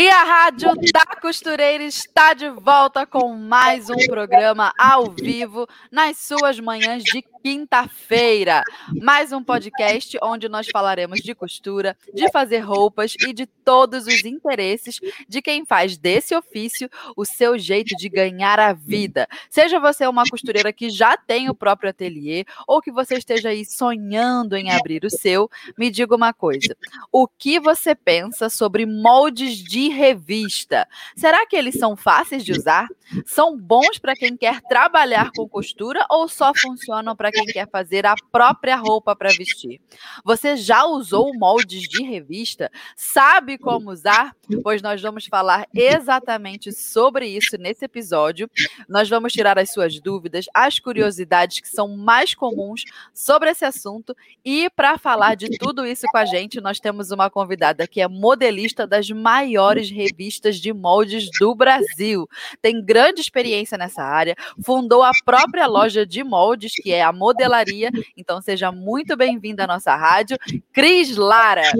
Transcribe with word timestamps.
E 0.00 0.08
a 0.08 0.22
Rádio 0.22 0.76
da 0.92 1.04
Costureira 1.20 1.82
está 1.82 2.32
de 2.32 2.48
volta 2.50 3.04
com 3.04 3.34
mais 3.34 3.90
um 3.90 3.96
programa 4.06 4.72
ao 4.78 5.10
vivo 5.10 5.66
nas 5.90 6.18
suas 6.18 6.60
manhãs 6.60 7.02
de 7.02 7.20
quinta-feira. 7.42 8.62
Mais 9.00 9.32
um 9.32 9.42
podcast 9.42 10.18
onde 10.22 10.48
nós 10.48 10.66
falaremos 10.68 11.20
de 11.20 11.34
costura, 11.34 11.96
de 12.12 12.30
fazer 12.30 12.58
roupas 12.58 13.14
e 13.26 13.32
de 13.32 13.46
todos 13.46 14.06
os 14.06 14.24
interesses 14.24 14.98
de 15.28 15.40
quem 15.40 15.64
faz 15.64 15.96
desse 15.96 16.34
ofício 16.34 16.88
o 17.16 17.24
seu 17.24 17.58
jeito 17.58 17.96
de 17.96 18.08
ganhar 18.08 18.58
a 18.58 18.72
vida. 18.72 19.28
Seja 19.48 19.78
você 19.78 20.06
uma 20.06 20.24
costureira 20.24 20.72
que 20.72 20.90
já 20.90 21.16
tem 21.16 21.48
o 21.48 21.54
próprio 21.54 21.90
ateliê 21.90 22.44
ou 22.66 22.80
que 22.80 22.90
você 22.90 23.16
esteja 23.16 23.50
aí 23.50 23.64
sonhando 23.64 24.56
em 24.56 24.70
abrir 24.70 25.04
o 25.04 25.10
seu, 25.10 25.50
me 25.78 25.90
diga 25.90 26.14
uma 26.14 26.32
coisa: 26.32 26.76
o 27.12 27.26
que 27.28 27.60
você 27.60 27.94
pensa 27.94 28.48
sobre 28.48 28.84
moldes 28.84 29.56
de 29.56 29.88
revista? 29.88 30.86
Será 31.16 31.46
que 31.46 31.56
eles 31.56 31.78
são 31.78 31.96
fáceis 31.96 32.44
de 32.44 32.52
usar? 32.52 32.88
São 33.24 33.56
bons 33.56 33.98
para 33.98 34.14
quem 34.14 34.36
quer 34.36 34.60
trabalhar 34.62 35.30
com 35.34 35.48
costura 35.48 36.04
ou 36.10 36.28
só 36.28 36.52
funcionam 36.54 37.16
para 37.16 37.27
quem 37.30 37.46
quer 37.46 37.68
fazer 37.70 38.06
a 38.06 38.14
própria 38.30 38.76
roupa 38.76 39.14
para 39.14 39.30
vestir. 39.30 39.80
Você 40.24 40.56
já 40.56 40.84
usou 40.84 41.32
moldes 41.34 41.82
de 41.82 42.02
revista? 42.02 42.70
Sabe 42.96 43.58
como 43.58 43.90
usar? 43.90 44.34
Pois 44.62 44.82
nós 44.82 45.00
vamos 45.00 45.26
falar 45.26 45.66
exatamente 45.74 46.72
sobre 46.72 47.26
isso 47.26 47.56
nesse 47.58 47.84
episódio. 47.84 48.50
Nós 48.88 49.08
vamos 49.08 49.32
tirar 49.32 49.58
as 49.58 49.70
suas 49.72 50.00
dúvidas, 50.00 50.46
as 50.54 50.78
curiosidades 50.78 51.60
que 51.60 51.68
são 51.68 51.96
mais 51.96 52.34
comuns 52.34 52.82
sobre 53.12 53.50
esse 53.50 53.64
assunto. 53.64 54.14
E 54.44 54.70
para 54.70 54.98
falar 54.98 55.34
de 55.34 55.48
tudo 55.58 55.86
isso 55.86 56.06
com 56.10 56.18
a 56.18 56.24
gente, 56.24 56.60
nós 56.60 56.80
temos 56.80 57.10
uma 57.10 57.30
convidada 57.30 57.86
que 57.86 58.00
é 58.00 58.08
modelista 58.08 58.86
das 58.86 59.10
maiores 59.10 59.90
revistas 59.90 60.56
de 60.56 60.72
moldes 60.72 61.28
do 61.38 61.54
Brasil. 61.54 62.28
Tem 62.62 62.84
grande 62.84 63.20
experiência 63.20 63.76
nessa 63.76 64.02
área, 64.02 64.34
fundou 64.62 65.02
a 65.02 65.10
própria 65.24 65.66
loja 65.66 66.06
de 66.06 66.22
moldes, 66.24 66.72
que 66.74 66.92
é 66.92 67.02
a 67.02 67.12
modelaria. 67.18 67.90
Então, 68.16 68.40
seja 68.40 68.70
muito 68.70 69.16
bem-vinda 69.16 69.64
à 69.64 69.66
nossa 69.66 69.94
rádio. 69.94 70.38
Cris 70.72 71.16
Lara. 71.16 71.70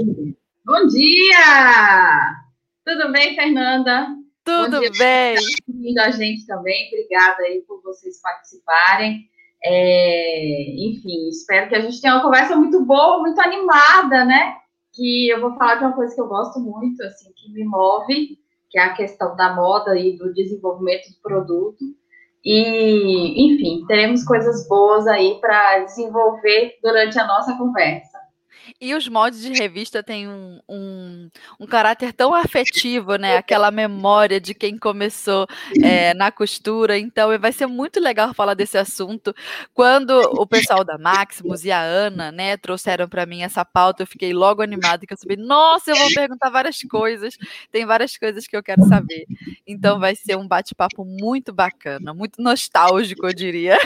Bom 0.67 0.87
dia! 0.87 2.37
Tudo 2.85 3.13
bem, 3.13 3.35
Fernanda? 3.35 4.09
Tudo 4.45 4.81
Bom 4.81 4.99
bem. 4.99 5.37
Vindo 5.69 5.99
a 5.99 6.11
gente 6.11 6.47
também. 6.47 6.89
Obrigada 6.89 7.43
aí 7.43 7.63
por 7.67 7.83
vocês 7.83 8.21
participarem. 8.21 9.29
É, 9.63 10.75
enfim, 10.79 11.29
espero 11.29 11.69
que 11.69 11.75
a 11.75 11.81
gente 11.81 12.01
tenha 12.01 12.15
uma 12.15 12.23
conversa 12.23 12.57
muito 12.57 12.85
boa, 12.85 13.21
muito 13.21 13.41
animada, 13.41 14.25
né? 14.25 14.57
Que 14.95 15.29
eu 15.29 15.41
vou 15.41 15.55
falar 15.57 15.77
de 15.77 15.85
uma 15.85 15.93
coisa 15.93 16.15
que 16.15 16.21
eu 16.21 16.29
gosto 16.29 16.61
muito, 16.61 17.03
assim, 17.03 17.31
que 17.37 17.53
me 17.53 17.65
move, 17.65 18.39
que 18.71 18.79
é 18.79 18.83
a 18.83 18.95
questão 18.95 19.37
da 19.37 19.55
moda 19.55 19.99
e 19.99 20.17
do 20.17 20.33
desenvolvimento 20.33 21.11
do 21.11 21.21
produto. 21.21 21.85
E, 22.45 23.55
enfim, 23.55 23.85
teremos 23.87 24.25
coisas 24.25 24.67
boas 24.69 25.07
aí 25.07 25.39
para 25.41 25.81
desenvolver 25.81 26.79
durante 26.83 27.19
a 27.19 27.27
nossa 27.27 27.57
conversa. 27.57 28.18
E 28.81 28.95
os 28.95 29.09
moldes 29.09 29.41
de 29.41 29.53
revista 29.53 30.05
têm 30.05 30.29
um, 30.29 30.61
um, 30.69 31.29
um, 31.59 31.67
caráter 31.67 32.13
tão 32.13 32.33
afetivo, 32.33 33.17
né? 33.17 33.37
Aquela 33.37 33.73
memória 33.73 34.41
de 34.41 34.55
quem 34.55 34.79
começou 34.79 35.49
é, 35.83 36.15
na 36.15 36.31
costura. 36.31 36.97
Então, 36.97 37.37
vai 37.41 37.51
ser 37.51 37.67
muito 37.67 37.99
legal 37.99 38.33
falar 38.33 38.55
desse 38.55 38.79
assunto. 38.79 39.35
Quando 39.75 40.13
o 40.13 40.47
pessoal 40.47 40.85
da 40.85 40.97
Maximus 40.97 41.65
e 41.65 41.73
a 41.73 41.81
Ana, 41.81 42.31
né, 42.31 42.57
trouxeram 42.57 43.09
para 43.09 43.27
mim 43.27 43.43
essa 43.43 43.65
pauta, 43.65 44.05
eu 44.05 44.07
fiquei 44.07 44.33
logo 44.33 44.63
animada, 44.63 45.05
que 45.05 45.13
eu 45.13 45.17
sabia, 45.17 45.37
nossa, 45.37 45.91
eu 45.91 45.97
vou 45.97 46.15
perguntar 46.15 46.49
várias 46.49 46.81
coisas. 46.83 47.37
Tem 47.73 47.85
várias 47.85 48.17
coisas 48.17 48.47
que 48.47 48.57
eu 48.57 48.63
quero 48.63 48.85
saber. 48.87 49.27
Então, 49.67 49.99
vai 49.99 50.15
ser 50.15 50.37
um 50.37 50.47
bate-papo 50.47 51.05
muito 51.05 51.53
bacana, 51.53 52.15
muito 52.15 52.41
nostálgico, 52.41 53.27
eu 53.27 53.35
diria. 53.35 53.77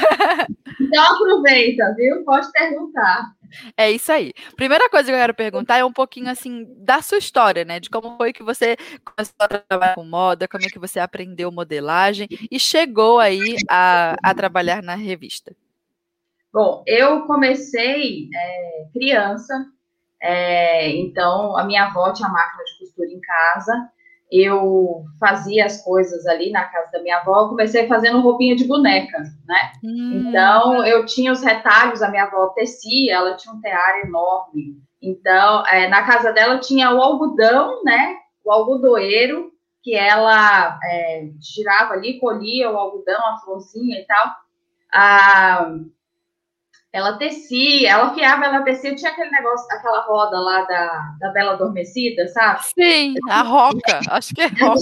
Então, 0.80 1.14
aproveita, 1.14 1.94
viu? 1.96 2.22
Pode 2.24 2.50
perguntar. 2.52 3.32
É 3.76 3.90
isso 3.90 4.10
aí. 4.12 4.32
Primeira 4.56 4.88
coisa 4.88 5.06
que 5.06 5.14
eu 5.14 5.20
quero 5.20 5.34
perguntar 5.34 5.78
é 5.78 5.84
um 5.84 5.92
pouquinho 5.92 6.30
assim 6.30 6.66
da 6.78 7.02
sua 7.02 7.18
história, 7.18 7.64
né? 7.64 7.80
De 7.80 7.90
como 7.90 8.16
foi 8.16 8.32
que 8.32 8.42
você 8.42 8.76
começou 9.04 9.34
a 9.38 9.48
trabalhar 9.48 9.94
com 9.94 10.04
moda, 10.04 10.48
como 10.48 10.64
é 10.64 10.68
que 10.68 10.78
você 10.78 10.98
aprendeu 10.98 11.50
modelagem 11.50 12.28
e 12.50 12.58
chegou 12.58 13.18
aí 13.18 13.56
a, 13.68 14.16
a 14.22 14.34
trabalhar 14.34 14.82
na 14.82 14.94
revista. 14.94 15.54
Bom, 16.52 16.82
eu 16.86 17.26
comecei 17.26 18.28
é, 18.34 18.88
criança, 18.92 19.54
é, 20.20 20.90
então 20.90 21.56
a 21.56 21.64
minha 21.64 21.84
avó 21.84 22.12
tinha 22.12 22.28
máquina 22.28 22.62
de 22.64 22.78
costura 22.78 23.08
em 23.08 23.20
casa 23.20 23.90
eu 24.32 25.04
fazia 25.20 25.66
as 25.66 25.84
coisas 25.84 26.26
ali 26.26 26.50
na 26.50 26.64
casa 26.64 26.90
da 26.90 27.02
minha 27.02 27.18
avó, 27.18 27.50
comecei 27.50 27.86
fazendo 27.86 28.22
roupinha 28.22 28.56
de 28.56 28.64
boneca, 28.64 29.18
né? 29.46 29.72
Hum. 29.84 30.24
Então, 30.28 30.82
eu 30.86 31.04
tinha 31.04 31.30
os 31.30 31.42
retalhos, 31.42 32.00
a 32.00 32.10
minha 32.10 32.24
avó 32.24 32.48
tecia, 32.48 33.16
ela 33.16 33.36
tinha 33.36 33.54
um 33.54 33.60
tear 33.60 34.00
enorme. 34.06 34.80
Então, 35.02 35.66
é, 35.66 35.86
na 35.88 36.02
casa 36.04 36.32
dela 36.32 36.58
tinha 36.58 36.94
o 36.94 37.02
algodão, 37.02 37.82
né? 37.84 38.16
O 38.42 38.50
algodoeiro, 38.50 39.52
que 39.82 39.94
ela 39.94 40.78
é, 40.82 41.28
girava 41.38 41.92
ali, 41.92 42.18
colhia 42.18 42.70
o 42.70 42.76
algodão, 42.78 43.20
a 43.26 43.38
florzinha 43.38 44.00
e 44.00 44.06
tal. 44.06 44.34
Ah, 44.94 45.74
ela 46.92 47.16
tecia, 47.16 47.90
ela 47.90 48.14
fiava, 48.14 48.44
ela 48.44 48.62
tecia, 48.62 48.94
tinha 48.94 49.10
aquele 49.10 49.30
negócio, 49.30 49.66
aquela 49.70 50.02
roda 50.02 50.38
lá 50.38 50.62
da, 50.64 51.16
da 51.18 51.30
Bela 51.30 51.52
Adormecida, 51.52 52.28
sabe? 52.28 52.60
Sim, 52.78 53.14
a 53.30 53.42
roca, 53.42 54.00
acho 54.10 54.34
que 54.34 54.42
é 54.42 54.46
roca. 54.46 54.78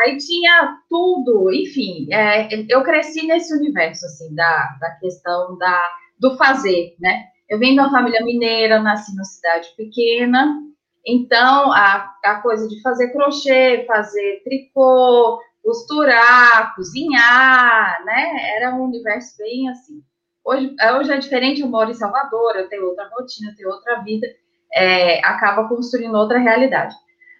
Aí 0.00 0.16
tinha 0.16 0.76
tudo, 0.90 1.52
enfim, 1.52 2.12
é, 2.12 2.48
eu 2.68 2.82
cresci 2.82 3.24
nesse 3.26 3.54
universo, 3.54 4.04
assim, 4.06 4.34
da, 4.34 4.76
da 4.80 4.90
questão 4.96 5.56
da, 5.56 5.80
do 6.18 6.36
fazer, 6.36 6.96
né? 6.98 7.26
Eu 7.48 7.60
venho 7.60 7.74
de 7.74 7.80
uma 7.80 7.90
família 7.90 8.24
mineira, 8.24 8.82
nasci 8.82 9.12
numa 9.12 9.24
cidade 9.24 9.68
pequena, 9.76 10.60
então 11.06 11.72
a, 11.72 12.12
a 12.24 12.40
coisa 12.40 12.66
de 12.66 12.82
fazer 12.82 13.12
crochê, 13.12 13.84
fazer 13.86 14.42
tricô, 14.42 15.40
costurar, 15.62 16.74
cozinhar, 16.74 18.04
né? 18.04 18.56
Era 18.56 18.74
um 18.74 18.82
universo 18.82 19.36
bem 19.38 19.68
assim. 19.68 20.02
Hoje, 20.44 20.74
é, 20.78 20.92
hoje 20.92 21.10
é 21.10 21.16
diferente, 21.16 21.62
eu 21.62 21.68
moro 21.68 21.90
em 21.90 21.94
Salvador, 21.94 22.54
eu 22.54 22.68
tenho 22.68 22.86
outra 22.86 23.08
rotina, 23.08 23.50
eu 23.50 23.56
tenho 23.56 23.70
outra 23.70 24.02
vida, 24.02 24.26
é, 24.74 25.24
acaba 25.24 25.66
construindo 25.68 26.14
outra 26.14 26.38
realidade. 26.38 26.94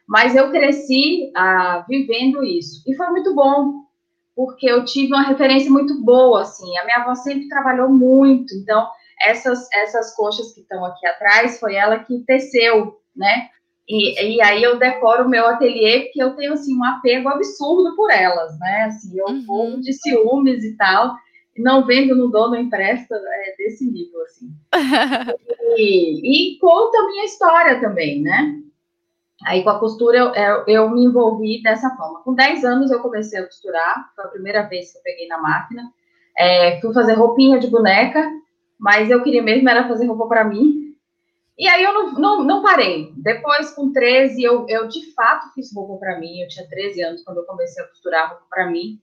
Mas 0.08 0.34
eu 0.34 0.50
cresci 0.50 1.30
ah, 1.36 1.84
vivendo 1.86 2.42
isso. 2.42 2.82
E 2.86 2.94
foi 2.94 3.06
muito 3.08 3.34
bom, 3.34 3.84
porque 4.34 4.66
eu 4.66 4.84
tive 4.84 5.12
uma 5.12 5.22
referência 5.22 5.70
muito 5.70 6.02
boa, 6.02 6.42
assim. 6.42 6.76
A 6.78 6.84
minha 6.84 6.98
avó 6.98 7.14
sempre 7.14 7.48
trabalhou 7.48 7.90
muito, 7.90 8.54
então 8.54 8.88
essas, 9.20 9.70
essas 9.72 10.14
coxas 10.14 10.52
que 10.54 10.60
estão 10.60 10.84
aqui 10.84 11.06
atrás, 11.06 11.60
foi 11.60 11.74
ela 11.74 11.98
que 11.98 12.24
teceu, 12.26 12.98
né? 13.14 13.48
E, 13.86 14.36
e 14.36 14.42
aí 14.42 14.62
eu 14.62 14.78
decoro 14.78 15.24
o 15.24 15.28
meu 15.28 15.46
ateliê, 15.46 16.04
porque 16.04 16.22
eu 16.22 16.34
tenho, 16.36 16.54
assim, 16.54 16.74
um 16.74 16.84
apego 16.84 17.28
absurdo 17.28 17.94
por 17.94 18.10
elas, 18.10 18.58
né? 18.58 18.84
Assim, 18.84 19.18
eu 19.18 19.26
uhum. 19.26 19.78
de 19.80 19.92
ciúmes 19.92 20.64
e 20.64 20.74
tal 20.76 21.14
não 21.56 21.86
vendo, 21.86 22.14
não 22.14 22.30
dou, 22.30 22.50
não 22.50 22.56
empresta, 22.56 23.14
é 23.14 23.54
desse 23.56 23.84
nível, 23.90 24.22
assim. 24.22 24.50
e, 25.76 26.54
e 26.54 26.58
conta 26.58 26.98
a 26.98 27.06
minha 27.06 27.24
história 27.24 27.80
também, 27.80 28.20
né? 28.20 28.60
Aí 29.44 29.62
com 29.62 29.70
a 29.70 29.78
costura 29.78 30.16
eu, 30.16 30.34
eu, 30.34 30.64
eu, 30.66 30.90
me 30.90 31.04
envolvi 31.04 31.62
dessa 31.62 31.90
forma. 31.96 32.22
Com 32.22 32.34
10 32.34 32.64
anos 32.64 32.90
eu 32.90 33.00
comecei 33.00 33.38
a 33.38 33.46
costurar, 33.46 34.10
foi 34.16 34.24
a 34.24 34.28
primeira 34.28 34.62
vez 34.62 34.92
que 34.92 34.98
eu 34.98 35.02
peguei 35.02 35.26
na 35.26 35.38
máquina. 35.38 35.82
É, 36.36 36.80
fui 36.80 36.92
fazer 36.92 37.14
roupinha 37.14 37.58
de 37.58 37.68
boneca, 37.68 38.28
mas 38.78 39.10
eu 39.10 39.22
queria 39.22 39.42
mesmo 39.42 39.68
era 39.68 39.86
fazer 39.86 40.06
roupa 40.06 40.26
para 40.26 40.44
mim. 40.44 40.94
E 41.56 41.68
aí 41.68 41.84
eu 41.84 41.92
não, 41.92 42.12
não, 42.14 42.44
não, 42.44 42.62
parei. 42.62 43.12
Depois, 43.16 43.70
com 43.70 43.92
13, 43.92 44.42
eu, 44.42 44.66
eu 44.68 44.88
de 44.88 45.12
fato 45.12 45.52
fiz 45.54 45.72
roupa 45.72 45.98
para 45.98 46.18
mim. 46.18 46.40
Eu 46.40 46.48
tinha 46.48 46.68
13 46.68 47.02
anos 47.02 47.22
quando 47.22 47.38
eu 47.38 47.44
comecei 47.44 47.82
a 47.82 47.86
costurar 47.86 48.30
roupa 48.30 48.44
para 48.50 48.70
mim. 48.70 49.00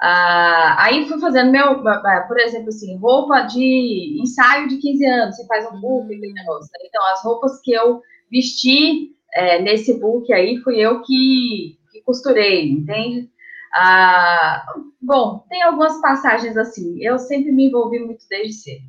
Ah, 0.00 0.76
aí 0.84 1.08
fui 1.08 1.18
fazendo 1.18 1.50
meu, 1.50 1.82
por 2.28 2.38
exemplo, 2.38 2.68
assim, 2.68 2.98
roupa 2.98 3.42
de 3.42 4.18
ensaio 4.20 4.68
de 4.68 4.76
15 4.76 5.06
anos, 5.06 5.36
você 5.36 5.46
faz 5.46 5.66
um 5.72 5.80
book, 5.80 6.04
aquele 6.04 6.32
negócio. 6.32 6.70
Né? 6.72 6.86
Então, 6.86 7.04
as 7.06 7.24
roupas 7.24 7.60
que 7.62 7.72
eu 7.72 8.00
vesti 8.30 9.16
é, 9.34 9.60
nesse 9.60 9.98
book 9.98 10.32
aí 10.32 10.58
fui 10.58 10.78
eu 10.78 11.02
que, 11.02 11.78
que 11.92 12.02
costurei, 12.02 12.70
entende? 12.70 13.30
Ah, 13.74 14.64
bom, 15.00 15.44
tem 15.48 15.62
algumas 15.62 16.00
passagens 16.00 16.56
assim. 16.56 17.02
Eu 17.02 17.18
sempre 17.18 17.52
me 17.52 17.66
envolvi 17.66 17.98
muito 17.98 18.24
desde 18.28 18.52
cedo. 18.54 18.84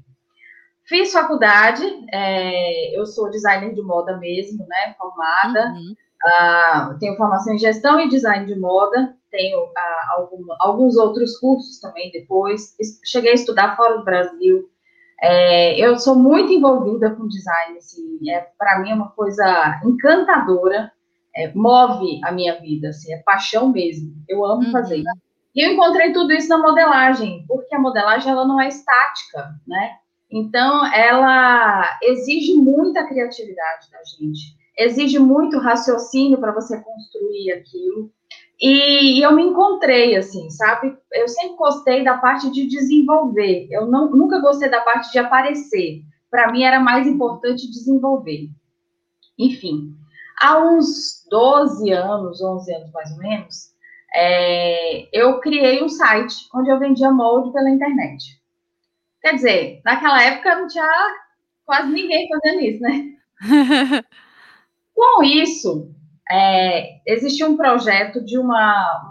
Fiz 0.86 1.12
faculdade, 1.12 1.84
é, 2.14 2.98
eu 2.98 3.06
sou 3.06 3.30
designer 3.30 3.74
de 3.74 3.82
moda 3.82 4.18
mesmo, 4.18 4.66
né? 4.68 4.96
Formada. 4.98 5.74
Uhum. 5.74 5.94
Ah, 6.26 6.96
tenho 7.00 7.18
formação 7.18 7.54
em 7.54 7.60
gestão 7.60 8.00
e 8.00 8.08
design 8.08 8.46
de 8.46 8.58
moda. 8.58 9.17
Tenho 9.30 9.70
ah, 9.78 10.26
alguns 10.60 10.98
outros 10.98 11.38
cursos 11.38 11.80
também 11.80 12.12
depois. 12.12 12.76
Cheguei 13.06 13.32
a 13.32 13.36
estudar 13.36 13.76
fora 13.76 13.98
do 13.98 14.06
Brasil. 14.06 14.70
É, 15.22 15.80
eu 15.80 15.98
sou 15.98 16.16
muito 16.16 16.54
envolvida 16.54 17.10
com 17.12 17.28
design, 17.28 17.78
assim, 17.78 18.20
é, 18.30 18.48
para 18.58 18.80
mim 18.80 18.92
é 18.92 18.94
uma 18.94 19.10
coisa 19.10 19.82
encantadora 19.84 20.92
é, 21.38 21.54
move 21.54 22.20
a 22.24 22.32
minha 22.32 22.60
vida, 22.60 22.90
assim, 22.90 23.14
é 23.14 23.18
paixão 23.18 23.70
mesmo. 23.72 24.12
Eu 24.28 24.44
amo 24.44 24.66
uhum. 24.66 24.72
fazer. 24.72 25.04
E 25.56 25.62
eu 25.66 25.72
encontrei 25.72 26.12
tudo 26.12 26.34
isso 26.34 26.50
na 26.50 26.58
modelagem, 26.58 27.46
porque 27.48 27.76
a 27.76 27.80
modelagem 27.80 28.32
ela 28.32 28.46
não 28.46 28.60
é 28.60 28.68
estática, 28.68 29.56
né? 29.68 29.98
Então, 30.30 30.86
ela 30.94 32.00
exige 32.04 32.54
muita 32.56 33.08
criatividade 33.08 33.90
da 33.92 34.00
gente, 34.04 34.58
exige 34.78 35.20
muito 35.20 35.58
raciocínio 35.60 36.40
para 36.40 36.52
você 36.52 36.82
construir 36.82 37.54
aquilo. 37.54 38.12
E, 38.60 39.20
e, 39.20 39.22
eu 39.22 39.32
me 39.34 39.44
encontrei 39.44 40.16
assim, 40.16 40.50
sabe? 40.50 40.98
Eu 41.14 41.28
sempre 41.28 41.56
gostei 41.56 42.04
da 42.04 42.18
parte 42.18 42.52
de 42.52 42.68
desenvolver. 42.68 43.68
Eu 43.70 43.86
não, 43.86 44.10
nunca 44.10 44.40
gostei 44.40 44.70
da 44.70 44.82
parte 44.82 45.12
de 45.12 45.20
aparecer. 45.20 46.02
Para 46.30 46.52
mim 46.52 46.64
era 46.64 46.80
mais 46.80 47.08
importante 47.08 47.70
desenvolver. 47.70 48.50
Enfim, 49.38 49.96
há 50.42 50.58
uns 50.58 51.26
12 51.30 51.92
anos, 51.92 52.42
11 52.42 52.74
anos 52.74 52.92
mais 52.92 53.12
ou 53.12 53.18
menos, 53.18 53.56
é, 54.14 55.08
eu 55.16 55.40
criei 55.40 55.84
um 55.84 55.90
site 55.90 56.36
onde 56.54 56.70
eu 56.70 56.80
vendia 56.80 57.12
molde 57.12 57.54
pela 57.54 57.70
internet. 57.70 58.42
Quer 59.22 59.36
dizer, 59.36 59.82
naquela 59.86 60.24
época 60.24 60.56
não 60.56 60.68
tinha 60.68 60.90
quase 61.66 61.92
ninguém 61.92 62.28
fazendo 62.30 62.62
isso, 62.62 62.82
né? 62.82 63.14
Com 64.96 65.24
isso, 65.24 65.94
é, 66.32 67.00
existia 67.06 67.48
um 67.48 67.58
projeto 67.58 68.24
de 68.24 68.38
uma, 68.38 69.08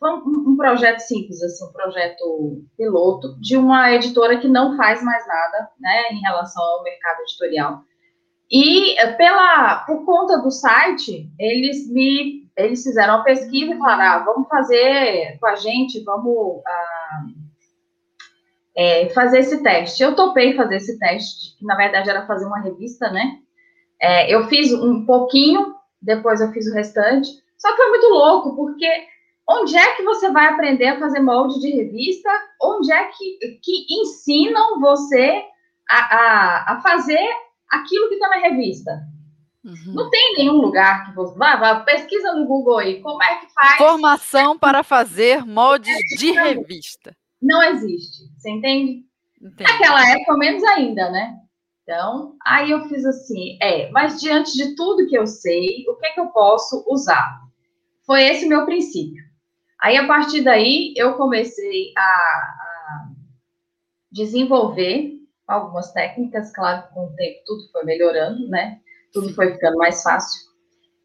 uma 0.00 0.20
um, 0.26 0.50
um, 0.50 0.56
projeto 0.56 1.00
simples, 1.00 1.42
assim, 1.42 1.64
um 1.64 1.72
projeto 1.72 2.62
piloto 2.76 3.40
de 3.40 3.56
uma 3.56 3.92
editora 3.92 4.38
que 4.38 4.48
não 4.48 4.76
faz 4.76 5.02
mais 5.02 5.26
nada, 5.26 5.70
né, 5.80 6.02
em 6.12 6.20
relação 6.20 6.62
ao 6.62 6.82
mercado 6.82 7.20
editorial 7.20 7.82
e 8.50 8.98
eh, 8.98 9.12
pela, 9.12 9.84
por 9.86 10.04
conta 10.04 10.38
do 10.38 10.50
site, 10.50 11.28
eles 11.38 11.90
me 11.90 12.44
eles 12.56 12.84
fizeram 12.84 13.16
uma 13.16 13.24
pesquisa 13.24 13.74
e 13.74 13.78
falaram: 13.78 14.02
ah, 14.04 14.24
vamos 14.24 14.48
fazer 14.48 15.38
com 15.40 15.46
a 15.46 15.56
gente, 15.56 16.04
vamos 16.04 16.62
ah, 16.64 17.24
é, 18.76 19.08
fazer 19.10 19.40
esse 19.40 19.62
teste. 19.62 20.02
Eu 20.02 20.14
topei 20.14 20.54
fazer 20.54 20.76
esse 20.76 20.98
teste, 20.98 21.58
que 21.58 21.64
na 21.64 21.74
verdade 21.74 22.08
era 22.08 22.26
fazer 22.26 22.46
uma 22.46 22.60
revista, 22.60 23.10
né? 23.10 23.38
É, 24.00 24.32
eu 24.32 24.46
fiz 24.46 24.72
um 24.72 25.04
pouquinho, 25.04 25.74
depois 26.04 26.40
eu 26.40 26.52
fiz 26.52 26.66
o 26.66 26.74
restante. 26.74 27.28
Só 27.58 27.70
que 27.70 27.76
foi 27.76 27.88
muito 27.88 28.08
louco, 28.08 28.56
porque 28.56 28.88
onde 29.48 29.76
é 29.76 29.94
que 29.94 30.02
você 30.02 30.30
vai 30.30 30.46
aprender 30.46 30.88
a 30.88 30.98
fazer 30.98 31.20
molde 31.20 31.60
de 31.60 31.70
revista? 31.70 32.30
Onde 32.62 32.92
é 32.92 33.04
que, 33.04 33.58
que 33.62 33.86
ensinam 33.90 34.80
você 34.80 35.44
a, 35.90 35.98
a, 35.98 36.72
a 36.72 36.80
fazer 36.80 37.28
aquilo 37.68 38.08
que 38.08 38.14
está 38.14 38.28
na 38.28 38.36
revista. 38.36 39.02
Uhum. 39.64 39.94
Não 39.94 40.10
tem 40.10 40.34
nenhum 40.36 40.60
lugar 40.60 41.06
que 41.06 41.14
você 41.14 41.38
vá, 41.38 41.56
vá, 41.56 41.80
pesquisa 41.80 42.34
no 42.34 42.46
Google 42.46 42.78
aí, 42.78 43.00
como 43.00 43.22
é 43.22 43.36
que 43.36 43.52
faz. 43.52 43.78
Formação 43.78 44.58
para 44.58 44.82
fazer 44.82 45.44
moldes 45.44 45.96
de 46.18 46.32
revista. 46.32 47.16
Não 47.40 47.62
existe, 47.62 48.24
você 48.36 48.50
entende? 48.50 49.04
Entendi. 49.40 49.72
Naquela 49.72 50.10
época, 50.10 50.36
menos 50.36 50.62
ainda, 50.64 51.10
né? 51.10 51.38
Então, 51.84 52.34
aí 52.46 52.70
eu 52.70 52.88
fiz 52.88 53.04
assim, 53.04 53.58
é, 53.60 53.90
mas 53.90 54.18
diante 54.18 54.56
de 54.56 54.74
tudo 54.74 55.06
que 55.06 55.16
eu 55.16 55.26
sei, 55.26 55.84
o 55.86 55.94
que 55.96 56.06
é 56.06 56.12
que 56.12 56.20
eu 56.20 56.28
posso 56.28 56.82
usar? 56.88 57.42
Foi 58.06 58.24
esse 58.24 58.46
meu 58.46 58.64
princípio. 58.64 59.22
Aí, 59.82 59.98
a 59.98 60.06
partir 60.06 60.40
daí, 60.42 60.94
eu 60.96 61.14
comecei 61.14 61.92
a, 61.94 62.00
a 62.00 63.08
desenvolver 64.10 65.12
algumas 65.46 65.92
técnicas, 65.92 66.50
claro 66.54 66.86
que 66.86 66.94
com 66.94 67.04
o 67.04 67.16
tempo 67.16 67.40
tudo 67.44 67.70
foi 67.70 67.84
melhorando, 67.84 68.48
né? 68.48 68.80
Tudo 69.12 69.34
foi 69.34 69.52
ficando 69.52 69.76
mais 69.76 70.02
fácil. 70.02 70.40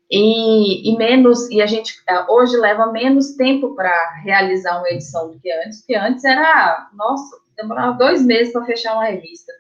E, 0.10 0.90
e 0.90 0.98
menos, 0.98 1.50
e 1.52 1.62
a 1.62 1.66
gente 1.66 1.94
é, 2.08 2.32
hoje 2.32 2.56
leva 2.56 2.90
menos 2.90 3.36
tempo 3.36 3.76
para 3.76 4.22
realizar 4.24 4.80
uma 4.80 4.90
edição 4.90 5.30
do 5.30 5.40
que 5.42 5.52
antes, 5.52 5.80
porque 5.80 5.96
antes 5.96 6.24
era, 6.24 6.90
nossa, 6.94 7.38
demorava 7.58 7.98
dois 7.98 8.26
meses 8.26 8.54
para 8.54 8.66
fechar 8.66 8.94
uma 8.94 9.06
revista. 9.06 9.52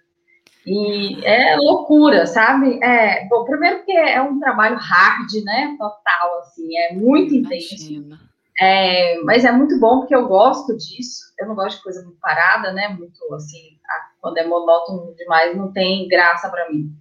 E 0.66 1.26
é 1.26 1.56
loucura, 1.56 2.26
sabe? 2.26 2.80
É, 2.84 3.28
bom, 3.28 3.46
primeiro 3.46 3.78
porque 3.78 3.94
é 3.94 4.22
um 4.22 4.40
trabalho 4.40 4.78
hard, 4.78 5.32
né? 5.44 5.76
Total, 5.78 6.40
assim, 6.40 6.78
é 6.78 6.94
muito 6.94 7.34
Imagina. 7.34 7.56
intenso. 7.56 8.30
É, 8.62 9.18
mas 9.24 9.46
é 9.46 9.52
muito 9.52 9.80
bom 9.80 10.00
porque 10.00 10.14
eu 10.14 10.28
gosto 10.28 10.76
disso. 10.76 11.22
Eu 11.40 11.48
não 11.48 11.56
gosto 11.56 11.78
de 11.78 11.84
coisa 11.84 12.04
muito 12.04 12.20
parada, 12.20 12.74
né? 12.74 12.90
Muito 12.90 13.34
assim, 13.34 13.80
quando 14.22 14.38
é 14.38 14.46
monótono 14.46 15.16
demais, 15.16 15.56
não 15.56 15.72
tem 15.72 16.08
graça 16.08 16.50
para 16.50 16.70
mim. 16.70 16.92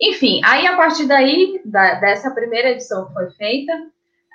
Enfim, 0.00 0.40
aí 0.44 0.66
a 0.66 0.76
partir 0.76 1.06
daí, 1.06 1.60
da, 1.64 1.94
dessa 1.94 2.30
primeira 2.30 2.70
edição 2.70 3.06
que 3.06 3.12
foi 3.12 3.30
feita, 3.32 3.72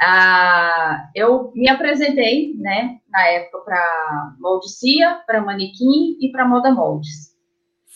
ah, 0.01 1.09
eu 1.15 1.51
me 1.55 1.67
apresentei, 1.67 2.53
né, 2.55 2.99
na 3.09 3.27
época 3.27 3.59
para 3.59 4.35
Moldicia, 4.39 5.21
para 5.25 5.41
Manequim 5.41 6.17
e 6.21 6.31
para 6.31 6.47
Moda 6.47 6.71
Moldes. 6.71 7.34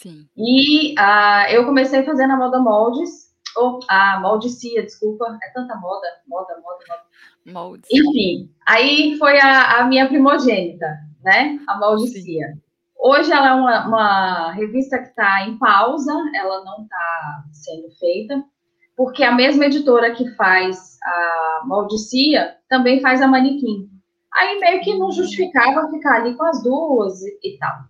Sim. 0.02 0.26
E 0.38 0.96
ah, 0.98 1.52
eu 1.52 1.66
comecei 1.66 2.04
fazendo 2.04 2.32
a 2.32 2.38
Moda 2.38 2.60
Moldes, 2.60 3.30
ou 3.58 3.80
a 3.90 4.20
Moldicia, 4.22 4.84
desculpa, 4.84 5.38
é 5.44 5.50
tanta 5.52 5.76
moda, 5.76 6.08
moda, 6.26 6.54
moda, 6.56 6.86
moda. 6.88 7.60
Moldes. 7.60 7.90
Enfim, 7.92 8.50
aí 8.66 9.18
foi 9.18 9.40
a, 9.42 9.80
a, 9.80 9.86
minha 9.86 10.08
primogênita, 10.08 10.88
né? 11.22 11.60
A 11.68 11.78
Maldicia. 11.78 12.58
Hoje 12.98 13.32
ela 13.32 13.50
é 13.50 13.54
uma, 13.54 13.88
uma 13.88 14.52
revista 14.52 15.00
que 15.00 15.10
está 15.10 15.46
em 15.46 15.58
pausa, 15.58 16.14
ela 16.34 16.64
não 16.64 16.84
está 16.84 17.44
sendo 17.52 17.90
feita, 17.98 18.42
porque 18.96 19.24
a 19.24 19.34
mesma 19.34 19.66
editora 19.66 20.16
que 20.16 20.30
faz 20.36 20.98
a 21.04 21.62
Maldicia 21.66 22.56
também 22.70 23.02
faz 23.02 23.22
a 23.22 23.28
Manequim. 23.28 23.90
Aí 24.34 24.60
meio 24.60 24.82
que 24.82 24.98
não 24.98 25.12
justificava 25.12 25.90
ficar 25.90 26.18
ali 26.18 26.36
com 26.38 26.46
as 26.46 26.64
duas 26.64 27.22
e, 27.22 27.40
e 27.44 27.58
tal. 27.58 27.89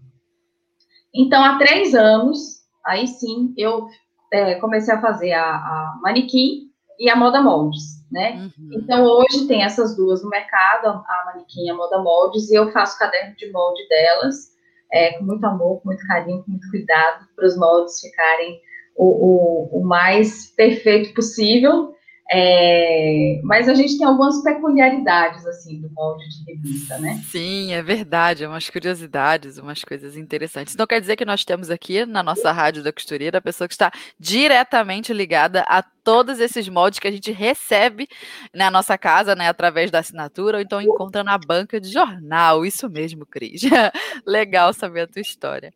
Então, 1.14 1.44
há 1.44 1.58
três 1.58 1.96
anos, 1.96 2.60
aí 2.86 3.08
sim, 3.08 3.54
eu 3.58 3.88
é, 4.32 4.56
comecei 4.56 4.94
a 4.94 5.02
fazer 5.02 5.34
a, 5.34 5.44
a 5.44 6.00
Manequim 6.02 6.70
e 7.00 7.10
a 7.10 7.16
Moda 7.16 7.42
Moldes 7.42 8.00
né? 8.12 8.52
Uhum. 8.58 8.72
Então, 8.74 9.04
hoje 9.04 9.48
tem 9.48 9.64
essas 9.64 9.96
duas 9.96 10.24
no 10.24 10.30
mercado, 10.30 10.88
a 10.88 11.24
manequim 11.28 11.66
e 11.66 11.70
a 11.70 11.76
moda 11.76 12.00
moldes, 12.00 12.50
e 12.50 12.56
eu 12.56 12.72
faço 12.72 12.98
caderno 12.98 13.36
de 13.36 13.52
molde 13.52 13.88
delas, 13.88 14.50
é, 14.92 15.14
com 15.14 15.26
muito 15.26 15.46
amor, 15.46 15.82
com 15.82 15.90
muito 15.90 16.06
carinho, 16.08 16.44
com 16.44 16.52
muito 16.52 16.70
cuidado, 16.70 17.28
para 17.36 17.46
os 17.46 17.58
moldes 17.58 18.00
ficarem 18.00 18.60
o, 18.96 19.06
o, 19.06 19.80
o 19.80 19.84
mais 19.86 20.48
perfeito 20.56 21.14
possível, 21.14 21.94
é, 22.32 23.42
mas 23.44 23.68
a 23.68 23.74
gente 23.74 23.98
tem 23.98 24.06
algumas 24.06 24.44
peculiaridades, 24.44 25.44
assim, 25.48 25.82
do 25.82 25.90
molde 25.92 26.24
de 26.30 26.52
revista, 26.54 27.00
né? 27.00 27.20
Sim, 27.26 27.74
é 27.74 27.82
verdade, 27.82 28.46
umas 28.46 28.70
curiosidades, 28.70 29.58
umas 29.58 29.84
coisas 29.84 30.16
interessantes. 30.16 30.76
Então 30.76 30.86
quer 30.86 31.02
dizer 31.02 31.16
que 31.16 31.26
nós 31.26 31.44
temos 31.44 31.72
aqui 31.72 32.06
na 32.06 32.22
nossa 32.22 32.52
rádio 32.52 32.84
da 32.84 32.94
costureira 32.94 33.40
a 33.40 33.42
pessoa 33.42 33.68
que 33.68 33.74
está 33.74 33.92
diretamente 34.20 35.12
ligada 35.12 35.66
a 35.68 35.82
todos 35.82 36.40
esses 36.40 36.70
moldes 36.70 37.00
que 37.00 37.08
a 37.08 37.12
gente 37.12 37.32
recebe 37.32 38.08
na 38.54 38.70
nossa 38.70 38.96
casa, 38.96 39.36
né, 39.36 39.48
através 39.48 39.90
da 39.90 40.00
assinatura, 40.00 40.58
ou 40.58 40.62
então 40.62 40.80
encontra 40.80 41.24
na 41.24 41.38
banca 41.38 41.82
de 41.82 41.92
jornal. 41.92 42.64
Isso 42.64 42.88
mesmo, 42.88 43.26
Cris. 43.26 43.62
Legal 44.26 44.72
saber 44.72 45.02
a 45.02 45.08
tua 45.08 45.22
história. 45.22 45.74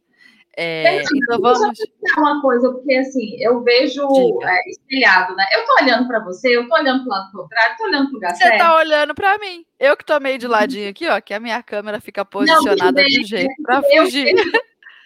É, 0.56 1.02
então 1.02 1.42
vamos. 1.42 1.80
uma 2.18 2.42
coisa, 2.42 2.72
porque 2.72 2.94
assim, 2.96 3.38
eu 3.40 3.64
vejo 3.64 4.04
é, 4.44 4.70
espelhado, 4.70 5.36
né? 5.36 5.46
Eu 5.52 5.66
tô 5.66 5.84
olhando 5.84 6.08
para 6.08 6.20
você, 6.20 6.56
eu 6.56 6.68
tô 6.68 6.76
olhando 6.76 7.04
pro 7.04 7.10
lado 7.10 7.32
contrário, 7.32 7.76
tô 7.76 7.86
olhando 7.86 8.06
pro 8.06 8.14
lugar 8.14 8.36
Você 8.36 8.58
tá 8.58 8.76
olhando 8.76 9.16
para 9.16 9.38
mim. 9.40 9.66
Eu 9.80 9.98
que 9.98 10.06
tô 10.06 10.20
meio 10.20 10.38
de 10.38 10.48
ladinho 10.48 10.90
aqui, 10.90 11.08
ó, 11.08 11.20
que 11.20 11.34
a 11.34 11.40
minha 11.40 11.62
câmera 11.64 12.00
fica 12.00 12.24
posicionada 12.24 13.02
não, 13.02 13.08
de 13.08 13.24
jeito 13.24 13.54
para 13.64 13.82
fugir. 13.82 14.36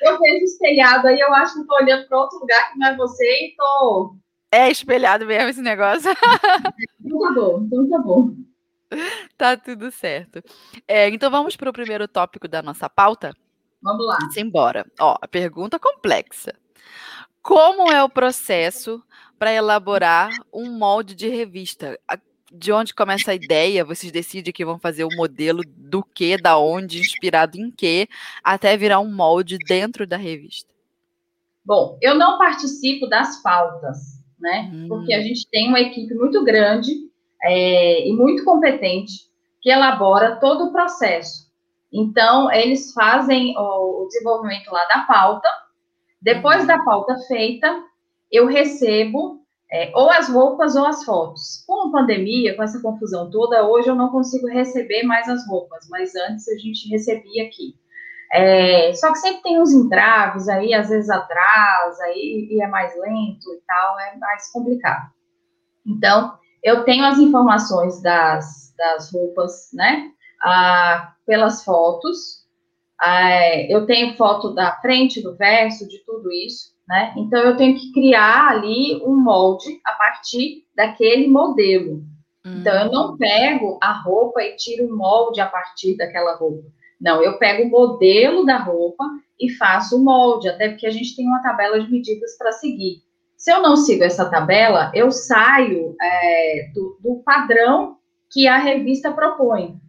Eu, 0.01 0.12
eu 0.12 0.20
vejo 0.20 0.44
espelhado 0.44 1.08
aí, 1.08 1.20
eu 1.20 1.34
acho 1.34 1.54
que 1.54 1.66
tô 1.66 1.75
olhando 1.75 2.08
para 2.08 2.20
outro 2.20 2.39
lugar 2.39 2.72
que 2.72 2.77
não 2.77 2.88
é 2.88 2.96
você 2.98 3.25
e 3.25 3.56
tô. 3.56 4.16
É 4.51 4.70
espelhado 4.70 5.25
mesmo 5.25 5.50
esse 5.50 5.62
negócio. 5.62 6.12
Então 7.00 7.20
tá 7.20 7.32
bom, 7.32 7.63
então 7.66 7.89
tá 7.89 8.00
bom. 8.00 8.36
Tá 9.38 9.56
tudo 9.56 9.89
certo. 9.92 10.44
É, 10.86 11.08
então 11.08 11.32
vamos 11.32 11.56
para 11.56 11.70
o 11.70 11.74
primeiro 11.74 12.06
tópico 12.06 12.50
da 12.50 12.62
nossa 12.62 12.89
pauta. 12.89 13.34
Vamos 13.82 14.06
lá. 14.06 14.18
Simbora. 14.32 14.86
Ó, 15.00 15.18
a 15.22 15.28
pergunta 15.28 15.80
complexa. 15.80 16.54
Como 17.42 17.92
é 17.92 18.04
o 18.04 18.10
processo 18.10 19.02
para 19.38 19.54
elaborar 19.54 20.32
um 20.52 20.72
molde 20.72 21.16
de 21.16 21.28
revista? 21.28 21.98
de 22.52 22.72
onde 22.72 22.94
começa 22.94 23.32
a 23.32 23.36
ideia? 23.36 23.84
Vocês 23.84 24.12
decidem 24.12 24.54
que 24.54 24.66
vão 24.66 24.80
fazer 24.80 25.04
o 25.04 25.16
modelo 25.16 25.64
do 25.66 26.04
que, 26.04 26.38
da 26.38 26.58
onde, 26.58 27.00
inspirado 27.00 27.58
em 27.58 27.72
que, 27.72 28.08
até 28.44 28.78
virar 28.78 29.00
um 29.00 29.12
molde 29.12 29.58
dentro 29.68 30.08
da 30.08 30.18
revista? 30.18 30.74
Bom, 31.66 31.98
eu 32.02 32.16
não 32.16 32.38
participo 32.38 33.08
das 33.08 33.42
pautas, 33.42 34.24
né? 34.40 34.72
Hum. 34.74 34.88
Porque 34.88 35.14
a 35.14 35.22
gente 35.22 35.48
tem 35.50 35.68
uma 35.68 35.82
equipe 35.82 36.14
muito 36.14 36.44
grande 36.44 36.94
é, 37.44 38.08
e 38.08 38.14
muito 38.14 38.46
competente 38.46 39.28
que 39.62 39.70
elabora 39.70 40.38
todo 40.38 40.66
o 40.66 40.72
processo. 40.72 41.47
Então, 41.91 42.51
eles 42.51 42.94
fazem 42.94 43.56
o, 43.58 44.06
desenvolvimento 44.08 44.70
lá 44.72 44.86
da 44.86 45.01
pauta. 45.01 45.48
Depois 46.22 46.65
da 46.67 46.84
pauta 46.84 47.15
feita, 47.27 47.84
eu 48.32 48.48
recebo 48.48 49.41
é, 49.72 49.91
ou 49.94 50.10
as 50.10 50.29
roupas 50.29 50.75
ou 50.75 50.86
as 50.86 51.03
fotos. 51.03 51.63
Com 51.65 51.89
a 51.89 51.91
pandemia, 51.91 52.56
com 52.56 52.63
essa 52.63 52.82
confusão 52.82 53.29
toda, 53.29 53.67
hoje 53.67 53.89
eu 53.89 53.96
não 53.96 54.10
consigo 54.10 54.48
receber 54.48 55.03
mais 55.03 55.27
as 55.27 55.48
roupas, 55.48 55.88
mas 55.89 56.15
antes 56.15 56.48
a 56.48 56.56
gente 56.56 56.89
recebia 56.89 57.46
aqui. 57.46 57.75
É, 58.32 58.94
só 58.94 59.12
que 59.12 59.20
sempre 59.20 59.41
tem 59.41 59.62
uns 59.62 59.72
entraves 59.72 60.50
aí, 60.50 60.74
às 60.74 60.89
vezes 60.89 61.10
atrasa, 61.10 62.03
aí, 62.03 62.48
e 62.51 62.62
é 62.62 62.67
mais 62.67 62.94
lento 63.00 63.53
e 63.53 63.62
tal, 63.65 64.00
é 64.00 64.17
mais 64.17 64.51
complicado. 64.51 65.10
Então, 65.86 66.38
eu 66.62 66.84
tenho 66.84 67.06
as 67.06 67.17
informações 67.20 68.01
das, 68.01 68.74
das 68.77 69.13
roupas, 69.13 69.70
né, 69.74 70.12
ah, 70.44 71.13
pelas 71.28 71.64
fotos, 71.64 72.48
ah, 73.00 73.62
eu 73.70 73.86
tenho 73.86 74.16
foto 74.16 74.56
da 74.56 74.72
frente, 74.78 75.22
do 75.22 75.36
verso, 75.36 75.88
de 75.88 76.00
tudo 76.04 76.32
isso, 76.32 76.72
né? 76.88 77.14
Então 77.18 77.40
eu 77.42 77.56
tenho 77.56 77.78
que 77.78 77.92
criar 77.92 78.50
ali 78.50 79.00
um 79.04 79.16
molde 79.16 79.80
a 79.86 79.92
partir 79.92 80.64
daquele 80.76 81.28
modelo. 81.28 82.04
Uhum. 82.44 82.60
Então 82.60 82.74
eu 82.74 82.92
não 82.92 83.12
hum. 83.12 83.18
pego 83.18 83.78
a 83.84 83.92
roupa 84.02 84.42
e 84.42 84.56
tiro 84.56 84.88
o 84.88 84.98
molde 84.98 85.40
a 85.40 85.46
partir 85.46 85.96
daquela 85.96 86.36
roupa. 86.36 86.64
Não, 87.00 87.22
eu 87.22 87.38
pego 87.38 87.64
o 87.64 87.70
modelo 87.70 88.44
da 88.44 88.58
roupa 88.58 89.04
e 89.40 89.52
faço 89.52 89.98
o 89.98 90.04
molde, 90.04 90.50
até 90.50 90.70
porque 90.70 90.88
a 90.88 90.92
gente 90.92 91.16
tem 91.16 91.28
uma 91.28 91.44
tabela 91.44 91.80
de 91.80 91.92
medidas 91.92 92.36
para 92.38 92.52
seguir. 92.54 93.04
Se 93.36 93.52
eu 93.52 93.62
não 93.62 93.76
sigo 93.76 94.04
essa 94.04 94.28
tabela, 94.28 94.92
eu 94.96 95.12
saio 95.12 95.96
é, 96.02 96.72
do, 96.74 96.98
do 97.00 97.22
padrão 97.24 97.98
que 98.32 98.48
a 98.48 98.58
revista 98.58 99.12
propõe. 99.12 99.80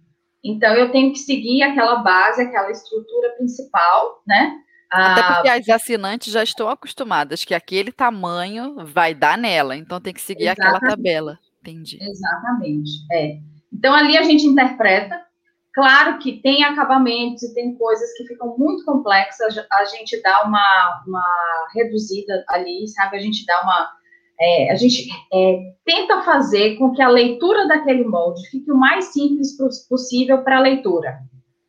Então, 0.44 0.74
eu 0.74 0.90
tenho 0.90 1.12
que 1.12 1.18
seguir 1.18 1.62
aquela 1.62 1.96
base, 1.96 2.42
aquela 2.42 2.70
estrutura 2.70 3.30
principal, 3.36 4.22
né? 4.26 4.56
Até 4.90 5.20
ah, 5.20 5.34
porque 5.34 5.48
as 5.48 5.68
assinantes 5.68 6.32
já 6.32 6.42
estão 6.42 6.68
acostumadas 6.68 7.44
que 7.44 7.54
aquele 7.54 7.92
tamanho 7.92 8.86
vai 8.86 9.14
dar 9.14 9.36
nela, 9.36 9.76
então 9.76 10.00
tem 10.00 10.14
que 10.14 10.20
seguir 10.20 10.44
Exatamente. 10.44 10.76
aquela 10.76 10.90
tabela. 10.90 11.38
Entendi. 11.60 11.98
Exatamente. 12.00 12.90
É. 13.12 13.38
Então 13.72 13.94
ali 13.94 14.16
a 14.16 14.22
gente 14.22 14.46
interpreta. 14.46 15.22
Claro 15.74 16.18
que 16.18 16.40
tem 16.40 16.64
acabamentos 16.64 17.42
e 17.42 17.54
tem 17.54 17.74
coisas 17.76 18.12
que 18.16 18.26
ficam 18.26 18.56
muito 18.58 18.84
complexas, 18.84 19.56
a 19.70 19.84
gente 19.84 20.20
dá 20.22 20.42
uma, 20.42 21.04
uma 21.06 21.68
reduzida 21.74 22.44
ali, 22.48 22.88
sabe? 22.88 23.16
A 23.16 23.20
gente 23.20 23.44
dá 23.46 23.62
uma. 23.62 23.97
É, 24.40 24.70
a 24.70 24.76
gente 24.76 25.08
é, 25.32 25.72
tenta 25.84 26.22
fazer 26.22 26.76
com 26.76 26.92
que 26.92 27.02
a 27.02 27.08
leitura 27.08 27.66
daquele 27.66 28.04
molde 28.04 28.48
fique 28.50 28.70
o 28.70 28.76
mais 28.76 29.06
simples 29.06 29.56
possível 29.88 30.42
para 30.42 30.58
a 30.58 30.62
leitura. 30.62 31.18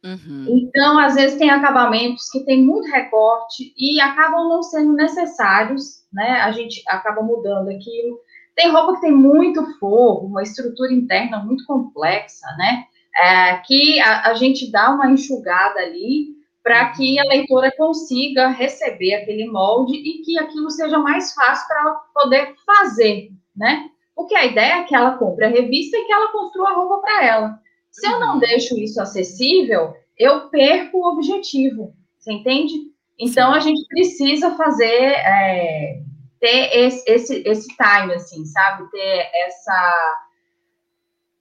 Uhum. 0.03 0.45
Então, 0.47 0.97
às 0.97 1.15
vezes, 1.15 1.37
tem 1.37 1.49
acabamentos 1.49 2.29
que 2.29 2.45
tem 2.45 2.63
muito 2.63 2.89
recorte 2.89 3.73
e 3.77 3.99
acabam 3.99 4.47
não 4.47 4.63
sendo 4.63 4.93
necessários, 4.93 6.03
né? 6.11 6.41
A 6.41 6.51
gente 6.51 6.81
acaba 6.87 7.21
mudando 7.21 7.69
aquilo. 7.69 8.19
Tem 8.55 8.71
roupa 8.71 8.95
que 8.95 9.01
tem 9.01 9.11
muito 9.11 9.65
forro, 9.77 10.27
uma 10.27 10.43
estrutura 10.43 10.93
interna 10.93 11.43
muito 11.43 11.65
complexa, 11.65 12.45
né? 12.57 12.85
É, 13.15 13.57
que 13.65 13.99
a, 13.99 14.29
a, 14.29 14.33
gente 14.35 14.71
dá 14.71 14.91
uma 14.91 15.11
enxugada 15.11 15.79
ali 15.79 16.38
para 16.63 16.89
que 16.91 17.19
a 17.19 17.23
leitora 17.23 17.71
consiga 17.77 18.49
receber 18.49 19.15
aquele 19.15 19.47
molde 19.47 19.93
e 19.93 20.21
que 20.23 20.37
aquilo 20.37 20.69
seja 20.69 20.99
mais 20.99 21.33
fácil 21.33 21.67
para 21.67 21.81
ela 21.81 21.93
poder 22.13 22.55
fazer, 22.65 23.29
né? 23.55 23.89
Porque 24.15 24.35
a 24.35 24.45
ideia 24.45 24.73
é 24.79 24.83
que 24.83 24.93
ela 24.93 25.17
compre 25.17 25.45
a 25.45 25.49
revista 25.49 25.97
e 25.97 26.05
que 26.05 26.11
ela 26.11 26.31
construa 26.31 26.69
a 26.69 26.75
roupa 26.75 26.97
para 26.99 27.25
ela. 27.25 27.59
Se 27.91 28.05
eu 28.07 28.19
não 28.19 28.37
deixo 28.37 28.77
isso 28.77 29.01
acessível, 29.01 29.93
eu 30.17 30.49
perco 30.49 30.97
o 30.97 31.13
objetivo, 31.13 31.93
você 32.17 32.33
entende? 32.33 32.73
Então, 33.17 33.51
Sim. 33.51 33.57
a 33.57 33.59
gente 33.59 33.85
precisa 33.87 34.55
fazer, 34.55 34.85
é, 34.85 36.01
ter 36.39 36.77
esse, 36.77 37.09
esse, 37.09 37.43
esse 37.45 37.67
time, 37.69 38.13
assim, 38.13 38.45
sabe? 38.45 38.89
Ter 38.91 39.29
essa, 39.45 40.17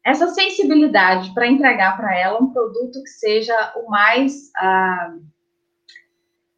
essa 0.04 0.28
sensibilidade 0.28 1.32
para 1.34 1.46
entregar 1.46 1.96
para 1.96 2.16
ela 2.16 2.42
um 2.42 2.52
produto 2.52 3.02
que 3.02 3.10
seja 3.10 3.74
o 3.76 3.90
mais 3.90 4.50
ah, 4.56 5.16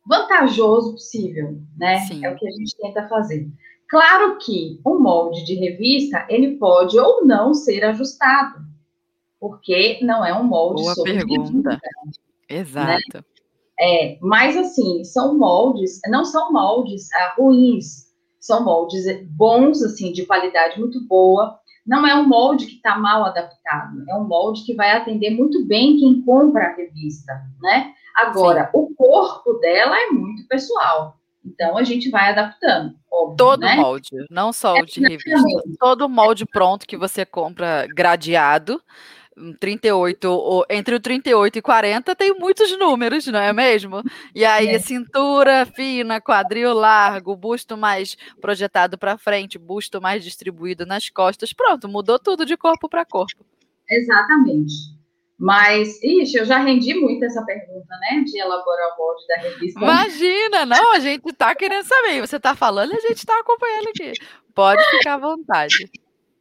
vantajoso 0.06 0.92
possível, 0.92 1.58
né? 1.76 2.00
Sim. 2.00 2.24
É 2.24 2.30
o 2.30 2.36
que 2.36 2.46
a 2.46 2.50
gente 2.52 2.76
tenta 2.76 3.08
fazer. 3.08 3.48
Claro 3.88 4.38
que 4.38 4.80
o 4.84 4.98
molde 4.98 5.44
de 5.44 5.54
revista, 5.54 6.24
ele 6.28 6.56
pode 6.56 6.98
ou 6.98 7.24
não 7.24 7.52
ser 7.52 7.84
ajustado 7.84 8.70
porque 9.40 9.98
não 10.02 10.24
é 10.24 10.38
um 10.38 10.44
molde 10.44 10.82
Boa 10.82 10.94
sobre 10.94 11.14
pergunta. 11.14 11.70
Né? 11.70 11.78
Exato. 12.48 13.02
Né? 13.14 13.24
É, 13.80 14.18
mas 14.20 14.54
assim, 14.54 15.02
são 15.02 15.38
moldes, 15.38 15.98
não 16.08 16.26
são 16.26 16.52
moldes 16.52 17.10
ah, 17.14 17.34
ruins, 17.38 18.10
são 18.38 18.62
moldes 18.62 19.04
bons, 19.30 19.82
assim, 19.82 20.12
de 20.12 20.26
qualidade 20.26 20.78
muito 20.78 21.00
boa. 21.06 21.58
Não 21.90 22.06
é 22.06 22.14
um 22.14 22.28
molde 22.28 22.66
que 22.66 22.76
está 22.76 22.96
mal 22.96 23.24
adaptado, 23.24 24.04
é 24.08 24.14
um 24.14 24.22
molde 24.22 24.64
que 24.64 24.76
vai 24.76 24.92
atender 24.92 25.30
muito 25.30 25.66
bem 25.66 25.98
quem 25.98 26.22
compra 26.22 26.66
a 26.66 26.76
revista, 26.76 27.32
né? 27.60 27.92
Agora, 28.14 28.66
Sim. 28.66 28.70
o 28.74 28.94
corpo 28.94 29.54
dela 29.54 29.98
é 29.98 30.06
muito 30.06 30.46
pessoal. 30.46 31.16
Então 31.44 31.76
a 31.76 31.82
gente 31.82 32.08
vai 32.08 32.30
adaptando. 32.30 32.94
Óbvio, 33.10 33.36
todo 33.36 33.60
né? 33.62 33.74
molde, 33.74 34.10
não 34.30 34.52
só 34.52 34.74
o 34.74 34.86
de 34.86 35.00
revista. 35.00 35.34
Todo 35.80 36.08
molde 36.08 36.46
pronto 36.46 36.86
que 36.86 36.96
você 36.96 37.26
compra 37.26 37.88
gradeado 37.92 38.80
38, 39.58 40.66
entre 40.70 40.94
o 40.94 41.00
38 41.00 41.58
e 41.58 41.62
40 41.62 42.16
tem 42.16 42.34
muitos 42.38 42.76
números, 42.78 43.26
não 43.26 43.40
é 43.40 43.52
mesmo? 43.52 44.02
E 44.34 44.44
aí, 44.44 44.68
é. 44.68 44.78
cintura 44.78 45.66
fina, 45.66 46.20
quadril 46.20 46.72
largo, 46.72 47.36
busto 47.36 47.76
mais 47.76 48.16
projetado 48.40 48.98
para 48.98 49.18
frente, 49.18 49.58
busto 49.58 50.00
mais 50.00 50.22
distribuído 50.24 50.84
nas 50.86 51.08
costas. 51.08 51.52
Pronto, 51.52 51.88
mudou 51.88 52.18
tudo 52.18 52.44
de 52.44 52.56
corpo 52.56 52.88
para 52.88 53.04
corpo. 53.04 53.44
Exatamente. 53.88 55.00
Mas, 55.40 56.02
ixi, 56.02 56.36
eu 56.36 56.44
já 56.44 56.58
rendi 56.58 56.92
muito 56.92 57.24
essa 57.24 57.42
pergunta, 57.46 57.96
né? 57.98 58.22
De 58.22 58.38
elaborar 58.38 58.94
o 58.94 58.98
molde 58.98 59.26
da 59.26 59.36
revista. 59.36 59.80
Imagina, 59.80 60.66
não, 60.66 60.92
a 60.92 60.98
gente 60.98 61.26
está 61.26 61.54
querendo 61.54 61.84
saber. 61.84 62.20
Você 62.20 62.36
está 62.36 62.54
falando 62.54 62.92
e 62.92 62.96
a 62.96 63.00
gente 63.00 63.16
está 63.16 63.40
acompanhando 63.40 63.88
aqui. 63.88 64.12
Pode 64.54 64.84
ficar 64.90 65.14
à 65.14 65.18
vontade. 65.18 65.90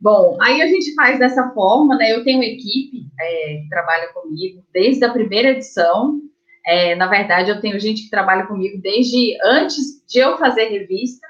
Bom, 0.01 0.38
aí 0.41 0.62
a 0.62 0.68
gente 0.68 0.94
faz 0.96 1.20
dessa 1.20 1.50
forma, 1.50 1.96
né? 1.98 2.13
Eu 2.13 2.24
tenho 2.24 2.38
uma 2.38 2.46
equipe 2.46 3.06
é, 3.20 3.62
que 3.62 3.70
trabalha 3.70 4.13
comigo 4.13 4.63
desde 4.74 5.03
a 5.03 5.12
primeira 5.12 5.50
edição. 5.50 6.22
É, 6.65 6.96
na 6.96 7.08
verdade, 7.08 7.50
eu 7.50 7.60
tenho 7.60 7.79
gente 7.79 8.03
que 8.03 8.10
trabalha 8.10 8.46
comigo 8.46 8.82
desde 8.82 9.38
antes 9.44 10.06
de 10.08 10.20
eu 10.20 10.38
fazer 10.38 10.70
revista. 10.70 11.27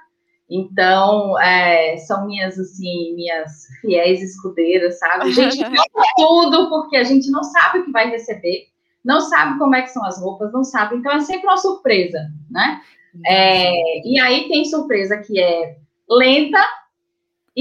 Então, 0.50 1.40
é, 1.40 1.98
são 1.98 2.26
minhas, 2.28 2.58
assim, 2.60 3.16
minhas 3.16 3.66
fiéis 3.82 4.22
escudeiras, 4.22 5.00
sabe? 5.00 5.30
A 5.30 5.32
gente 5.32 5.58
tudo 6.18 6.70
porque 6.70 6.98
a 6.98 7.04
gente 7.04 7.30
não 7.32 7.44
sabe 7.44 7.80
o 7.80 7.86
que 7.86 7.92
vai 7.92 8.10
receber, 8.10 8.68
não 9.04 9.22
sabe 9.22 9.58
como 9.58 9.76
é 9.76 9.84
que 9.84 9.92
são 9.92 10.04
as 10.06 10.22
roupas, 10.22 10.52
não 10.52 10.64
sabe. 10.64 10.96
Então, 10.96 11.12
é 11.12 11.20
sempre 11.22 11.48
uma 11.48 11.58
surpresa, 11.58 12.20
né? 12.50 12.82
É, 13.26 14.08
e 14.08 14.20
aí 14.20 14.48
tem 14.48 14.66
surpresa 14.66 15.18
que 15.18 15.40
é 15.40 15.78
lenta, 16.10 16.60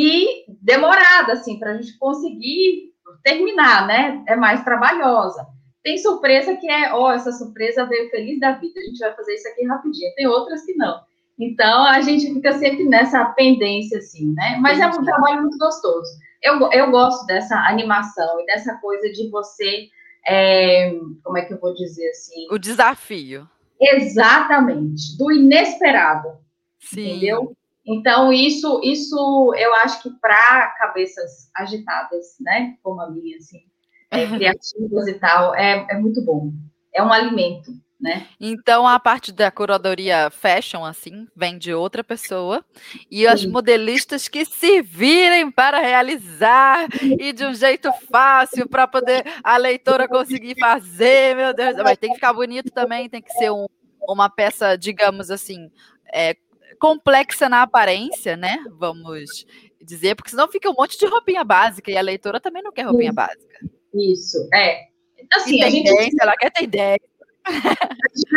e 0.00 0.44
demorada, 0.62 1.32
assim, 1.32 1.58
para 1.58 1.72
a 1.72 1.74
gente 1.74 1.98
conseguir 1.98 2.92
terminar, 3.24 3.84
né? 3.84 4.22
É 4.28 4.36
mais 4.36 4.62
trabalhosa. 4.62 5.44
Tem 5.82 5.98
surpresa 5.98 6.54
que 6.54 6.70
é, 6.70 6.94
ó, 6.94 7.08
oh, 7.08 7.10
essa 7.10 7.32
surpresa 7.32 7.84
veio 7.84 8.08
feliz 8.08 8.38
da 8.38 8.52
vida, 8.52 8.78
a 8.78 8.84
gente 8.84 8.98
vai 9.00 9.12
fazer 9.16 9.34
isso 9.34 9.48
aqui 9.48 9.66
rapidinho. 9.66 10.14
Tem 10.14 10.28
outras 10.28 10.64
que 10.64 10.74
não. 10.76 11.00
Então, 11.36 11.84
a 11.84 12.00
gente 12.00 12.32
fica 12.32 12.52
sempre 12.52 12.84
nessa 12.84 13.24
pendência, 13.30 13.98
assim, 13.98 14.32
né? 14.34 14.56
Mas 14.60 14.78
é 14.78 14.86
um 14.86 15.02
trabalho 15.02 15.40
muito 15.42 15.58
gostoso. 15.58 16.08
Eu, 16.44 16.70
eu 16.70 16.92
gosto 16.92 17.26
dessa 17.26 17.56
animação 17.66 18.40
e 18.40 18.46
dessa 18.46 18.76
coisa 18.76 19.10
de 19.10 19.28
você, 19.30 19.88
é, 20.24 20.92
como 21.24 21.38
é 21.38 21.44
que 21.44 21.54
eu 21.54 21.58
vou 21.58 21.74
dizer 21.74 22.08
assim? 22.10 22.46
O 22.52 22.58
desafio. 22.58 23.48
Exatamente, 23.80 25.18
do 25.18 25.32
inesperado. 25.32 26.38
Sim. 26.78 27.16
Entendeu? 27.16 27.57
Então, 27.88 28.30
isso, 28.30 28.82
isso 28.84 29.54
eu 29.56 29.74
acho 29.76 30.02
que 30.02 30.10
para 30.20 30.68
cabeças 30.78 31.50
agitadas, 31.56 32.36
né, 32.38 32.76
como 32.82 33.00
a 33.00 33.10
minha, 33.10 33.38
assim, 33.38 33.62
é, 34.10 34.26
criativas 34.28 35.08
e 35.08 35.14
tal, 35.14 35.54
é, 35.54 35.86
é 35.90 35.98
muito 35.98 36.22
bom. 36.22 36.52
É 36.94 37.02
um 37.02 37.10
alimento, 37.10 37.70
né? 37.98 38.26
Então 38.38 38.86
a 38.86 39.00
parte 39.00 39.32
da 39.32 39.50
curadoria 39.50 40.30
fashion 40.30 40.84
assim 40.84 41.26
vem 41.34 41.58
de 41.58 41.72
outra 41.72 42.04
pessoa 42.04 42.64
e 43.10 43.26
as 43.26 43.44
modelistas 43.44 44.28
que 44.28 44.44
se 44.44 44.82
virem 44.82 45.50
para 45.50 45.80
realizar 45.80 46.88
e 47.02 47.32
de 47.32 47.44
um 47.44 47.54
jeito 47.54 47.90
fácil 48.10 48.68
para 48.68 48.86
poder 48.86 49.24
a 49.42 49.56
leitora 49.56 50.06
conseguir 50.06 50.56
fazer, 50.60 51.36
meu 51.36 51.54
Deus, 51.54 51.76
mas 51.76 51.98
tem 51.98 52.10
que 52.10 52.16
ficar 52.16 52.32
bonito 52.32 52.70
também, 52.70 53.08
tem 53.08 53.22
que 53.22 53.32
ser 53.32 53.50
um, 53.50 53.66
uma 54.08 54.28
peça, 54.28 54.76
digamos 54.76 55.30
assim, 55.30 55.70
é, 56.12 56.36
complexa 56.78 57.48
na 57.48 57.62
aparência, 57.62 58.36
né? 58.36 58.58
Vamos 58.78 59.46
dizer, 59.80 60.14
porque 60.14 60.30
senão 60.30 60.48
fica 60.48 60.70
um 60.70 60.74
monte 60.74 60.98
de 60.98 61.06
roupinha 61.06 61.44
básica 61.44 61.90
e 61.90 61.96
a 61.96 62.02
leitora 62.02 62.40
também 62.40 62.62
não 62.62 62.72
quer 62.72 62.82
roupinha 62.82 63.12
básica. 63.12 63.60
Isso, 63.94 64.48
é. 64.52 64.88
Assim, 65.32 65.62
a 65.62 65.70
gente... 65.70 65.90
ela 66.20 66.36
quer 66.36 66.50
ter 66.50 66.64
ideia. 66.64 67.00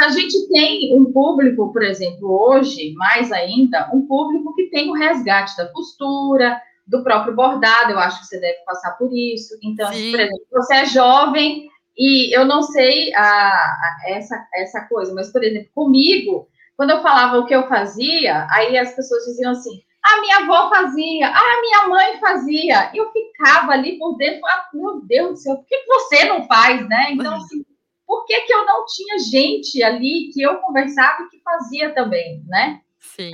A 0.01 0.09
gente 0.09 0.47
tem 0.47 0.95
um 0.97 1.11
público, 1.11 1.71
por 1.73 1.83
exemplo, 1.83 2.29
hoje, 2.29 2.93
mais 2.93 3.31
ainda, 3.31 3.89
um 3.93 4.07
público 4.07 4.55
que 4.55 4.69
tem 4.69 4.89
o 4.89 4.93
resgate 4.93 5.55
da 5.57 5.67
costura, 5.67 6.61
do 6.87 7.03
próprio 7.03 7.35
bordado, 7.35 7.91
eu 7.91 7.99
acho 7.99 8.19
que 8.21 8.27
você 8.27 8.39
deve 8.39 8.59
passar 8.65 8.91
por 8.97 9.11
isso. 9.13 9.57
Então, 9.63 9.87
assim, 9.89 10.11
por 10.11 10.19
exemplo, 10.19 10.45
você 10.51 10.75
é 10.75 10.85
jovem 10.85 11.69
e 11.97 12.35
eu 12.35 12.45
não 12.45 12.61
sei 12.61 13.13
a, 13.13 13.23
a, 13.23 13.97
essa, 14.07 14.47
essa 14.55 14.81
coisa, 14.87 15.13
mas, 15.13 15.31
por 15.31 15.43
exemplo, 15.43 15.69
comigo, 15.73 16.47
quando 16.81 16.89
eu 16.89 17.01
falava 17.03 17.37
o 17.37 17.45
que 17.45 17.53
eu 17.53 17.67
fazia, 17.67 18.47
aí 18.49 18.75
as 18.75 18.95
pessoas 18.95 19.23
diziam 19.25 19.51
assim, 19.51 19.83
a 20.01 20.19
minha 20.19 20.37
avó 20.37 20.67
fazia, 20.67 21.27
a 21.27 21.61
minha 21.61 21.87
mãe 21.87 22.19
fazia. 22.19 22.91
E 22.91 22.97
eu 22.97 23.11
ficava 23.11 23.73
ali 23.73 23.99
por 23.99 24.17
dentro, 24.17 24.41
ah, 24.47 24.67
meu 24.73 24.99
Deus 25.05 25.29
do 25.29 25.37
céu, 25.37 25.57
por 25.57 25.65
que 25.67 25.85
você 25.85 26.25
não 26.25 26.47
faz, 26.47 26.89
né? 26.89 27.11
Então, 27.11 27.35
assim, 27.35 27.63
por 28.07 28.25
que, 28.25 28.41
que 28.41 28.51
eu 28.51 28.65
não 28.65 28.83
tinha 28.87 29.19
gente 29.19 29.83
ali 29.83 30.31
que 30.33 30.41
eu 30.41 30.55
conversava 30.55 31.21
e 31.21 31.29
que 31.29 31.43
fazia 31.43 31.93
também, 31.93 32.43
né? 32.47 32.81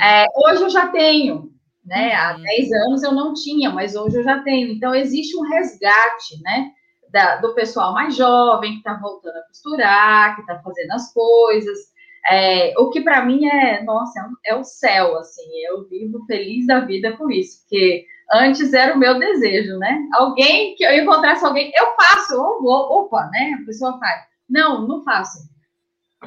É, 0.04 0.26
hoje 0.36 0.64
eu 0.64 0.70
já 0.70 0.88
tenho, 0.88 1.50
né? 1.86 2.10
Uhum. 2.10 2.18
Há 2.18 2.34
10 2.34 2.72
anos 2.74 3.04
eu 3.04 3.14
não 3.14 3.34
tinha, 3.34 3.70
mas 3.70 3.96
hoje 3.96 4.18
eu 4.18 4.24
já 4.24 4.44
tenho. 4.44 4.74
Então, 4.74 4.94
existe 4.94 5.38
um 5.38 5.48
resgate, 5.48 6.42
né? 6.42 6.72
Da, 7.14 7.38
do 7.38 7.56
pessoal 7.56 7.94
mais 7.94 8.14
jovem 8.14 8.74
que 8.74 8.78
está 8.80 8.96
voltando 8.96 9.38
a 9.38 9.48
costurar, 9.48 10.36
que 10.36 10.42
está 10.42 10.62
fazendo 10.62 10.92
as 10.92 11.14
coisas. 11.14 11.96
É, 12.30 12.74
o 12.78 12.90
que 12.90 13.02
para 13.02 13.26
mim 13.26 13.48
é, 13.48 13.84
nossa, 13.84 14.20
é, 14.46 14.52
é 14.52 14.56
o 14.56 14.64
céu, 14.64 15.18
assim, 15.18 15.50
eu 15.70 15.88
vivo 15.88 16.26
feliz 16.26 16.68
da 16.68 16.82
vida 16.82 17.16
com 17.16 17.32
isso, 17.32 17.62
porque 17.62 18.06
antes 18.34 18.74
era 18.74 18.94
o 18.94 18.98
meu 18.98 19.18
desejo, 19.18 19.78
né? 19.78 20.06
Alguém 20.14 20.76
que 20.76 20.84
eu 20.84 20.94
encontrasse 20.94 21.46
alguém, 21.46 21.72
eu 21.74 21.86
faço, 21.96 22.34
eu 22.34 22.62
vou, 22.62 23.04
opa, 23.04 23.30
né? 23.32 23.58
A 23.62 23.66
pessoa 23.66 23.98
faz. 23.98 24.26
Não, 24.50 24.86
não 24.86 25.04
faço. 25.04 25.50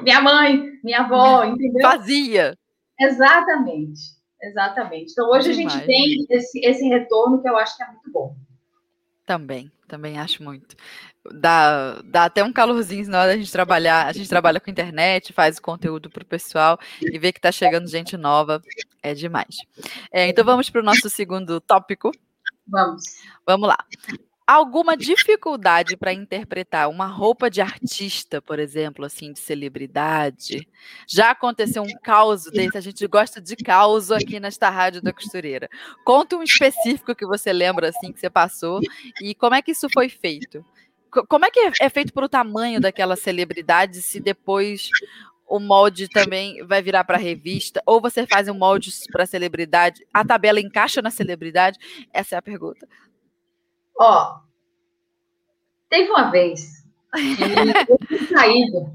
Minha 0.01 0.21
mãe, 0.21 0.71
minha 0.83 1.01
avó, 1.01 1.43
entendeu? 1.45 1.81
Fazia. 1.81 2.57
Exatamente, 2.99 4.01
exatamente. 4.41 5.11
Então 5.11 5.29
hoje 5.29 5.53
Demais. 5.53 5.75
a 5.75 5.77
gente 5.77 5.85
tem 5.85 6.25
esse, 6.29 6.59
esse 6.65 6.87
retorno 6.87 7.41
que 7.41 7.49
eu 7.49 7.57
acho 7.57 7.77
que 7.77 7.83
é 7.83 7.87
muito 7.87 8.11
bom. 8.11 8.35
Também, 9.25 9.71
também 9.87 10.17
acho 10.17 10.43
muito. 10.43 10.75
Dá, 11.33 12.01
dá 12.03 12.25
até 12.25 12.43
um 12.43 12.51
calorzinho 12.51 13.07
na 13.07 13.21
hora 13.21 13.31
da 13.31 13.37
gente 13.37 13.51
trabalhar. 13.51 14.07
A 14.07 14.11
gente 14.13 14.29
trabalha 14.29 14.59
com 14.59 14.71
internet, 14.71 15.33
faz 15.33 15.57
o 15.57 15.61
conteúdo 15.61 16.09
para 16.09 16.23
o 16.23 16.25
pessoal 16.25 16.79
e 17.01 17.17
vê 17.19 17.31
que 17.31 17.39
está 17.39 17.51
chegando 17.51 17.87
gente 17.87 18.17
nova. 18.17 18.61
É 19.03 19.13
demais. 19.13 19.57
É, 20.11 20.27
então 20.27 20.43
vamos 20.43 20.69
para 20.69 20.81
o 20.81 20.83
nosso 20.83 21.09
segundo 21.09 21.61
tópico. 21.61 22.11
Vamos. 22.67 23.03
Vamos 23.45 23.67
lá 23.67 23.77
alguma 24.51 24.97
dificuldade 24.97 25.95
para 25.95 26.13
interpretar 26.13 26.89
uma 26.89 27.05
roupa 27.05 27.49
de 27.49 27.61
artista, 27.61 28.41
por 28.41 28.59
exemplo, 28.59 29.05
assim, 29.05 29.31
de 29.31 29.39
celebridade? 29.39 30.67
Já 31.07 31.31
aconteceu 31.31 31.83
um 31.83 31.97
caos 32.03 32.45
desse? 32.45 32.77
A 32.77 32.81
gente 32.81 33.05
gosta 33.07 33.39
de 33.39 33.55
caos 33.55 34.11
aqui 34.11 34.39
nesta 34.39 34.69
rádio 34.69 35.01
da 35.01 35.13
costureira. 35.13 35.69
Conta 36.03 36.35
um 36.35 36.43
específico 36.43 37.15
que 37.15 37.25
você 37.25 37.53
lembra 37.53 37.89
assim 37.89 38.11
que 38.11 38.19
você 38.19 38.29
passou 38.29 38.81
e 39.21 39.33
como 39.33 39.55
é 39.55 39.61
que 39.61 39.71
isso 39.71 39.87
foi 39.93 40.09
feito? 40.09 40.65
Como 41.11 41.45
é 41.45 41.51
que 41.51 41.59
é 41.81 41.89
feito 41.89 42.13
para 42.13 42.25
o 42.25 42.29
tamanho 42.29 42.79
daquela 42.79 43.15
celebridade 43.15 44.01
se 44.01 44.19
depois 44.19 44.89
o 45.45 45.59
molde 45.59 46.07
também 46.07 46.65
vai 46.65 46.81
virar 46.81 47.03
para 47.03 47.17
revista 47.17 47.83
ou 47.85 47.99
você 47.99 48.25
faz 48.25 48.47
um 48.47 48.53
molde 48.53 48.89
para 49.11 49.25
celebridade? 49.25 50.07
A 50.13 50.23
tabela 50.23 50.61
encaixa 50.61 51.01
na 51.01 51.11
celebridade? 51.11 51.77
Essa 52.13 52.35
é 52.35 52.37
a 52.37 52.41
pergunta. 52.41 52.87
Ó, 53.99 54.39
teve 55.89 56.09
uma 56.09 56.31
vez 56.31 56.81
saído. 58.33 58.93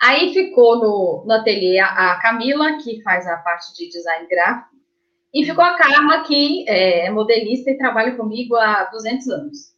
Aí 0.00 0.32
ficou 0.32 0.78
no, 0.78 1.24
no 1.26 1.32
ateliê 1.32 1.78
a, 1.78 2.18
Camila, 2.20 2.78
que 2.78 3.02
faz 3.02 3.26
a 3.26 3.36
parte 3.36 3.72
de 3.74 3.88
design 3.88 4.26
gráfico, 4.26 4.74
e 5.32 5.44
ficou 5.44 5.62
a 5.62 5.76
Carla, 5.76 6.24
que 6.24 6.68
é 6.68 7.08
modelista 7.10 7.70
e 7.70 7.78
trabalha 7.78 8.16
comigo 8.16 8.56
há 8.56 8.84
200 8.86 9.28
anos. 9.28 9.71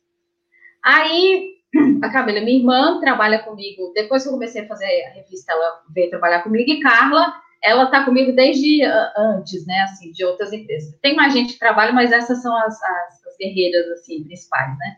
Aí, 0.85 1.55
a 2.03 2.09
Camila, 2.11 2.41
minha 2.41 2.59
irmã, 2.59 3.01
trabalha 3.01 3.41
comigo. 3.41 3.93
Depois 3.95 4.23
que 4.23 4.29
eu 4.29 4.35
comecei 4.35 4.63
a 4.63 4.69
fazer 4.69 4.85
a 5.07 5.15
revista, 5.15 5.53
ela 5.53 5.83
veio 5.95 6.11
trabalhar 6.11 6.43
comigo. 6.43 6.71
E 6.71 6.81
Carla, 6.81 7.35
ela 7.63 7.85
está 7.85 8.05
comigo 8.05 8.33
desde 8.33 8.83
antes, 9.17 9.67
né? 9.67 9.81
Assim, 9.83 10.13
de 10.13 10.25
outras 10.25 10.53
empresas. 10.53 10.95
Tem 11.01 11.17
mais 11.17 11.33
gente 11.33 11.55
que 11.55 11.59
trabalha, 11.59 11.93
mas 11.93 12.13
essas 12.13 12.43
são 12.43 12.55
as, 12.57 12.81
as 12.83 13.25
as 13.35 13.37
guerreiras, 13.39 13.87
assim, 13.91 14.25
principais, 14.25 14.79
né? 14.79 14.97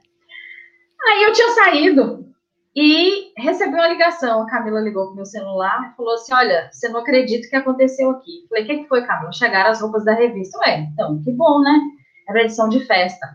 Aí 1.08 1.22
eu 1.24 1.32
tinha 1.32 1.50
saído 1.50 2.26
e 2.74 3.32
recebi 3.36 3.74
uma 3.74 3.88
ligação. 3.88 4.42
A 4.42 4.46
Camila 4.46 4.80
ligou 4.80 5.06
pro 5.06 5.16
meu 5.16 5.26
celular 5.26 5.90
e 5.90 5.96
falou 5.96 6.14
assim: 6.14 6.34
Olha, 6.34 6.68
você 6.70 6.88
não 6.88 7.00
acredita 7.00 7.46
o 7.46 7.50
que 7.50 7.56
aconteceu 7.56 8.10
aqui. 8.10 8.46
Falei: 8.48 8.64
O 8.64 8.66
que, 8.66 8.78
que 8.78 8.88
foi, 8.88 9.06
Camila? 9.06 9.32
Chegaram 9.32 9.70
as 9.70 9.80
roupas 9.80 10.04
da 10.04 10.14
revista. 10.14 10.58
Ué, 10.58 10.80
então, 10.92 11.22
que 11.22 11.30
bom, 11.32 11.60
né? 11.60 11.78
Era 12.28 12.42
edição 12.42 12.68
de 12.68 12.84
festa. 12.86 13.26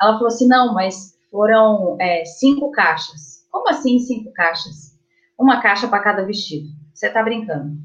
Ela 0.00 0.14
falou 0.14 0.28
assim: 0.28 0.48
Não, 0.48 0.72
mas 0.74 1.15
foram 1.30 1.96
é, 2.00 2.24
cinco 2.24 2.70
caixas. 2.70 3.46
Como 3.50 3.68
assim 3.68 3.98
cinco 3.98 4.32
caixas? 4.32 4.96
Uma 5.38 5.60
caixa 5.60 5.88
para 5.88 6.02
cada 6.02 6.24
vestido. 6.24 6.68
Você 6.92 7.10
tá 7.10 7.22
brincando? 7.22 7.76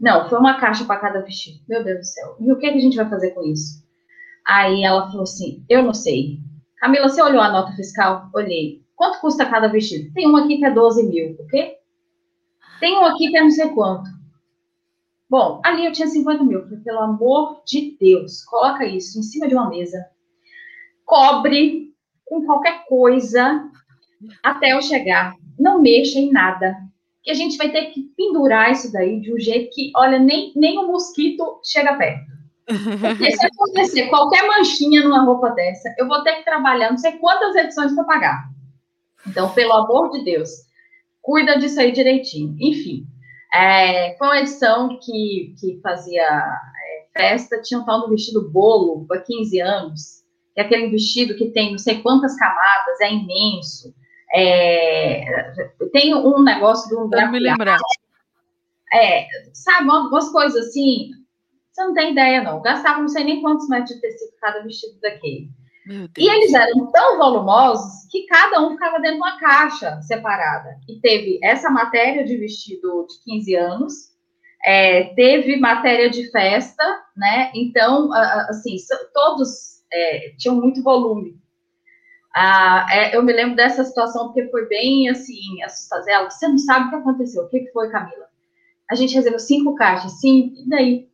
Não, 0.00 0.28
foi 0.28 0.38
uma 0.38 0.58
caixa 0.58 0.84
para 0.84 1.00
cada 1.00 1.20
vestido. 1.20 1.60
Meu 1.68 1.84
Deus 1.84 2.00
do 2.00 2.04
céu. 2.04 2.36
E 2.40 2.52
o 2.52 2.58
que, 2.58 2.70
que 2.70 2.78
a 2.78 2.80
gente 2.80 2.96
vai 2.96 3.08
fazer 3.08 3.30
com 3.30 3.42
isso? 3.42 3.84
Aí 4.46 4.82
ela 4.82 5.06
falou 5.06 5.22
assim: 5.22 5.64
Eu 5.68 5.82
não 5.82 5.94
sei. 5.94 6.38
Camila, 6.78 7.08
você 7.08 7.22
olhou 7.22 7.40
a 7.40 7.50
nota 7.50 7.72
fiscal? 7.72 8.28
Olhei. 8.34 8.84
Quanto 8.94 9.20
custa 9.20 9.46
cada 9.46 9.68
vestido? 9.68 10.12
Tem 10.12 10.28
um 10.28 10.36
aqui 10.36 10.58
que 10.58 10.64
é 10.64 10.70
12 10.70 11.08
mil, 11.08 11.36
o 11.38 11.46
quê? 11.46 11.78
Tem 12.80 12.96
um 12.96 13.04
aqui 13.04 13.30
que 13.30 13.36
é 13.36 13.40
não 13.40 13.50
sei 13.50 13.70
quanto. 13.70 14.08
Bom, 15.28 15.60
ali 15.64 15.86
eu 15.86 15.92
tinha 15.92 16.06
50 16.06 16.44
mil. 16.44 16.62
Falei, 16.62 16.78
pelo 16.80 17.00
amor 17.00 17.62
de 17.66 17.96
Deus, 17.98 18.44
coloca 18.44 18.84
isso 18.84 19.18
em 19.18 19.22
cima 19.22 19.48
de 19.48 19.54
uma 19.54 19.68
mesa. 19.68 20.04
Cobre 21.04 21.93
com 22.24 22.44
qualquer 22.44 22.84
coisa 22.86 23.68
até 24.42 24.72
eu 24.72 24.82
chegar. 24.82 25.34
Não 25.58 25.80
mexa 25.80 26.18
em 26.18 26.30
nada. 26.32 26.76
Que 27.22 27.30
a 27.30 27.34
gente 27.34 27.56
vai 27.56 27.70
ter 27.70 27.86
que 27.86 28.02
pendurar 28.16 28.70
isso 28.70 28.92
daí 28.92 29.20
de 29.20 29.32
um 29.32 29.38
jeito 29.38 29.74
que, 29.74 29.90
olha, 29.96 30.18
nem, 30.18 30.52
nem 30.54 30.78
o 30.78 30.86
mosquito 30.86 31.60
chega 31.64 31.94
perto. 31.94 32.34
Porque 32.66 33.30
se 33.30 33.46
acontecer 33.46 34.08
qualquer 34.08 34.46
manchinha 34.46 35.02
numa 35.02 35.24
roupa 35.24 35.50
dessa, 35.50 35.94
eu 35.98 36.06
vou 36.08 36.22
ter 36.22 36.36
que 36.36 36.44
trabalhar 36.44 36.90
não 36.90 36.98
sei 36.98 37.12
quantas 37.12 37.54
edições 37.56 37.94
para 37.94 38.04
pagar. 38.04 38.48
Então, 39.26 39.50
pelo 39.52 39.72
amor 39.72 40.10
de 40.10 40.24
Deus, 40.24 40.50
cuida 41.22 41.58
disso 41.58 41.80
aí 41.80 41.92
direitinho. 41.92 42.56
Enfim, 42.60 43.06
é, 43.54 44.16
foi 44.16 44.26
uma 44.26 44.40
edição 44.40 44.98
que, 45.00 45.54
que 45.58 45.80
fazia 45.82 46.22
é, 46.22 47.06
festa, 47.16 47.60
tinha 47.62 47.80
um 47.80 47.84
tal 47.84 48.02
do 48.02 48.10
vestido 48.10 48.50
bolo 48.50 49.06
para 49.06 49.20
15 49.20 49.60
anos, 49.60 50.23
é 50.56 50.62
aquele 50.62 50.88
vestido 50.88 51.36
que 51.36 51.50
tem 51.50 51.72
não 51.72 51.78
sei 51.78 52.00
quantas 52.00 52.36
camadas, 52.36 53.00
é 53.00 53.12
imenso. 53.12 53.94
É, 54.34 55.52
tem 55.92 56.14
um 56.14 56.42
negócio 56.42 56.88
de 56.88 56.96
um. 56.96 57.08
Não 57.08 57.30
me 57.30 57.38
lembrar. 57.38 57.78
É, 58.92 59.26
sabe, 59.52 59.88
umas 59.88 60.30
coisas 60.30 60.68
assim, 60.68 61.10
você 61.72 61.84
não 61.84 61.94
tem 61.94 62.12
ideia, 62.12 62.42
não. 62.42 62.62
Gastava 62.62 63.00
não 63.00 63.08
sei 63.08 63.24
nem 63.24 63.40
quantos 63.42 63.68
metros 63.68 63.94
de 63.94 64.00
tecido 64.00 64.32
cada 64.40 64.60
vestido 64.62 65.00
daquele. 65.00 65.50
E 66.16 66.30
eles 66.30 66.54
eram 66.54 66.90
tão 66.90 67.18
volumosos 67.18 68.08
que 68.10 68.26
cada 68.26 68.62
um 68.62 68.70
ficava 68.70 68.98
dentro 69.00 69.16
de 69.16 69.22
uma 69.22 69.38
caixa 69.38 70.00
separada. 70.00 70.78
E 70.88 70.98
teve 71.00 71.38
essa 71.42 71.68
matéria 71.68 72.24
de 72.24 72.36
vestido 72.38 73.06
de 73.06 73.22
15 73.24 73.54
anos, 73.56 73.94
é, 74.64 75.14
teve 75.14 75.58
matéria 75.58 76.08
de 76.08 76.30
festa, 76.30 77.02
né? 77.14 77.52
Então, 77.54 78.10
assim, 78.14 78.76
todos 79.12 79.73
é, 79.94 80.34
tinham 80.36 80.56
muito 80.56 80.82
volume. 80.82 81.38
Ah, 82.34 82.86
é, 82.90 83.16
eu 83.16 83.22
me 83.22 83.32
lembro 83.32 83.54
dessa 83.54 83.84
situação 83.84 84.26
porque 84.26 84.50
foi 84.50 84.66
bem 84.66 85.08
assim, 85.08 85.62
assustadora. 85.62 86.28
Você 86.28 86.48
não 86.48 86.58
sabe 86.58 86.86
o 86.86 86.90
que 86.90 86.96
aconteceu. 86.96 87.44
O 87.44 87.48
que 87.48 87.70
foi, 87.72 87.88
Camila? 87.90 88.26
A 88.90 88.96
gente 88.96 89.14
recebeu 89.14 89.38
cinco 89.38 89.76
caixas, 89.76 90.20
sim, 90.20 90.52
e 90.56 90.68
daí? 90.68 91.08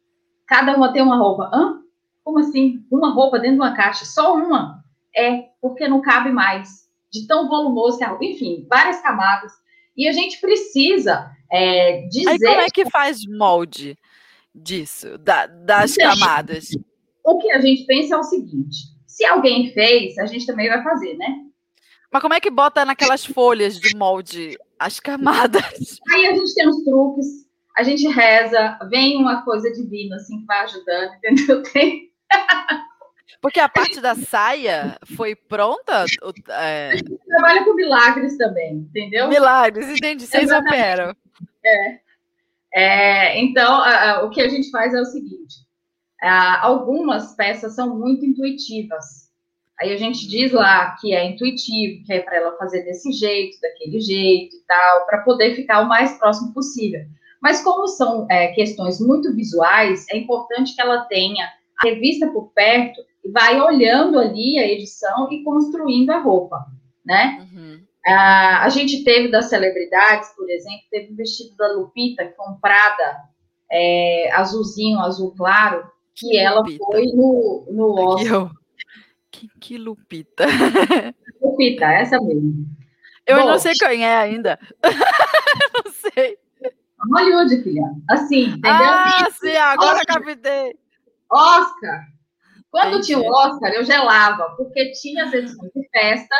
Cada 0.46 0.74
uma 0.74 0.92
tem 0.92 1.02
uma 1.02 1.18
roupa. 1.18 1.50
Hã? 1.52 1.80
Como 2.24 2.38
assim? 2.38 2.84
Uma 2.90 3.12
roupa 3.12 3.38
dentro 3.38 3.56
de 3.56 3.62
uma 3.62 3.76
caixa? 3.76 4.04
Só 4.06 4.34
uma? 4.34 4.82
É, 5.14 5.50
porque 5.60 5.86
não 5.86 6.00
cabe 6.00 6.30
mais. 6.32 6.88
De 7.12 7.26
tão 7.26 7.48
volumoso 7.48 7.98
que 7.98 8.04
é 8.04 8.06
a 8.06 8.10
roupa. 8.10 8.24
Enfim, 8.24 8.66
várias 8.68 9.00
camadas. 9.02 9.52
E 9.96 10.08
a 10.08 10.12
gente 10.12 10.40
precisa 10.40 11.30
é, 11.52 12.06
dizer. 12.08 12.30
Aí 12.30 12.38
como 12.38 12.60
é 12.60 12.68
que 12.72 12.88
faz 12.88 13.20
molde 13.26 13.96
disso, 14.54 15.18
da, 15.18 15.46
das 15.46 15.96
então, 15.96 16.10
camadas? 16.10 16.70
O 17.30 17.38
que 17.38 17.52
a 17.52 17.60
gente 17.60 17.84
pensa 17.84 18.16
é 18.16 18.18
o 18.18 18.24
seguinte: 18.24 18.76
se 19.06 19.24
alguém 19.24 19.72
fez, 19.72 20.18
a 20.18 20.26
gente 20.26 20.44
também 20.46 20.68
vai 20.68 20.82
fazer, 20.82 21.14
né? 21.14 21.44
Mas 22.12 22.20
como 22.20 22.34
é 22.34 22.40
que 22.40 22.50
bota 22.50 22.84
naquelas 22.84 23.24
folhas 23.24 23.78
de 23.78 23.96
molde 23.96 24.58
as 24.76 24.98
camadas? 24.98 25.62
Aí 26.12 26.26
a 26.26 26.34
gente 26.34 26.52
tem 26.54 26.68
uns 26.68 26.82
truques, 26.82 27.26
a 27.78 27.84
gente 27.84 28.08
reza, 28.08 28.76
vem 28.90 29.16
uma 29.16 29.42
coisa 29.42 29.70
divina 29.72 30.16
assim 30.16 30.40
que 30.40 30.46
vai 30.46 30.64
ajudando, 30.64 31.14
entendeu? 31.14 31.62
Tem. 31.72 32.10
Porque 33.40 33.60
a 33.60 33.68
parte 33.68 34.00
da 34.00 34.16
saia 34.16 34.98
foi 35.16 35.36
pronta? 35.36 36.04
É... 36.48 36.90
A 36.90 36.96
gente 36.96 37.16
trabalha 37.26 37.64
com 37.64 37.74
milagres 37.74 38.36
também, 38.36 38.74
entendeu? 38.74 39.28
Milagres, 39.28 39.88
entendi. 39.88 40.26
Vocês 40.26 40.50
operam. 40.50 41.14
É. 41.64 42.00
é 42.74 43.40
então, 43.40 43.80
a, 43.80 44.10
a, 44.10 44.24
o 44.24 44.30
que 44.30 44.40
a 44.40 44.48
gente 44.48 44.68
faz 44.70 44.92
é 44.92 45.00
o 45.00 45.06
seguinte: 45.06 45.69
a, 46.22 46.66
algumas 46.66 47.34
peças 47.34 47.74
são 47.74 47.98
muito 47.98 48.24
intuitivas. 48.24 49.30
Aí 49.80 49.92
a 49.92 49.96
gente 49.96 50.28
diz 50.28 50.52
lá 50.52 50.94
que 51.00 51.14
é 51.14 51.24
intuitivo, 51.24 52.04
que 52.04 52.12
é 52.12 52.20
para 52.20 52.36
ela 52.36 52.56
fazer 52.58 52.82
desse 52.82 53.10
jeito, 53.12 53.58
daquele 53.60 53.98
jeito 54.00 54.54
e 54.54 54.60
tal, 54.66 55.06
para 55.06 55.22
poder 55.22 55.54
ficar 55.54 55.80
o 55.80 55.88
mais 55.88 56.18
próximo 56.18 56.52
possível. 56.52 57.00
Mas 57.40 57.62
como 57.62 57.86
são 57.88 58.26
é, 58.30 58.48
questões 58.48 59.00
muito 59.00 59.34
visuais, 59.34 60.06
é 60.10 60.18
importante 60.18 60.74
que 60.74 60.82
ela 60.82 61.04
tenha 61.04 61.48
a 61.78 61.88
revista 61.88 62.26
por 62.28 62.52
perto 62.52 63.00
e 63.24 63.30
vai 63.30 63.58
olhando 63.58 64.18
ali 64.18 64.58
a 64.58 64.68
edição 64.68 65.32
e 65.32 65.42
construindo 65.42 66.10
a 66.10 66.18
roupa, 66.18 66.58
né? 67.04 67.48
Uhum. 67.50 67.80
Ah, 68.06 68.64
a 68.64 68.68
gente 68.68 69.02
teve 69.02 69.30
das 69.30 69.46
celebridades, 69.46 70.30
por 70.36 70.48
exemplo, 70.50 70.82
teve 70.90 71.12
o 71.12 71.16
vestido 71.16 71.56
da 71.56 71.72
Lupita, 71.72 72.26
comprada 72.36 73.22
é, 73.70 74.30
azulzinho, 74.32 75.00
azul 75.00 75.34
claro, 75.34 75.84
que, 76.20 76.38
ela 76.38 76.60
Lupita. 76.60 76.84
foi 76.84 77.06
no, 77.06 77.66
no 77.70 77.94
Oscar. 77.98 78.50
Que, 79.30 79.48
que 79.60 79.78
Lupita? 79.78 80.46
Lupita, 81.40 81.86
essa 81.86 82.20
mesmo. 82.20 82.66
Eu 83.26 83.38
Bom, 83.38 83.46
não 83.46 83.58
sei 83.58 83.72
quem 83.74 84.04
é 84.04 84.16
ainda. 84.16 84.58
não 84.82 85.92
sei. 85.92 86.38
Hollywood, 87.12 87.62
filha. 87.62 87.82
Assim, 88.10 88.44
entendeu? 88.46 88.70
Ah, 88.70 89.28
sim, 89.32 89.56
agora 89.56 89.98
Oscar. 89.98 90.22
captei. 90.22 90.76
Oscar. 91.30 92.06
Quando 92.70 92.88
Entendi. 92.88 93.06
tinha 93.06 93.18
o 93.18 93.26
Oscar, 93.26 93.72
eu 93.72 93.84
gelava, 93.84 94.54
porque 94.56 94.92
tinha 94.92 95.24
as 95.24 95.32
edições 95.32 95.72
de 95.74 95.88
festa, 95.88 96.34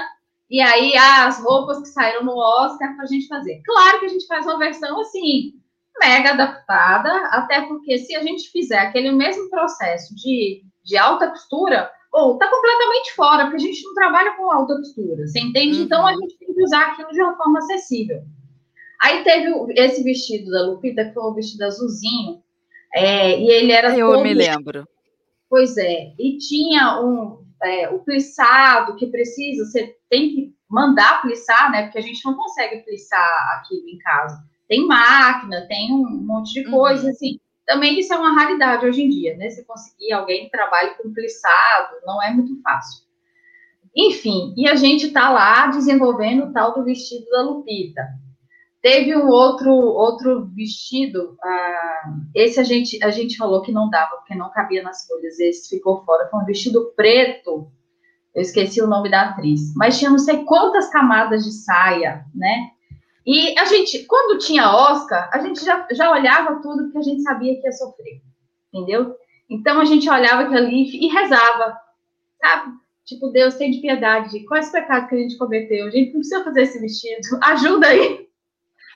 e 0.49 0.61
aí 0.61 0.97
as 0.97 1.43
roupas 1.43 1.81
que 1.81 1.89
saíram 1.89 2.25
no 2.25 2.37
Oscar 2.37 2.95
para 2.95 3.05
a 3.05 3.07
gente 3.07 3.27
fazer. 3.27 3.61
Claro 3.65 4.01
que 4.01 4.07
a 4.07 4.09
gente 4.09 4.27
faz 4.27 4.45
uma 4.47 4.59
versão 4.59 5.01
assim, 5.01 5.55
mega 5.99 6.31
adaptada, 6.31 7.11
até 7.29 7.63
porque 7.63 7.99
se 7.99 8.15
a 8.15 8.23
gente 8.23 8.51
fizer 8.51 8.79
aquele 8.79 9.13
mesmo 9.13 9.49
processo 9.51 10.15
de, 10.15 10.63
de 10.85 10.97
alta 10.97 11.29
costura, 11.29 11.91
ou 12.13 12.39
tá 12.39 12.49
completamente 12.49 13.15
fora, 13.15 13.45
porque 13.45 13.57
a 13.57 13.67
gente 13.67 13.83
não 13.85 13.95
trabalha 13.95 14.37
com 14.37 14.51
alta 14.51 14.77
costura, 14.77 15.27
você 15.27 15.41
entende? 15.41 15.79
Uhum. 15.79 15.85
Então 15.85 16.07
a 16.07 16.13
gente 16.13 16.39
tem 16.39 16.53
que 16.53 16.63
usar 16.63 16.89
aquilo 16.89 17.11
de 17.11 17.23
uma 17.23 17.37
forma 17.37 17.59
acessível. 17.59 18.23
Aí 19.03 19.25
teve 19.25 19.51
esse 19.77 20.03
vestido 20.03 20.51
da 20.51 20.63
Lupita, 20.63 21.05
que 21.05 21.15
foi 21.15 21.23
o 21.23 21.35
vestido 21.35 21.63
azulzinho, 21.65 22.43
é, 22.93 23.39
e 23.39 23.49
ele 23.49 23.73
era. 23.73 23.97
Eu 23.97 24.11
todo... 24.11 24.23
me 24.23 24.35
lembro. 24.35 24.87
Pois 25.49 25.77
é, 25.77 26.13
e 26.19 26.39
tinha 26.39 27.01
um, 27.01 27.45
é, 27.63 27.89
o 27.89 28.01
plissado 28.01 28.97
que 28.97 29.07
precisa, 29.07 29.65
você 29.65 29.97
tem 30.09 30.31
que 30.31 30.55
mandar 30.69 31.23
plissar, 31.23 31.71
né? 31.71 31.85
Porque 31.85 31.99
a 31.99 32.03
gente 32.03 32.25
não 32.25 32.35
consegue 32.35 32.83
plissar 32.85 33.59
aquilo 33.59 33.89
em 33.89 33.99
casa. 33.99 34.39
Tem 34.71 34.87
máquina, 34.87 35.67
tem 35.67 35.93
um 35.93 36.23
monte 36.25 36.53
de 36.53 36.71
coisa, 36.71 37.03
uhum. 37.03 37.11
assim. 37.11 37.41
Também 37.67 37.99
isso 37.99 38.15
é 38.15 38.17
uma 38.17 38.33
raridade 38.33 38.87
hoje 38.87 39.03
em 39.03 39.09
dia, 39.09 39.37
né? 39.37 39.51
Você 39.51 39.65
conseguir 39.65 40.13
alguém 40.13 40.45
que 40.45 40.51
trabalhe 40.53 40.95
com 40.95 41.13
plissado, 41.13 41.97
não 42.07 42.23
é 42.23 42.33
muito 42.33 42.63
fácil. 42.63 43.03
Enfim, 43.97 44.55
e 44.57 44.69
a 44.69 44.77
gente 44.77 45.09
está 45.09 45.29
lá 45.29 45.67
desenvolvendo 45.67 46.45
o 46.45 46.53
tal 46.53 46.73
do 46.73 46.85
vestido 46.85 47.29
da 47.31 47.43
Lupita. 47.43 48.01
Teve 48.81 49.17
um 49.17 49.27
outro 49.27 49.73
outro 49.73 50.47
vestido, 50.55 51.37
ah, 51.43 52.13
esse 52.33 52.61
a 52.61 52.63
gente 52.63 53.03
a 53.03 53.11
gente 53.11 53.37
falou 53.37 53.63
que 53.63 53.73
não 53.73 53.91
dava 53.91 54.19
porque 54.19 54.37
não 54.37 54.53
cabia 54.53 54.85
nas 54.85 55.05
folhas, 55.05 55.41
esse 55.41 55.69
ficou 55.69 56.05
fora. 56.05 56.29
Foi 56.29 56.41
um 56.41 56.47
vestido 56.47 56.93
preto, 56.95 57.69
eu 58.33 58.41
esqueci 58.41 58.81
o 58.81 58.87
nome 58.87 59.11
da 59.11 59.23
atriz, 59.31 59.75
mas 59.75 59.99
tinha 59.99 60.13
não 60.13 60.19
sei 60.19 60.45
quantas 60.45 60.89
camadas 60.91 61.45
de 61.45 61.51
saia, 61.51 62.25
né? 62.33 62.71
E 63.33 63.57
a 63.57 63.65
gente, 63.65 64.07
quando 64.07 64.41
tinha 64.41 64.75
Oscar, 64.75 65.31
a 65.33 65.39
gente 65.39 65.65
já, 65.65 65.87
já 65.93 66.11
olhava 66.11 66.61
tudo 66.61 66.83
porque 66.83 66.99
a 66.99 67.03
gente 67.03 67.23
sabia 67.23 67.61
que 67.61 67.65
ia 67.65 67.71
sofrer, 67.71 68.21
entendeu? 68.75 69.15
Então 69.49 69.81
a 69.81 69.85
gente 69.85 70.11
olhava 70.11 70.43
aquilo 70.43 70.59
ali 70.59 70.91
e 71.01 71.07
rezava, 71.07 71.79
sabe? 72.41 72.73
Tipo, 73.05 73.29
Deus 73.29 73.55
tem 73.55 73.71
de 73.71 73.79
piedade, 73.81 74.45
quais 74.47 74.73
pecados 74.73 75.09
que 75.09 75.15
a 75.15 75.19
gente 75.19 75.39
cometeu? 75.39 75.87
A 75.87 75.91
gente 75.91 76.07
não 76.07 76.19
precisa 76.19 76.43
fazer 76.43 76.63
esse 76.63 76.81
vestido, 76.81 77.21
ajuda 77.41 77.87
aí. 77.87 78.29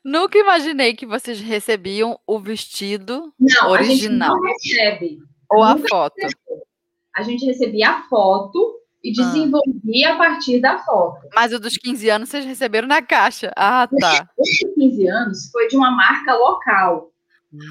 Nunca 0.05 0.37
imaginei 0.37 0.94
que 0.94 1.07
vocês 1.07 1.40
recebiam 1.40 2.18
o 2.27 2.40
vestido 2.40 3.33
não, 3.38 3.70
original. 3.70 4.33
A 4.33 4.49
gente 4.49 4.75
não 4.75 4.83
recebe. 4.83 5.18
Ou 5.49 5.62
a 5.62 5.79
foto. 5.79 6.14
Recebeu. 6.16 6.66
A 7.14 7.23
gente 7.23 7.47
recebia 7.47 7.88
a 7.88 8.03
foto 8.09 8.74
e 9.05 9.11
ah. 9.11 9.25
desenvolvia 9.25 10.09
ah. 10.09 10.14
a 10.14 10.17
partir 10.17 10.61
da 10.61 10.79
foto. 10.79 11.29
Mas 11.35 11.53
o 11.53 11.61
dos 11.61 11.77
15 11.77 12.09
anos 12.09 12.29
vocês 12.31 12.45
receberam 12.45 12.88
na 12.88 13.03
caixa. 13.03 13.53
Ah, 13.55 13.87
tá. 13.87 14.29
O 14.38 14.43
dos 14.43 14.75
15 14.75 15.09
anos 15.09 15.51
foi 15.53 15.69
de 15.69 15.77
uma 15.77 15.90
marca 15.90 16.35
local. 16.35 17.11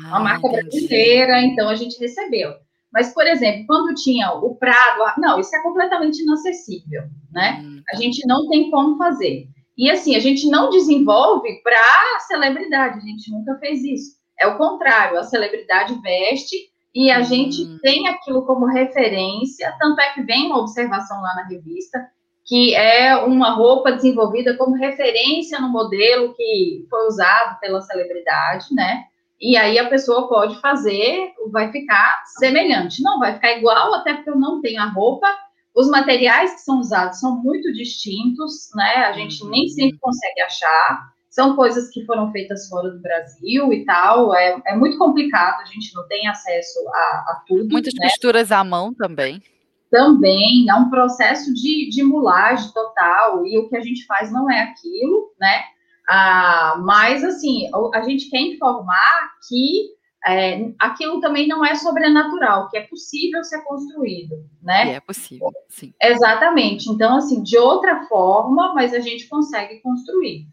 Ah, 0.06 0.10
uma 0.10 0.20
marca 0.20 0.48
entendi. 0.48 0.70
brasileira, 0.70 1.42
então 1.42 1.68
a 1.68 1.76
gente 1.76 2.00
recebeu. 2.00 2.54
Mas, 2.94 3.12
por 3.12 3.26
exemplo, 3.26 3.66
quando 3.66 3.96
tinha 3.96 4.32
o 4.32 4.56
Prado, 4.56 5.20
não, 5.20 5.40
isso 5.40 5.54
é 5.56 5.64
completamente 5.64 6.22
inacessível, 6.22 7.02
né? 7.32 7.60
Hum. 7.64 7.82
A 7.92 7.96
gente 7.96 8.26
não 8.28 8.48
tem 8.48 8.70
como 8.70 8.98
fazer. 8.98 9.48
E 9.76 9.90
assim, 9.90 10.16
a 10.16 10.20
gente 10.20 10.48
não 10.48 10.70
desenvolve 10.70 11.60
para 11.64 12.20
celebridade, 12.28 13.00
a 13.00 13.02
gente 13.02 13.32
nunca 13.32 13.58
fez 13.58 13.84
isso. 13.84 14.12
É 14.40 14.46
o 14.46 14.58
contrário, 14.58 15.18
a 15.18 15.24
celebridade 15.24 16.00
veste 16.02 16.56
e 16.94 17.10
a 17.12 17.20
uhum. 17.20 17.24
gente 17.24 17.80
tem 17.80 18.08
aquilo 18.08 18.46
como 18.46 18.66
referência, 18.66 19.76
tanto 19.80 20.00
é 20.00 20.14
que 20.14 20.22
vem 20.22 20.48
uma 20.48 20.60
observação 20.60 21.22
lá 21.22 21.36
na 21.36 21.48
revista, 21.48 22.00
que 22.46 22.76
é 22.76 23.16
uma 23.16 23.52
roupa 23.52 23.92
desenvolvida 23.92 24.56
como 24.58 24.76
referência 24.76 25.60
no 25.60 25.70
modelo 25.70 26.34
que 26.36 26.86
foi 26.90 27.08
usado 27.08 27.60
pela 27.60 27.82
celebridade, 27.82 28.68
né? 28.74 29.06
E 29.40 29.58
aí 29.58 29.78
a 29.80 29.90
pessoa 29.90 30.28
pode 30.28 30.60
fazer, 30.62 31.32
vai 31.52 31.72
ficar 31.72 32.22
semelhante. 32.38 33.02
Não 33.02 33.20
vai 33.20 33.34
ficar 33.34 33.58
igual, 33.58 33.94
até 33.96 34.14
porque 34.14 34.30
eu 34.30 34.40
não 34.40 34.62
tenho 34.62 34.82
a 34.82 34.86
roupa, 34.86 35.28
os 35.76 35.90
materiais 35.90 36.54
que 36.54 36.62
são 36.62 36.80
usados 36.80 37.20
são 37.20 37.42
muito 37.42 37.74
distintos, 37.74 38.70
né? 38.76 39.06
A 39.06 39.14
gente 39.14 39.44
uhum. 39.44 39.50
nem 39.50 39.68
sempre 39.68 39.98
consegue 40.00 40.42
achar. 40.42 41.13
São 41.34 41.56
coisas 41.56 41.90
que 41.90 42.06
foram 42.06 42.32
feitas 42.32 42.70
fora 42.70 42.92
do 42.92 43.02
Brasil 43.02 43.74
e 43.74 43.84
tal. 43.86 44.36
É, 44.36 44.62
é 44.68 44.76
muito 44.76 45.00
complicado, 45.00 45.62
a 45.62 45.66
gente 45.66 45.92
não 45.96 46.08
tem 46.08 46.28
acesso 46.28 46.78
a, 46.90 46.92
a 46.92 47.44
tudo. 47.48 47.72
Muitas 47.72 47.96
né? 47.96 48.08
costuras 48.08 48.52
à 48.52 48.64
mão 48.64 48.94
também. 48.94 49.42
Também, 49.90 50.70
é 50.70 50.76
um 50.76 50.92
processo 50.92 51.52
de, 51.56 51.90
de 51.90 52.04
mulagem 52.04 52.72
total, 52.72 53.48
e 53.48 53.58
o 53.58 53.68
que 53.68 53.76
a 53.76 53.82
gente 53.82 54.06
faz 54.06 54.32
não 54.32 54.50
é 54.50 54.62
aquilo, 54.62 55.34
né? 55.40 55.64
Ah, 56.08 56.80
mas, 56.86 57.24
assim, 57.24 57.68
a 57.96 58.02
gente 58.04 58.30
quer 58.30 58.40
informar 58.40 59.32
que 59.50 59.90
é, 60.28 60.72
aquilo 60.80 61.20
também 61.20 61.48
não 61.48 61.66
é 61.66 61.74
sobrenatural, 61.74 62.70
que 62.70 62.78
é 62.78 62.82
possível 62.82 63.44
ser 63.44 63.64
construído, 63.64 64.36
né? 64.62 64.94
É 64.94 65.00
possível, 65.00 65.52
sim. 65.68 65.96
Exatamente. 66.00 66.92
Então, 66.92 67.18
assim, 67.18 67.42
de 67.42 67.58
outra 67.58 68.04
forma, 68.04 68.72
mas 68.76 68.94
a 68.94 69.00
gente 69.00 69.28
consegue 69.28 69.82
construir. 69.82 70.48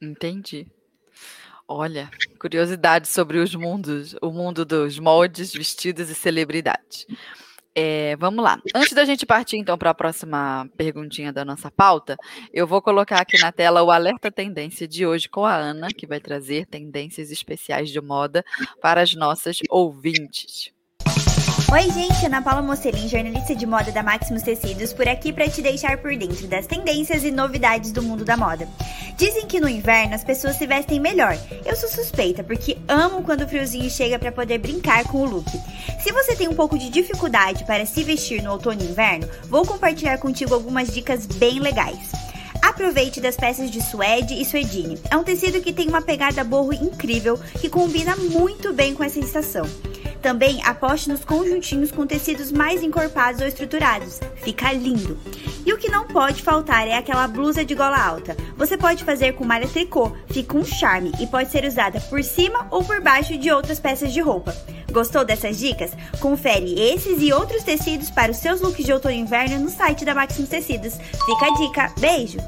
Entendi. 0.00 0.66
Olha, 1.66 2.10
curiosidade 2.40 3.08
sobre 3.08 3.38
os 3.38 3.54
mundos, 3.54 4.14
o 4.22 4.30
mundo 4.30 4.64
dos 4.64 4.98
moldes, 4.98 5.52
vestidos 5.52 6.08
e 6.08 6.14
celebridades. 6.14 7.06
É, 7.74 8.16
vamos 8.16 8.42
lá. 8.42 8.60
Antes 8.74 8.92
da 8.92 9.04
gente 9.04 9.26
partir, 9.26 9.56
então, 9.56 9.76
para 9.76 9.90
a 9.90 9.94
próxima 9.94 10.68
perguntinha 10.76 11.32
da 11.32 11.44
nossa 11.44 11.70
pauta, 11.70 12.16
eu 12.52 12.66
vou 12.66 12.80
colocar 12.82 13.20
aqui 13.20 13.38
na 13.38 13.52
tela 13.52 13.82
o 13.82 13.90
Alerta 13.90 14.32
Tendência 14.32 14.88
de 14.88 15.06
hoje 15.06 15.28
com 15.28 15.44
a 15.44 15.54
Ana, 15.54 15.88
que 15.88 16.06
vai 16.06 16.18
trazer 16.18 16.66
tendências 16.66 17.30
especiais 17.30 17.90
de 17.90 18.00
moda 18.00 18.44
para 18.80 19.02
as 19.02 19.14
nossas 19.14 19.58
ouvintes. 19.70 20.72
Oi, 21.70 21.90
gente, 21.90 22.24
Ana 22.24 22.40
Paula 22.40 22.62
Mocelin, 22.62 23.06
jornalista 23.10 23.54
de 23.54 23.66
moda 23.66 23.92
da 23.92 24.02
Maximus 24.02 24.42
Tecidos, 24.42 24.94
por 24.94 25.06
aqui 25.06 25.34
para 25.34 25.50
te 25.50 25.60
deixar 25.60 25.98
por 25.98 26.16
dentro 26.16 26.46
das 26.46 26.66
tendências 26.66 27.24
e 27.24 27.30
novidades 27.30 27.92
do 27.92 28.02
mundo 28.02 28.24
da 28.24 28.38
moda. 28.38 28.66
Dizem 29.18 29.46
que 29.46 29.60
no 29.60 29.68
inverno 29.68 30.14
as 30.14 30.24
pessoas 30.24 30.56
se 30.56 30.66
vestem 30.66 30.98
melhor. 30.98 31.38
Eu 31.66 31.76
sou 31.76 31.90
suspeita 31.90 32.42
porque 32.42 32.78
amo 32.88 33.22
quando 33.22 33.42
o 33.42 33.46
friozinho 33.46 33.90
chega 33.90 34.18
para 34.18 34.32
poder 34.32 34.56
brincar 34.56 35.04
com 35.04 35.18
o 35.18 35.26
look. 35.26 35.50
Se 36.02 36.10
você 36.10 36.34
tem 36.34 36.48
um 36.48 36.54
pouco 36.54 36.78
de 36.78 36.88
dificuldade 36.88 37.64
para 37.66 37.84
se 37.84 38.02
vestir 38.02 38.42
no 38.42 38.52
outono 38.52 38.80
e 38.80 38.86
inverno, 38.86 39.28
vou 39.44 39.66
compartilhar 39.66 40.16
contigo 40.16 40.54
algumas 40.54 40.88
dicas 40.88 41.26
bem 41.26 41.60
legais. 41.60 42.12
Aproveite 42.62 43.20
das 43.20 43.36
peças 43.36 43.70
de 43.70 43.82
suede 43.82 44.40
e 44.40 44.44
suedine. 44.46 44.98
É 45.10 45.16
um 45.18 45.22
tecido 45.22 45.60
que 45.60 45.74
tem 45.74 45.86
uma 45.88 46.00
pegada 46.00 46.42
borro 46.42 46.72
incrível 46.72 47.38
que 47.60 47.68
combina 47.68 48.16
muito 48.16 48.72
bem 48.72 48.94
com 48.94 49.04
essa 49.04 49.18
estação. 49.18 49.66
Também 50.22 50.60
aposte 50.64 51.08
nos 51.08 51.24
conjuntinhos 51.24 51.90
com 51.90 52.06
tecidos 52.06 52.50
mais 52.50 52.82
encorpados 52.82 53.40
ou 53.40 53.46
estruturados. 53.46 54.20
Fica 54.42 54.72
lindo. 54.72 55.18
E 55.64 55.72
o 55.72 55.78
que 55.78 55.90
não 55.90 56.06
pode 56.06 56.42
faltar 56.42 56.88
é 56.88 56.96
aquela 56.96 57.28
blusa 57.28 57.64
de 57.64 57.74
gola 57.74 57.98
alta. 57.98 58.36
Você 58.56 58.76
pode 58.76 59.04
fazer 59.04 59.34
com 59.34 59.44
malha 59.44 59.68
tricô, 59.68 60.12
fica 60.28 60.56
um 60.56 60.64
charme 60.64 61.12
e 61.20 61.26
pode 61.26 61.50
ser 61.50 61.64
usada 61.64 62.00
por 62.00 62.22
cima 62.24 62.66
ou 62.70 62.82
por 62.82 63.00
baixo 63.00 63.36
de 63.36 63.50
outras 63.50 63.78
peças 63.78 64.12
de 64.12 64.20
roupa. 64.20 64.54
Gostou 64.90 65.24
dessas 65.24 65.58
dicas? 65.58 65.92
Confere 66.18 66.74
esses 66.80 67.22
e 67.22 67.32
outros 67.32 67.62
tecidos 67.62 68.10
para 68.10 68.32
os 68.32 68.38
seus 68.38 68.60
looks 68.60 68.84
de 68.84 68.92
outono 68.92 69.14
e 69.14 69.18
inverno 69.18 69.58
no 69.58 69.68
site 69.68 70.04
da 70.04 70.14
Maximus 70.14 70.48
Tecidos. 70.48 70.94
Fica 70.96 71.46
a 71.46 71.54
dica. 71.58 71.94
Beijo! 72.00 72.38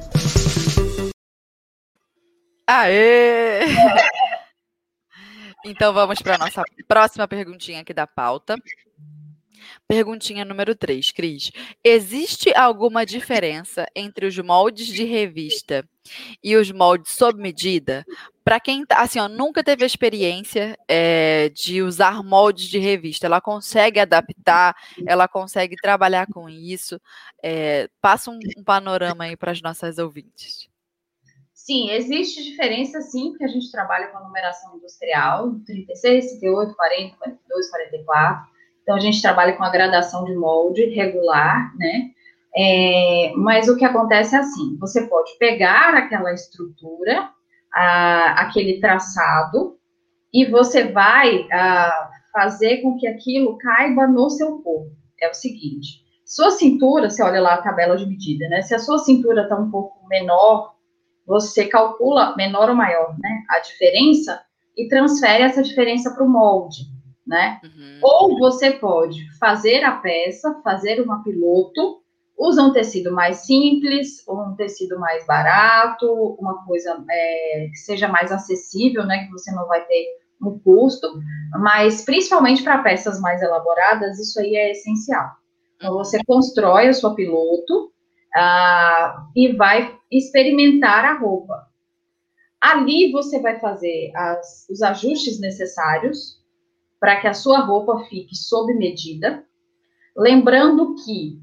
Aê! 2.67 3.67
Então 5.65 5.93
vamos 5.93 6.21
para 6.23 6.37
a 6.37 6.39
nossa 6.39 6.63
próxima 6.89 7.29
perguntinha 7.29 7.81
aqui 7.81 7.93
da 7.93 8.07
pauta. 8.07 8.57
Perguntinha 9.87 10.45
número 10.45 10.75
3, 10.75 11.11
Cris. 11.13 11.51
Existe 11.85 12.55
alguma 12.57 13.05
diferença 13.05 13.87
entre 13.95 14.27
os 14.27 14.39
moldes 14.39 14.87
de 14.87 15.05
revista 15.05 15.87
e 16.43 16.57
os 16.57 16.73
moldes 16.73 17.13
sob 17.13 17.41
medida? 17.41 18.05
Para 18.43 18.59
quem 18.59 18.87
tá, 18.87 19.03
assim, 19.03 19.19
ó, 19.19 19.29
nunca 19.29 19.63
teve 19.63 19.85
a 19.85 19.87
experiência 19.87 20.79
é, 20.89 21.51
de 21.51 21.83
usar 21.83 22.23
moldes 22.23 22.69
de 22.69 22.79
revista, 22.79 23.27
ela 23.27 23.41
consegue 23.41 24.01
adaptar, 24.01 24.75
ela 25.07 25.29
consegue 25.29 25.77
trabalhar 25.77 26.27
com 26.33 26.49
isso. 26.49 26.99
É, 27.43 27.89
passa 28.01 28.31
um, 28.31 28.39
um 28.57 28.65
panorama 28.65 29.25
aí 29.25 29.37
para 29.37 29.53
as 29.53 29.61
nossas 29.61 29.99
ouvintes. 29.99 30.70
Sim, 31.65 31.91
existe 31.91 32.43
diferença 32.43 33.03
sim, 33.03 33.31
porque 33.31 33.45
a 33.45 33.49
gente 33.49 33.71
trabalha 33.71 34.09
com 34.09 34.17
a 34.17 34.23
numeração 34.23 34.77
industrial, 34.77 35.53
36, 35.67 36.39
38, 36.39 36.75
40, 36.75 37.17
42, 37.19 37.71
44. 37.71 38.51
Então, 38.83 38.97
a 38.97 38.99
gente 38.99 39.21
trabalha 39.21 39.53
com 39.53 39.63
a 39.63 39.71
gradação 39.71 40.25
de 40.25 40.35
molde 40.35 40.87
regular, 40.87 41.71
né? 41.77 42.13
É, 42.57 43.33
mas 43.37 43.69
o 43.69 43.77
que 43.77 43.85
acontece 43.85 44.35
é 44.35 44.39
assim: 44.39 44.79
você 44.79 45.07
pode 45.07 45.37
pegar 45.39 45.95
aquela 45.95 46.33
estrutura, 46.33 47.29
a, 47.75 48.41
aquele 48.41 48.81
traçado, 48.81 49.79
e 50.33 50.47
você 50.47 50.85
vai 50.85 51.47
a, 51.53 52.11
fazer 52.33 52.79
com 52.79 52.97
que 52.97 53.07
aquilo 53.07 53.59
caiba 53.59 54.07
no 54.07 54.31
seu 54.31 54.63
corpo. 54.63 54.97
É 55.21 55.29
o 55.29 55.35
seguinte: 55.35 56.03
sua 56.25 56.53
cintura, 56.53 57.11
você 57.11 57.23
olha 57.23 57.41
lá 57.41 57.55
a 57.55 57.63
tabela 57.63 57.99
de 57.99 58.07
medida, 58.07 58.49
né? 58.49 58.63
Se 58.63 58.75
a 58.75 58.79
sua 58.79 58.99
cintura 58.99 59.43
está 59.43 59.57
um 59.57 59.71
pouco 59.71 60.09
menor 60.09 60.80
você 61.31 61.67
calcula 61.67 62.35
menor 62.37 62.69
ou 62.71 62.75
maior, 62.75 63.17
né, 63.21 63.45
a 63.49 63.61
diferença 63.61 64.43
e 64.77 64.89
transfere 64.89 65.45
essa 65.45 65.63
diferença 65.63 66.13
para 66.13 66.25
o 66.25 66.29
molde, 66.29 66.81
né? 67.25 67.61
Uhum. 67.63 68.01
Ou 68.03 68.39
você 68.41 68.73
pode 68.73 69.31
fazer 69.39 69.85
a 69.85 69.93
peça, 69.93 70.61
fazer 70.65 71.01
uma 71.01 71.23
piloto, 71.23 72.01
usa 72.37 72.65
um 72.65 72.73
tecido 72.73 73.13
mais 73.13 73.47
simples, 73.47 74.27
ou 74.27 74.41
um 74.41 74.57
tecido 74.57 74.99
mais 74.99 75.25
barato, 75.25 76.11
uma 76.41 76.65
coisa 76.65 77.01
é, 77.09 77.69
que 77.71 77.77
seja 77.77 78.09
mais 78.09 78.33
acessível, 78.33 79.07
né, 79.07 79.25
que 79.25 79.31
você 79.31 79.53
não 79.53 79.69
vai 79.69 79.85
ter 79.85 80.07
um 80.43 80.59
custo, 80.59 81.07
mas 81.61 82.05
principalmente 82.05 82.65
para 82.65 82.83
peças 82.83 83.21
mais 83.21 83.41
elaboradas, 83.41 84.19
isso 84.19 84.41
aí 84.41 84.57
é 84.57 84.73
essencial. 84.73 85.29
Então, 85.77 85.95
você 85.95 86.19
constrói 86.25 86.89
a 86.89 86.93
sua 86.93 87.15
piloto, 87.15 87.93
ah, 88.35 89.27
e 89.37 89.53
vai 89.53 90.00
experimentar 90.11 91.05
a 91.05 91.19
roupa. 91.19 91.69
Ali 92.61 93.11
você 93.11 93.41
vai 93.41 93.59
fazer 93.59 94.13
as, 94.15 94.67
os 94.69 94.83
ajustes 94.83 95.41
necessários 95.41 96.41
para 96.99 97.21
que 97.21 97.27
a 97.27 97.33
sua 97.33 97.61
roupa 97.61 98.05
fique 98.11 98.37
sob 98.37 98.75
medida. 98.75 99.45
Lembrando 100.17 100.95
que 100.97 101.41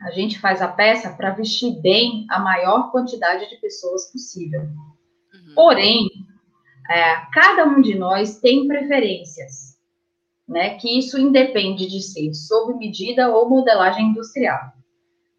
a 0.00 0.10
gente 0.10 0.38
faz 0.40 0.62
a 0.62 0.68
peça 0.68 1.12
para 1.12 1.30
vestir 1.30 1.80
bem 1.80 2.26
a 2.30 2.38
maior 2.38 2.90
quantidade 2.90 3.48
de 3.48 3.56
pessoas 3.56 4.10
possível. 4.10 4.62
Uhum. 4.62 5.54
Porém, 5.54 6.08
é, 6.90 7.16
cada 7.32 7.64
um 7.66 7.80
de 7.80 7.94
nós 7.94 8.40
tem 8.40 8.66
preferências, 8.66 9.78
né? 10.48 10.76
Que 10.76 10.98
isso 10.98 11.18
independe 11.18 11.86
de 11.86 12.00
ser 12.00 12.32
sob 12.34 12.74
medida 12.74 13.30
ou 13.34 13.48
modelagem 13.48 14.06
industrial. 14.06 14.72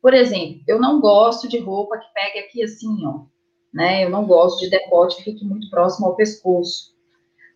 Por 0.04 0.14
exemplo, 0.14 0.62
eu 0.68 0.82
não 0.82 1.00
gosto 1.00 1.48
de 1.48 1.58
roupa 1.60 1.98
que 1.98 2.14
pegue 2.14 2.40
aqui 2.40 2.62
assim, 2.62 3.06
ó, 3.06 3.22
né? 3.74 4.04
Eu 4.04 4.10
não 4.10 4.26
gosto 4.26 4.60
de 4.60 4.70
decote 4.70 5.16
que 5.16 5.24
fique 5.24 5.46
muito 5.46 5.70
próximo 5.70 6.08
ao 6.08 6.16
pescoço. 6.18 6.92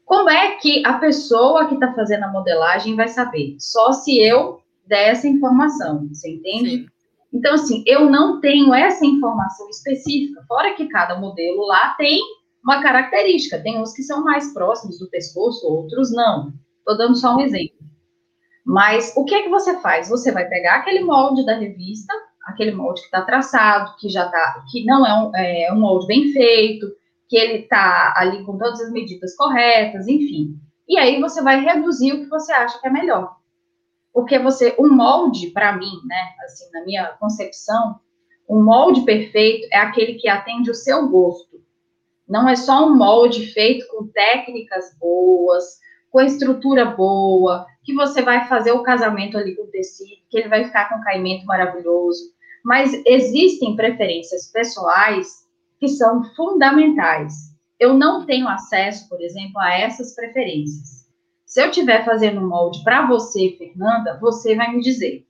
Como 0.05 0.29
é 0.29 0.55
que 0.55 0.81
a 0.85 0.93
pessoa 0.93 1.67
que 1.67 1.73
está 1.73 1.93
fazendo 1.93 2.23
a 2.23 2.31
modelagem 2.31 2.95
vai 2.95 3.09
saber? 3.09 3.57
Só 3.59 3.91
se 3.91 4.17
eu 4.17 4.61
der 4.85 5.09
essa 5.09 5.27
informação, 5.27 6.07
você 6.07 6.35
entende? 6.35 6.69
Sim. 6.69 6.87
Então, 7.33 7.53
assim, 7.53 7.83
eu 7.85 8.09
não 8.09 8.39
tenho 8.39 8.73
essa 8.73 9.05
informação 9.05 9.69
específica, 9.69 10.41
fora 10.47 10.73
que 10.73 10.87
cada 10.87 11.19
modelo 11.19 11.65
lá 11.65 11.95
tem 11.97 12.21
uma 12.63 12.81
característica. 12.81 13.61
Tem 13.61 13.77
uns 13.77 13.91
que 13.91 14.03
são 14.03 14.23
mais 14.23 14.53
próximos 14.53 14.97
do 14.97 15.09
pescoço, 15.09 15.67
outros 15.67 16.13
não. 16.13 16.53
Estou 16.79 16.97
dando 16.97 17.17
só 17.17 17.35
um 17.35 17.41
exemplo. 17.41 17.75
Mas 18.65 19.13
o 19.17 19.25
que 19.25 19.35
é 19.35 19.43
que 19.43 19.49
você 19.49 19.77
faz? 19.81 20.07
Você 20.07 20.31
vai 20.31 20.47
pegar 20.47 20.75
aquele 20.75 21.01
molde 21.01 21.45
da 21.45 21.55
revista, 21.55 22.13
aquele 22.47 22.71
molde 22.71 23.01
que 23.01 23.07
está 23.07 23.21
traçado, 23.21 23.95
que 23.97 24.07
já 24.07 24.27
tá, 24.29 24.63
que 24.71 24.85
não 24.85 25.05
é 25.05 25.13
um, 25.13 25.35
é 25.35 25.73
um 25.73 25.79
molde 25.79 26.07
bem 26.07 26.31
feito, 26.31 26.87
que 27.27 27.35
ele 27.35 27.63
está 27.63 28.13
ali 28.15 28.43
com 28.45 28.57
todas 28.57 28.79
as 28.79 28.91
medidas 28.91 29.35
corretas, 29.35 30.07
enfim. 30.07 30.57
E 30.87 30.97
aí 30.97 31.19
você 31.19 31.41
vai 31.41 31.59
reduzir 31.59 32.13
o 32.13 32.19
que 32.21 32.29
você 32.29 32.53
acha 32.53 32.79
que 32.79 32.87
é 32.87 32.89
melhor. 32.89 33.35
Porque 34.13 34.39
você, 34.39 34.73
um 34.79 34.89
molde, 34.89 35.47
para 35.47 35.73
mim, 35.73 35.91
né, 36.05 36.35
assim, 36.45 36.71
na 36.71 36.85
minha 36.85 37.07
concepção, 37.19 37.99
um 38.49 38.63
molde 38.63 39.01
perfeito 39.01 39.67
é 39.69 39.77
aquele 39.77 40.13
que 40.13 40.29
atende 40.29 40.71
o 40.71 40.75
seu 40.75 41.05
gosto. 41.09 41.61
Não 42.27 42.47
é 42.47 42.55
só 42.55 42.87
um 42.87 42.95
molde 42.95 43.47
feito 43.47 43.85
com 43.89 44.07
técnicas 44.07 44.97
boas, 44.97 45.79
com 46.09 46.21
estrutura 46.21 46.85
boa, 46.85 47.65
que 47.83 47.93
você 47.93 48.21
vai 48.21 48.47
fazer 48.47 48.71
o 48.71 48.83
casamento 48.83 49.37
ali 49.37 49.53
com 49.53 49.63
o 49.63 49.67
tecido, 49.67 50.21
que 50.29 50.37
ele 50.37 50.47
vai 50.47 50.63
ficar 50.63 50.87
com 50.87 50.95
um 50.95 51.03
caimento 51.03 51.45
maravilhoso 51.45 52.36
mas 52.63 52.93
existem 53.05 53.75
preferências 53.75 54.51
pessoais 54.51 55.27
que 55.79 55.87
são 55.87 56.23
fundamentais. 56.35 57.33
Eu 57.79 57.93
não 57.93 58.25
tenho 58.25 58.47
acesso, 58.47 59.07
por 59.07 59.21
exemplo, 59.21 59.59
a 59.59 59.73
essas 59.73 60.15
preferências. 60.15 61.07
Se 61.45 61.61
eu 61.61 61.69
estiver 61.69 62.03
fazendo 62.03 62.41
um 62.41 62.47
molde 62.47 62.83
para 62.83 63.05
você, 63.07 63.55
Fernanda, 63.57 64.17
você 64.19 64.55
vai 64.55 64.73
me 64.75 64.81
dizer. 64.81 65.25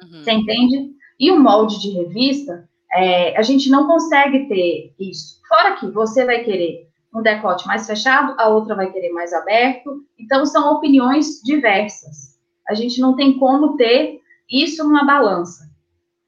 Uhum. 0.00 0.22
Você 0.22 0.32
entende? 0.32 0.90
E 1.18 1.30
o 1.30 1.40
molde 1.40 1.80
de 1.80 1.90
revista, 1.90 2.68
é, 2.92 3.36
a 3.36 3.42
gente 3.42 3.70
não 3.70 3.86
consegue 3.86 4.46
ter 4.46 4.94
isso. 4.98 5.40
Fora 5.48 5.76
que 5.76 5.86
você 5.90 6.24
vai 6.24 6.44
querer 6.44 6.86
um 7.14 7.22
decote 7.22 7.66
mais 7.66 7.86
fechado, 7.86 8.34
a 8.38 8.48
outra 8.48 8.74
vai 8.74 8.92
querer 8.92 9.10
mais 9.10 9.32
aberto. 9.32 10.04
Então, 10.18 10.44
são 10.44 10.74
opiniões 10.74 11.40
diversas. 11.42 12.36
A 12.68 12.74
gente 12.74 13.00
não 13.00 13.16
tem 13.16 13.38
como 13.38 13.76
ter 13.76 14.20
isso 14.50 14.84
numa 14.84 15.04
balança. 15.04 15.64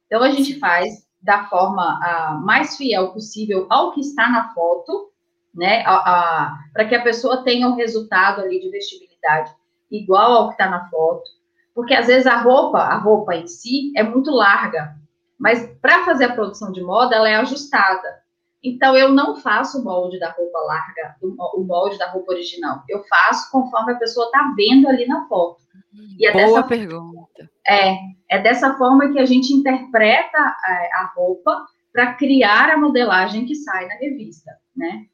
Então, 0.09 0.23
a 0.23 0.31
gente 0.31 0.59
faz 0.59 1.07
da 1.23 1.45
forma 1.45 2.01
a, 2.03 2.41
mais 2.43 2.77
fiel 2.77 3.13
possível 3.13 3.67
ao 3.69 3.93
que 3.93 4.01
está 4.01 4.29
na 4.29 4.53
foto, 4.55 5.11
né? 5.55 5.85
Para 6.73 6.87
que 6.89 6.95
a 6.95 7.03
pessoa 7.03 7.45
tenha 7.45 7.69
o 7.69 7.73
um 7.73 7.77
resultado 7.77 8.41
ali 8.41 8.59
de 8.61 8.71
vestibilidade 8.71 9.53
igual 9.91 10.33
ao 10.33 10.47
que 10.49 10.55
está 10.55 10.69
na 10.69 10.89
foto. 10.89 11.29
Porque 11.75 11.95
às 11.95 12.07
vezes 12.07 12.27
a 12.27 12.37
roupa, 12.37 12.79
a 12.79 12.97
roupa 12.97 13.35
em 13.37 13.47
si, 13.47 13.93
é 13.97 14.03
muito 14.03 14.31
larga. 14.31 14.97
Mas 15.39 15.67
para 15.81 16.05
fazer 16.05 16.25
a 16.25 16.35
produção 16.35 16.73
de 16.73 16.83
moda, 16.83 17.15
ela 17.15 17.29
é 17.29 17.37
ajustada. 17.37 18.23
Então, 18.63 18.97
eu 18.97 19.13
não 19.13 19.37
faço 19.37 19.81
o 19.81 19.85
molde 19.85 20.19
da 20.19 20.33
roupa 20.33 20.59
larga, 20.59 21.17
o 21.23 21.63
molde 21.63 21.97
da 21.97 22.11
roupa 22.11 22.33
original. 22.33 22.83
Eu 22.89 23.05
faço 23.05 23.51
conforme 23.53 23.93
a 23.93 23.99
pessoa 23.99 24.27
está 24.27 24.53
vendo 24.57 24.89
ali 24.89 25.07
na 25.07 25.29
foto. 25.29 25.61
E 26.19 26.27
é 26.27 26.33
Boa 26.33 26.45
dessa, 26.45 26.63
pergunta. 26.65 27.51
É, 27.69 27.97
é 28.31 28.39
dessa 28.41 28.77
forma 28.77 29.13
que 29.13 29.19
a 29.19 29.27
gente 29.27 29.53
interpreta 29.53 30.39
a, 30.39 30.73
é, 30.73 30.91
a 31.03 31.13
roupa 31.15 31.67
para 31.93 32.15
criar 32.15 32.71
a 32.71 32.79
modelagem 32.79 33.45
que 33.45 33.55
sai 33.55 33.87
na 33.87 33.95
revista, 33.95 34.53
né? 34.77 35.07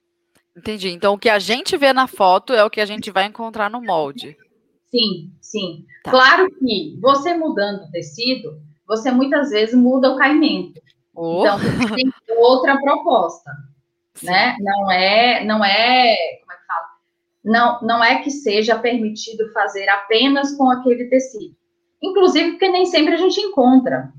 Entendi. 0.56 0.90
Então, 0.90 1.14
o 1.14 1.18
que 1.18 1.28
a 1.28 1.38
gente 1.38 1.76
vê 1.76 1.92
na 1.92 2.06
foto 2.06 2.52
é 2.52 2.64
o 2.64 2.70
que 2.70 2.80
a 2.80 2.86
gente 2.86 3.10
vai 3.10 3.26
encontrar 3.26 3.68
no 3.68 3.82
molde. 3.82 4.36
Sim, 4.86 5.32
sim. 5.40 5.84
Tá. 6.04 6.12
Claro 6.12 6.48
que 6.48 6.96
você 7.00 7.34
mudando 7.34 7.82
o 7.82 7.90
tecido, 7.90 8.60
você 8.86 9.10
muitas 9.10 9.50
vezes 9.50 9.74
muda 9.74 10.12
o 10.12 10.16
caimento. 10.16 10.80
Oh. 11.14 11.40
Então, 11.40 11.58
você 11.58 11.94
tem 11.94 12.12
outra 12.36 12.80
proposta, 12.80 13.50
sim. 14.14 14.26
né? 14.26 14.56
Não 14.60 14.92
é, 14.92 15.44
não 15.44 15.64
é, 15.64 16.16
como 16.40 16.52
é 16.52 16.56
que 16.56 16.66
fala? 16.66 16.86
Não, 17.44 17.82
não 17.82 18.04
é 18.04 18.22
que 18.22 18.30
seja 18.30 18.78
permitido 18.78 19.50
fazer 19.52 19.88
apenas 19.88 20.56
com 20.56 20.70
aquele 20.70 21.06
tecido. 21.06 21.56
Inclusive 22.04 22.52
porque 22.52 22.68
nem 22.68 22.84
sempre 22.84 23.14
a 23.14 23.16
gente 23.16 23.40
encontra. 23.40 24.12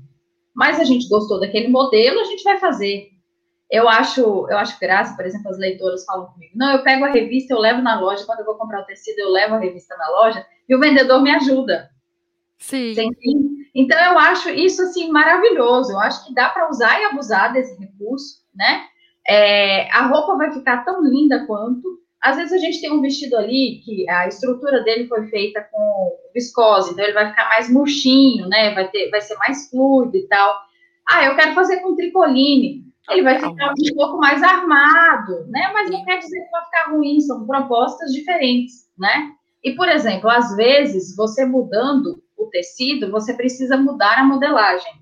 Mas 0.54 0.80
a 0.80 0.84
gente 0.84 1.08
gostou 1.08 1.38
daquele 1.38 1.68
modelo, 1.68 2.20
a 2.20 2.24
gente 2.24 2.42
vai 2.42 2.58
fazer. 2.58 3.10
eu 3.70 3.88
acho, 3.88 4.20
eu 4.48 4.56
acho 4.58 4.78
graça, 4.80 5.14
por 5.16 5.24
exemplo, 5.24 5.50
as 5.50 5.58
leitoras 5.58 6.04
falam 6.04 6.26
comigo, 6.26 6.52
não, 6.56 6.72
eu 6.72 6.82
pego 6.82 7.04
a 7.04 7.10
revista, 7.10 7.52
eu 7.52 7.58
levo 7.58 7.82
na 7.82 8.00
loja, 8.00 8.24
quando 8.24 8.40
eu 8.40 8.44
vou 8.44 8.54
comprar 8.54 8.80
o 8.80 8.86
tecido, 8.86 9.18
eu 9.18 9.30
levo 9.30 9.54
a 9.54 9.58
revista 9.58 9.96
na 9.96 10.08
loja, 10.08 10.46
e 10.68 10.74
o 10.74 10.80
vendedor 10.80 11.20
me 11.20 11.30
ajuda. 11.30 11.90
Sim. 12.58 12.94
Então, 13.74 13.98
eu 13.98 14.18
acho 14.18 14.48
isso, 14.50 14.82
assim, 14.82 15.10
maravilhoso, 15.10 15.92
eu 15.92 15.98
acho 15.98 16.24
que 16.24 16.34
dá 16.34 16.48
para 16.48 16.70
usar 16.70 17.00
e 17.00 17.04
abusar 17.04 17.52
desse 17.52 17.78
recurso, 17.78 18.42
né? 18.54 18.84
É, 19.28 19.90
a 19.90 20.06
roupa 20.06 20.36
vai 20.36 20.52
ficar 20.52 20.84
tão 20.84 21.02
linda 21.04 21.44
quanto, 21.46 22.00
às 22.26 22.36
vezes 22.36 22.52
a 22.52 22.58
gente 22.58 22.80
tem 22.80 22.92
um 22.92 23.00
vestido 23.00 23.36
ali 23.36 23.80
que 23.84 24.08
a 24.08 24.26
estrutura 24.26 24.82
dele 24.82 25.06
foi 25.06 25.26
feita 25.28 25.66
com 25.70 26.18
viscose, 26.34 26.92
então 26.92 27.04
ele 27.04 27.14
vai 27.14 27.30
ficar 27.30 27.48
mais 27.48 27.70
murchinho, 27.70 28.48
né? 28.48 28.74
Vai, 28.74 28.88
ter, 28.88 29.10
vai 29.10 29.20
ser 29.20 29.36
mais 29.36 29.70
fluido 29.70 30.16
e 30.16 30.26
tal. 30.28 30.60
Ah, 31.08 31.24
eu 31.26 31.36
quero 31.36 31.54
fazer 31.54 31.78
com 31.78 31.94
tricoline 31.94 32.86
ele 33.10 33.22
vai 33.22 33.38
ficar 33.38 33.70
um 33.70 33.94
pouco 33.94 34.18
mais 34.18 34.42
armado, 34.42 35.46
né? 35.48 35.70
Mas 35.72 35.90
não 35.90 36.04
quer 36.04 36.18
dizer 36.18 36.40
que 36.40 36.50
vai 36.50 36.64
ficar 36.64 36.90
ruim, 36.90 37.20
são 37.20 37.46
propostas 37.46 38.12
diferentes, 38.12 38.88
né? 38.98 39.30
E, 39.62 39.72
por 39.74 39.88
exemplo, 39.88 40.28
às 40.28 40.54
vezes, 40.56 41.14
você 41.16 41.44
mudando 41.44 42.22
o 42.36 42.46
tecido, 42.46 43.10
você 43.10 43.34
precisa 43.34 43.76
mudar 43.76 44.18
a 44.18 44.24
modelagem, 44.24 44.92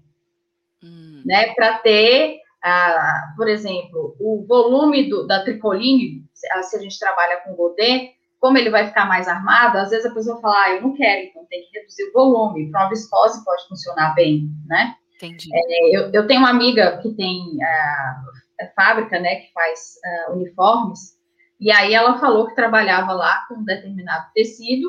hum. 0.83 1.23
né? 1.25 1.55
Para 1.55 1.79
ter, 1.79 2.39
ah, 2.63 3.33
por 3.37 3.49
exemplo, 3.49 4.15
o 4.21 4.45
volume 4.47 5.09
do, 5.09 5.27
da 5.27 5.43
tricoline, 5.43 6.24
se 6.35 6.77
a 6.77 6.81
gente 6.81 6.99
trabalha 6.99 7.39
com 7.39 7.55
godê, 7.55 8.13
como 8.41 8.59
ele 8.59 8.69
vai 8.69 8.87
ficar 8.87 9.07
mais 9.07 9.27
armado, 9.27 9.79
às 9.79 9.89
vezes 9.89 10.05
a 10.05 10.13
pessoa 10.13 10.41
fala, 10.41 10.65
ah, 10.65 10.71
eu 10.73 10.83
não 10.83 10.95
quero, 10.95 11.27
então 11.27 11.47
tem 11.47 11.63
que 11.63 11.79
reduzir 11.79 12.05
o 12.11 12.13
volume. 12.13 12.71
Para 12.71 12.83
uma 12.83 12.91
viscose 12.91 13.43
pode 13.43 13.67
funcionar 13.69 14.15
bem, 14.15 14.51
né? 14.67 14.95
Entendi. 15.17 15.49
É, 15.51 15.97
eu, 15.97 16.11
eu, 16.13 16.27
tenho 16.27 16.41
uma 16.41 16.51
amiga 16.51 16.99
que 16.99 17.15
tem 17.15 17.41
a, 17.63 18.23
a 18.61 18.67
fábrica, 18.77 19.19
né, 19.19 19.37
que 19.37 19.53
faz 19.53 19.95
uh, 20.29 20.33
uniformes, 20.35 21.15
e 21.59 21.73
aí 21.73 21.95
ela 21.95 22.19
falou 22.19 22.47
que 22.47 22.55
trabalhava 22.55 23.13
lá 23.15 23.47
com 23.49 23.55
um 23.55 23.65
determinado 23.65 24.27
tecido 24.35 24.89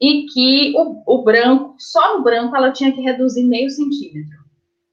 e 0.00 0.26
que 0.26 0.72
o, 0.76 1.02
o 1.06 1.22
branco, 1.22 1.76
só 1.78 2.16
no 2.16 2.24
branco, 2.24 2.56
ela 2.56 2.72
tinha 2.72 2.92
que 2.92 3.02
reduzir 3.02 3.44
meio 3.44 3.68
centímetro, 3.68 4.38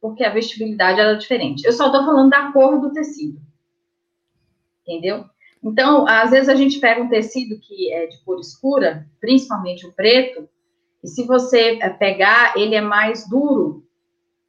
porque 0.02 0.24
a 0.24 0.34
vestibilidade 0.34 1.00
era 1.00 1.16
diferente. 1.16 1.64
Eu 1.64 1.72
só 1.72 1.86
estou 1.86 2.04
falando 2.04 2.30
da 2.30 2.52
cor 2.52 2.82
do 2.82 2.92
tecido, 2.92 3.40
entendeu? 4.82 5.26
Então, 5.64 6.08
às 6.08 6.32
vezes 6.32 6.50
a 6.50 6.56
gente 6.56 6.80
pega 6.80 7.02
um 7.02 7.10
tecido 7.10 7.60
que 7.60 7.92
é 7.94 8.08
de 8.08 8.24
cor 8.24 8.40
escura, 8.40 9.08
principalmente 9.20 9.86
o 9.86 9.94
preto, 9.94 10.50
e 11.04 11.08
se 11.08 11.26
você 11.26 11.80
eh, 11.82 11.90
pegar, 11.90 12.54
ele 12.58 12.76
é 12.76 12.82
mais 12.82 13.28
duro, 13.30 13.84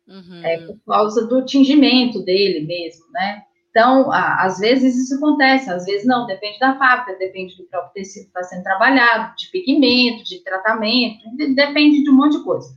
uhum. 0.06 0.44
é, 0.44 0.58
por 0.66 0.78
causa 0.86 1.26
do 1.26 1.44
tingimento 1.44 2.22
dele 2.22 2.66
mesmo, 2.66 3.04
né? 3.12 3.42
Então, 3.70 4.12
às 4.12 4.58
vezes 4.58 4.94
isso 4.96 5.16
acontece, 5.16 5.70
às 5.70 5.86
vezes 5.86 6.06
não, 6.06 6.26
depende 6.26 6.58
da 6.58 6.76
fábrica, 6.78 7.18
depende 7.18 7.56
do 7.56 7.64
próprio 7.64 7.92
tecido 7.94 8.24
que 8.24 8.28
está 8.28 8.42
sendo 8.42 8.62
trabalhado, 8.62 9.34
de 9.34 9.48
pigmento, 9.50 10.24
de 10.24 10.44
tratamento, 10.44 11.24
depende 11.54 12.04
de 12.04 12.10
um 12.10 12.14
monte 12.14 12.36
de 12.36 12.44
coisa. 12.44 12.68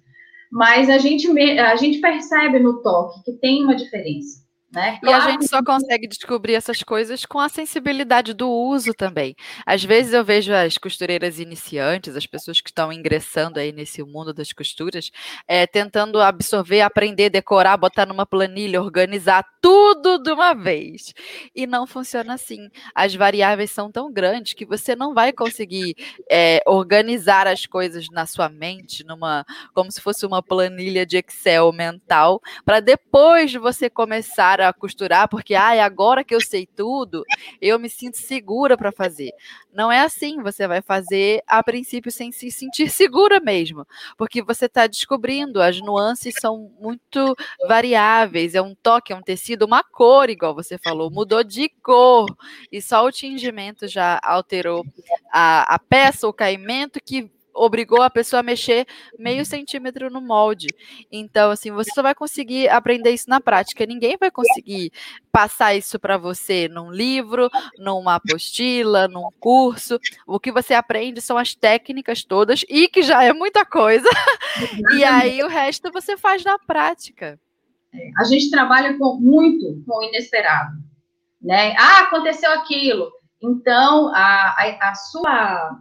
Mas 0.50 0.90
a 0.90 0.98
gente, 0.98 1.28
a 1.60 1.76
gente 1.76 2.00
percebe 2.00 2.60
no 2.60 2.82
toque 2.82 3.26
que 3.26 3.34
tem 3.34 3.66
uma 3.66 3.76
diferença. 3.76 4.45
Né? 4.72 5.00
E 5.02 5.10
a 5.10 5.22
gente 5.22 5.48
só 5.48 5.64
consegue 5.64 6.08
descobrir 6.08 6.56
essas 6.56 6.84
coisas 6.84 7.26
com 7.26 7.40
a 7.40 7.48
sensibilidade 7.48 8.34
do 8.34 8.50
uso 8.50 8.94
também. 8.94 9.36
Às 9.66 9.84
vezes 9.84 10.12
eu 10.12 10.24
vejo 10.24 10.52
as 10.54 10.78
costureiras 10.78 11.40
iniciantes, 11.40 12.16
as 12.16 12.26
pessoas 12.26 12.60
que 12.60 12.70
estão 12.70 12.92
ingressando 12.92 13.60
aí 13.60 13.72
nesse 13.72 14.04
mundo 14.04 14.34
das 14.34 14.52
costuras, 14.52 15.12
é, 15.48 15.66
tentando 15.66 16.20
absorver, 16.20 16.82
aprender, 16.82 17.30
decorar, 17.30 17.78
botar 17.78 18.06
numa 18.06 18.26
planilha, 18.26 18.82
organizar 18.82 19.46
tudo 19.62 20.18
de 20.18 20.32
uma 20.32 20.54
vez. 20.54 21.14
E 21.56 21.66
não 21.66 21.88
funciona 21.88 22.34
assim. 22.34 22.70
As 22.94 23.16
variáveis 23.16 23.72
são 23.72 23.92
tão 23.92 24.12
grandes 24.12 24.54
que 24.54 24.66
você 24.66 24.96
não 24.96 25.14
vai 25.14 25.32
conseguir 25.32 25.96
é, 26.30 26.62
organizar 26.66 27.48
as 27.48 27.66
coisas 27.66 28.08
na 28.12 28.26
sua 28.26 28.50
mente, 28.50 29.06
numa, 29.06 29.46
como 29.74 29.92
se 29.92 30.02
fosse 30.02 30.26
uma 30.26 30.44
planilha 30.44 31.06
de 31.06 31.18
Excel 31.18 31.72
mental, 31.72 32.42
para 32.66 32.80
depois 32.80 33.54
você 33.54 33.90
começar 33.90 34.55
a 34.62 34.66
a 34.70 34.74
costurar, 34.74 35.28
porque 35.30 35.56
ah, 35.56 35.84
agora 35.84 36.24
que 36.24 36.34
eu 36.34 36.42
sei 36.42 36.66
tudo, 36.66 37.24
eu 37.62 37.80
me 37.80 37.90
sinto 37.90 38.18
segura 38.18 38.78
para 38.78 38.92
fazer. 38.92 39.32
Não 39.74 39.92
é 39.92 40.02
assim, 40.02 40.42
você 40.42 40.68
vai 40.68 40.82
fazer 40.82 41.42
a 41.48 41.62
princípio 41.64 42.12
sem 42.12 42.32
se 42.32 42.50
sentir 42.52 42.90
segura 42.90 43.40
mesmo, 43.40 43.86
porque 44.18 44.42
você 44.42 44.66
está 44.66 44.88
descobrindo, 44.88 45.62
as 45.62 45.80
nuances 45.80 46.36
são 46.40 46.72
muito 46.80 47.36
variáveis, 47.68 48.56
é 48.56 48.62
um 48.62 48.76
toque, 48.76 49.14
é 49.14 49.16
um 49.16 49.22
tecido, 49.22 49.66
uma 49.66 49.84
cor, 49.84 50.30
igual 50.30 50.56
você 50.56 50.78
falou, 50.78 51.12
mudou 51.12 51.44
de 51.44 51.70
cor, 51.82 52.26
e 52.72 52.82
só 52.82 53.06
o 53.06 53.12
tingimento 53.12 53.88
já 53.88 54.20
alterou 54.24 54.86
a, 55.32 55.76
a 55.76 55.80
peça, 55.80 56.28
o 56.28 56.34
caimento 56.34 57.00
que 57.04 57.30
obrigou 57.56 58.02
a 58.02 58.10
pessoa 58.10 58.42
a 58.42 58.44
mexer 58.44 58.86
meio 59.18 59.40
uhum. 59.40 59.46
centímetro 59.46 60.10
no 60.10 60.20
molde. 60.20 60.68
Então, 61.12 61.50
assim, 61.52 61.72
você 61.72 61.90
só 61.94 62.02
vai 62.02 62.14
conseguir 62.14 62.68
aprender 62.70 63.12
isso 63.12 63.30
na 63.30 63.40
prática. 63.40 63.86
Ninguém 63.86 64.18
vai 64.20 64.30
conseguir 64.30 64.92
passar 65.32 65.74
isso 65.74 65.98
para 65.98 66.18
você 66.18 66.68
num 66.68 66.92
livro, 66.92 67.50
numa 67.78 68.16
apostila, 68.16 69.08
num 69.08 69.30
curso. 69.40 70.00
O 70.28 70.40
que 70.40 70.52
você 70.52 70.74
aprende 70.74 71.22
são 71.22 71.38
as 71.38 71.56
técnicas 71.56 72.24
todas, 72.24 72.66
e 72.70 72.88
que 72.88 73.02
já 73.02 73.24
é 73.24 73.32
muita 73.32 73.66
coisa. 73.66 74.10
e 74.98 75.04
aí 75.04 75.42
o 75.42 75.48
resto 75.48 75.92
você 75.92 76.18
faz 76.18 76.44
na 76.44 76.60
prática. 76.60 77.40
É, 77.94 78.10
a 78.18 78.26
gente 78.26 78.50
trabalha 78.50 78.98
com, 78.98 79.16
muito 79.16 79.82
com 79.88 80.00
o 80.00 80.04
inesperado. 80.04 80.74
Né? 81.42 81.76
Ah, 81.78 82.02
aconteceu 82.02 82.52
aquilo. 82.52 83.12
Então, 83.42 84.10
a, 84.14 84.56
a, 84.58 84.90
a 84.90 84.96
sua 84.96 85.80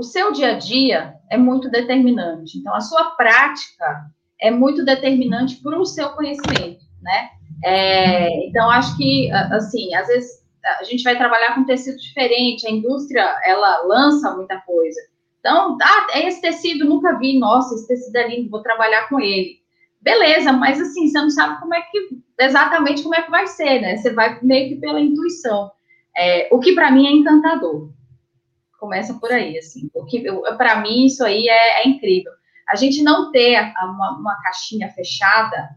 o 0.00 0.02
seu 0.02 0.32
dia 0.32 0.52
a 0.52 0.58
dia 0.58 1.14
é 1.30 1.36
muito 1.36 1.70
determinante. 1.70 2.58
Então, 2.58 2.74
a 2.74 2.80
sua 2.80 3.10
prática 3.10 4.06
é 4.40 4.50
muito 4.50 4.82
determinante 4.82 5.56
para 5.56 5.78
o 5.78 5.84
seu 5.84 6.08
conhecimento, 6.10 6.80
né? 7.02 7.28
É, 7.62 8.46
então, 8.46 8.70
acho 8.70 8.96
que, 8.96 9.30
assim, 9.30 9.94
às 9.94 10.08
vezes 10.08 10.40
a 10.80 10.84
gente 10.84 11.04
vai 11.04 11.18
trabalhar 11.18 11.54
com 11.54 11.64
tecido 11.64 11.98
diferente, 11.98 12.66
a 12.66 12.70
indústria, 12.70 13.38
ela 13.44 13.82
lança 13.84 14.34
muita 14.34 14.58
coisa. 14.62 14.98
Então, 15.38 15.76
ah, 15.82 16.06
é 16.14 16.26
esse 16.26 16.40
tecido, 16.40 16.86
nunca 16.86 17.18
vi, 17.18 17.38
nossa, 17.38 17.74
esse 17.74 17.86
tecido 17.86 18.16
é 18.16 18.28
lindo, 18.28 18.50
vou 18.50 18.62
trabalhar 18.62 19.06
com 19.08 19.20
ele. 19.20 19.60
Beleza, 20.00 20.50
mas 20.50 20.80
assim, 20.80 21.08
você 21.08 21.20
não 21.20 21.28
sabe 21.28 21.60
como 21.60 21.74
é 21.74 21.82
que, 21.82 22.08
exatamente 22.40 23.02
como 23.02 23.14
é 23.14 23.20
que 23.20 23.30
vai 23.30 23.46
ser, 23.46 23.80
né? 23.80 23.98
Você 23.98 24.14
vai 24.14 24.38
meio 24.42 24.70
que 24.70 24.76
pela 24.76 24.98
intuição. 24.98 25.70
É, 26.16 26.48
o 26.50 26.58
que 26.58 26.74
para 26.74 26.90
mim 26.90 27.06
é 27.06 27.10
encantador 27.10 27.90
começa 28.80 29.14
por 29.14 29.30
aí, 29.30 29.58
assim, 29.58 29.88
porque 29.92 30.24
para 30.56 30.80
mim 30.80 31.04
isso 31.04 31.24
aí 31.24 31.46
é, 31.46 31.82
é, 31.82 31.88
incrível. 31.88 32.32
A 32.68 32.74
gente 32.74 33.02
não 33.02 33.30
ter 33.30 33.60
uma, 33.82 34.18
uma, 34.18 34.42
caixinha 34.42 34.88
fechada, 34.88 35.68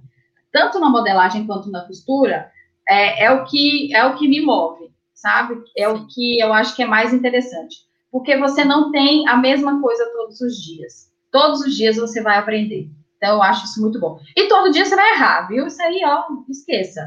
tanto 0.52 0.80
na 0.80 0.90
modelagem 0.90 1.46
quanto 1.46 1.70
na 1.70 1.86
costura, 1.86 2.50
é, 2.88 3.26
é, 3.26 3.32
o 3.32 3.44
que 3.46 3.94
é 3.94 4.06
o 4.06 4.16
que 4.16 4.28
me 4.28 4.42
move, 4.42 4.92
sabe? 5.14 5.62
É 5.78 5.88
o 5.88 6.08
que 6.08 6.40
eu 6.40 6.54
acho 6.54 6.76
que 6.76 6.84
é 6.84 6.88
mais 6.88 7.14
interessante, 7.14 7.78
porque 8.12 8.38
você 8.38 8.64
não 8.64 8.92
tem 8.92 9.28
a 9.28 9.36
mesma 9.36 9.82
coisa 9.82 10.10
todos 10.14 10.40
os 10.40 10.56
dias. 10.56 11.12
Todos 11.32 11.62
os 11.62 11.76
dias 11.76 11.98
você 11.98 12.22
vai 12.22 12.38
aprender. 12.38 12.88
Então 13.18 13.36
eu 13.36 13.44
acho 13.44 13.66
isso 13.66 13.82
muito 13.82 14.00
bom. 14.00 14.20
E 14.36 14.48
todo 14.48 14.72
dia 14.72 14.86
você 14.86 14.96
vai 14.96 15.14
errar, 15.14 15.48
viu? 15.48 15.66
Isso 15.66 15.82
aí, 15.82 16.02
ó, 16.06 16.24
esqueça. 16.50 17.02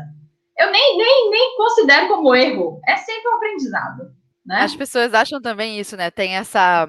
Eu 0.58 0.72
nem, 0.72 0.96
nem, 0.96 1.30
nem 1.30 1.56
considero 1.56 2.08
como 2.08 2.34
erro. 2.34 2.80
É 2.88 2.96
sempre 2.96 3.28
um 3.28 3.34
aprendizado. 3.34 4.10
Né? 4.46 4.62
As 4.62 4.74
pessoas 4.76 5.12
acham 5.12 5.40
também 5.40 5.78
isso, 5.78 5.96
né? 5.96 6.10
Tem 6.10 6.36
essa 6.36 6.88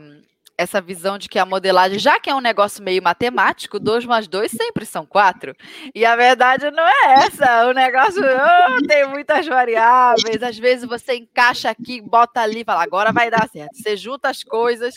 essa 0.58 0.82
visão 0.82 1.20
de 1.20 1.30
que 1.30 1.38
a 1.38 1.46
modelagem, 1.46 2.00
já 2.00 2.20
que 2.20 2.30
é 2.32 2.34
um 2.34 2.42
negócio 2.42 2.84
meio 2.84 3.02
matemático, 3.04 3.80
2 3.80 4.06
mais 4.06 4.28
2 4.28 4.52
sempre 4.52 4.86
são 4.86 5.06
4. 5.06 5.56
E 5.94 6.04
a 6.04 6.16
verdade 6.16 6.72
não 6.72 6.84
é 6.84 7.26
essa. 7.26 7.68
O 7.68 7.74
negócio 7.74 8.24
oh, 8.24 8.88
tem 8.88 9.08
muitas 9.08 9.46
variáveis. 9.46 10.42
Às 10.42 10.58
vezes 10.58 10.90
você 10.90 11.16
encaixa 11.16 11.70
aqui, 11.70 12.02
bota 12.02 12.42
ali 12.42 12.64
fala, 12.64 12.82
agora 12.82 13.14
vai 13.14 13.30
dar 13.30 13.48
certo. 13.50 13.76
Você 13.76 13.96
junta 13.96 14.30
as 14.30 14.44
coisas 14.44 14.96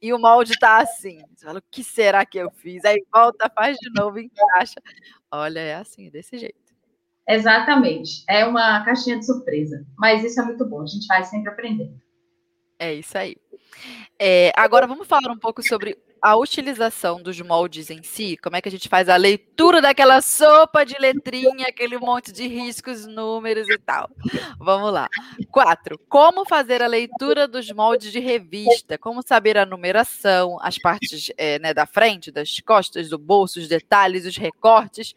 e 0.00 0.12
o 0.12 0.18
molde 0.18 0.52
está 0.52 0.78
assim. 0.78 1.20
Você 1.34 1.46
fala, 1.46 1.58
o 1.58 1.64
que 1.68 1.82
será 1.82 2.24
que 2.24 2.38
eu 2.38 2.50
fiz? 2.50 2.84
Aí 2.84 3.02
volta, 3.12 3.50
faz 3.52 3.76
de 3.78 3.90
novo, 3.90 4.20
encaixa. 4.20 4.80
Olha, 5.32 5.58
é 5.58 5.74
assim, 5.74 6.10
desse 6.10 6.38
jeito. 6.38 6.61
Exatamente. 7.28 8.24
É 8.28 8.44
uma 8.44 8.84
caixinha 8.84 9.18
de 9.18 9.26
surpresa. 9.26 9.84
Mas 9.98 10.24
isso 10.24 10.40
é 10.40 10.44
muito 10.44 10.64
bom. 10.64 10.82
A 10.82 10.86
gente 10.86 11.06
vai 11.06 11.24
sempre 11.24 11.50
aprendendo. 11.50 12.00
É 12.78 12.94
isso 12.94 13.16
aí. 13.16 13.36
É, 14.18 14.52
agora 14.56 14.86
vamos 14.86 15.06
falar 15.06 15.30
um 15.30 15.38
pouco 15.38 15.62
sobre 15.62 15.96
a 16.22 16.36
utilização 16.36 17.20
dos 17.20 17.40
moldes 17.40 17.90
em 17.90 18.00
si, 18.00 18.36
como 18.36 18.54
é 18.54 18.62
que 18.62 18.68
a 18.68 18.70
gente 18.70 18.88
faz 18.88 19.08
a 19.08 19.16
leitura 19.16 19.82
daquela 19.82 20.22
sopa 20.22 20.86
de 20.86 20.96
letrinha, 20.96 21.66
aquele 21.66 21.98
monte 21.98 22.30
de 22.30 22.46
riscos, 22.46 23.04
números 23.08 23.68
e 23.68 23.76
tal. 23.78 24.08
Vamos 24.56 24.92
lá. 24.92 25.08
Quatro, 25.50 25.98
como 26.08 26.44
fazer 26.44 26.80
a 26.80 26.86
leitura 26.86 27.48
dos 27.48 27.72
moldes 27.72 28.12
de 28.12 28.20
revista, 28.20 28.96
como 28.96 29.20
saber 29.20 29.58
a 29.58 29.66
numeração, 29.66 30.58
as 30.62 30.78
partes 30.78 31.32
é, 31.36 31.58
né, 31.58 31.74
da 31.74 31.86
frente, 31.86 32.30
das 32.30 32.60
costas, 32.60 33.08
do 33.08 33.18
bolso, 33.18 33.58
os 33.58 33.66
detalhes, 33.66 34.24
os 34.24 34.36
recortes, 34.36 35.12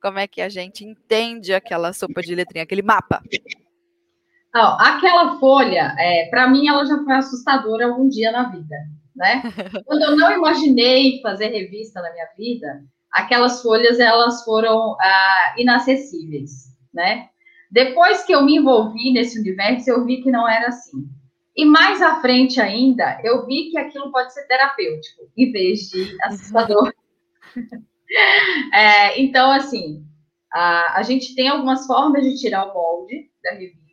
como 0.00 0.18
é 0.18 0.26
que 0.26 0.40
a 0.40 0.48
gente 0.48 0.82
entende 0.82 1.52
aquela 1.52 1.92
sopa 1.92 2.22
de 2.22 2.34
letrinha, 2.34 2.64
aquele 2.64 2.82
mapa. 2.82 3.22
Aquela 4.62 5.38
folha, 5.38 5.94
é, 5.98 6.28
para 6.30 6.48
mim, 6.48 6.68
ela 6.68 6.84
já 6.84 7.02
foi 7.04 7.14
assustadora 7.14 7.86
algum 7.86 8.08
dia 8.08 8.32
na 8.32 8.48
vida 8.48 8.76
né? 9.16 9.42
Quando 9.86 10.02
eu 10.02 10.16
não 10.16 10.32
imaginei 10.32 11.20
fazer 11.22 11.48
revista 11.48 12.02
na 12.02 12.12
minha 12.12 12.28
vida, 12.36 12.84
aquelas 13.10 13.62
folhas 13.62 13.98
elas 13.98 14.44
foram 14.44 14.94
ah, 15.00 15.54
inacessíveis, 15.56 16.76
né? 16.92 17.30
Depois 17.70 18.24
que 18.24 18.32
eu 18.32 18.44
me 18.44 18.56
envolvi 18.56 19.12
nesse 19.12 19.40
universo, 19.40 19.90
eu 19.90 20.04
vi 20.04 20.22
que 20.22 20.30
não 20.30 20.48
era 20.48 20.68
assim. 20.68 21.08
E 21.56 21.64
mais 21.64 22.02
à 22.02 22.20
frente 22.20 22.60
ainda, 22.60 23.18
eu 23.24 23.46
vi 23.46 23.70
que 23.70 23.78
aquilo 23.78 24.12
pode 24.12 24.32
ser 24.32 24.46
terapêutico, 24.46 25.24
em 25.36 25.50
vez 25.50 25.88
de 25.88 26.16
assustador. 26.22 26.92
é, 28.72 29.20
então, 29.20 29.50
assim, 29.50 30.04
a, 30.52 30.98
a 30.98 31.02
gente 31.02 31.34
tem 31.34 31.48
algumas 31.48 31.86
formas 31.86 32.22
de 32.22 32.36
tirar 32.36 32.66
o 32.66 32.74
molde 32.74 33.30
da 33.42 33.52
revista 33.52 33.85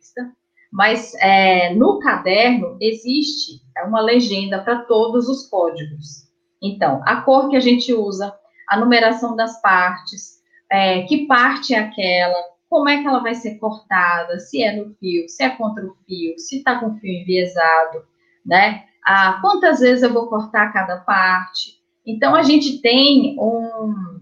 mas 0.74 1.14
é, 1.20 1.72
no 1.72 2.00
caderno 2.00 2.76
existe 2.80 3.62
uma 3.86 4.00
legenda 4.00 4.60
para 4.60 4.80
todos 4.80 5.28
os 5.28 5.48
códigos. 5.48 6.24
Então, 6.60 7.00
a 7.06 7.20
cor 7.20 7.48
que 7.48 7.56
a 7.56 7.60
gente 7.60 7.94
usa, 7.94 8.34
a 8.68 8.76
numeração 8.76 9.36
das 9.36 9.62
partes, 9.62 10.40
é, 10.68 11.02
que 11.02 11.28
parte 11.28 11.72
é 11.72 11.78
aquela, 11.78 12.42
como 12.68 12.88
é 12.88 13.00
que 13.00 13.06
ela 13.06 13.20
vai 13.20 13.36
ser 13.36 13.56
cortada, 13.58 14.40
se 14.40 14.64
é 14.64 14.74
no 14.74 14.92
fio, 14.96 15.28
se 15.28 15.44
é 15.44 15.50
contra 15.50 15.86
o 15.86 15.94
fio, 16.04 16.36
se 16.40 16.58
está 16.58 16.80
com 16.80 16.96
fio 16.96 17.20
enviesado, 17.20 18.02
né? 18.44 18.82
Ah, 19.06 19.38
quantas 19.40 19.78
vezes 19.78 20.02
eu 20.02 20.12
vou 20.12 20.26
cortar 20.26 20.72
cada 20.72 20.96
parte. 20.96 21.74
Então, 22.04 22.34
a 22.34 22.42
gente 22.42 22.80
tem 22.80 23.36
um, 23.38 24.13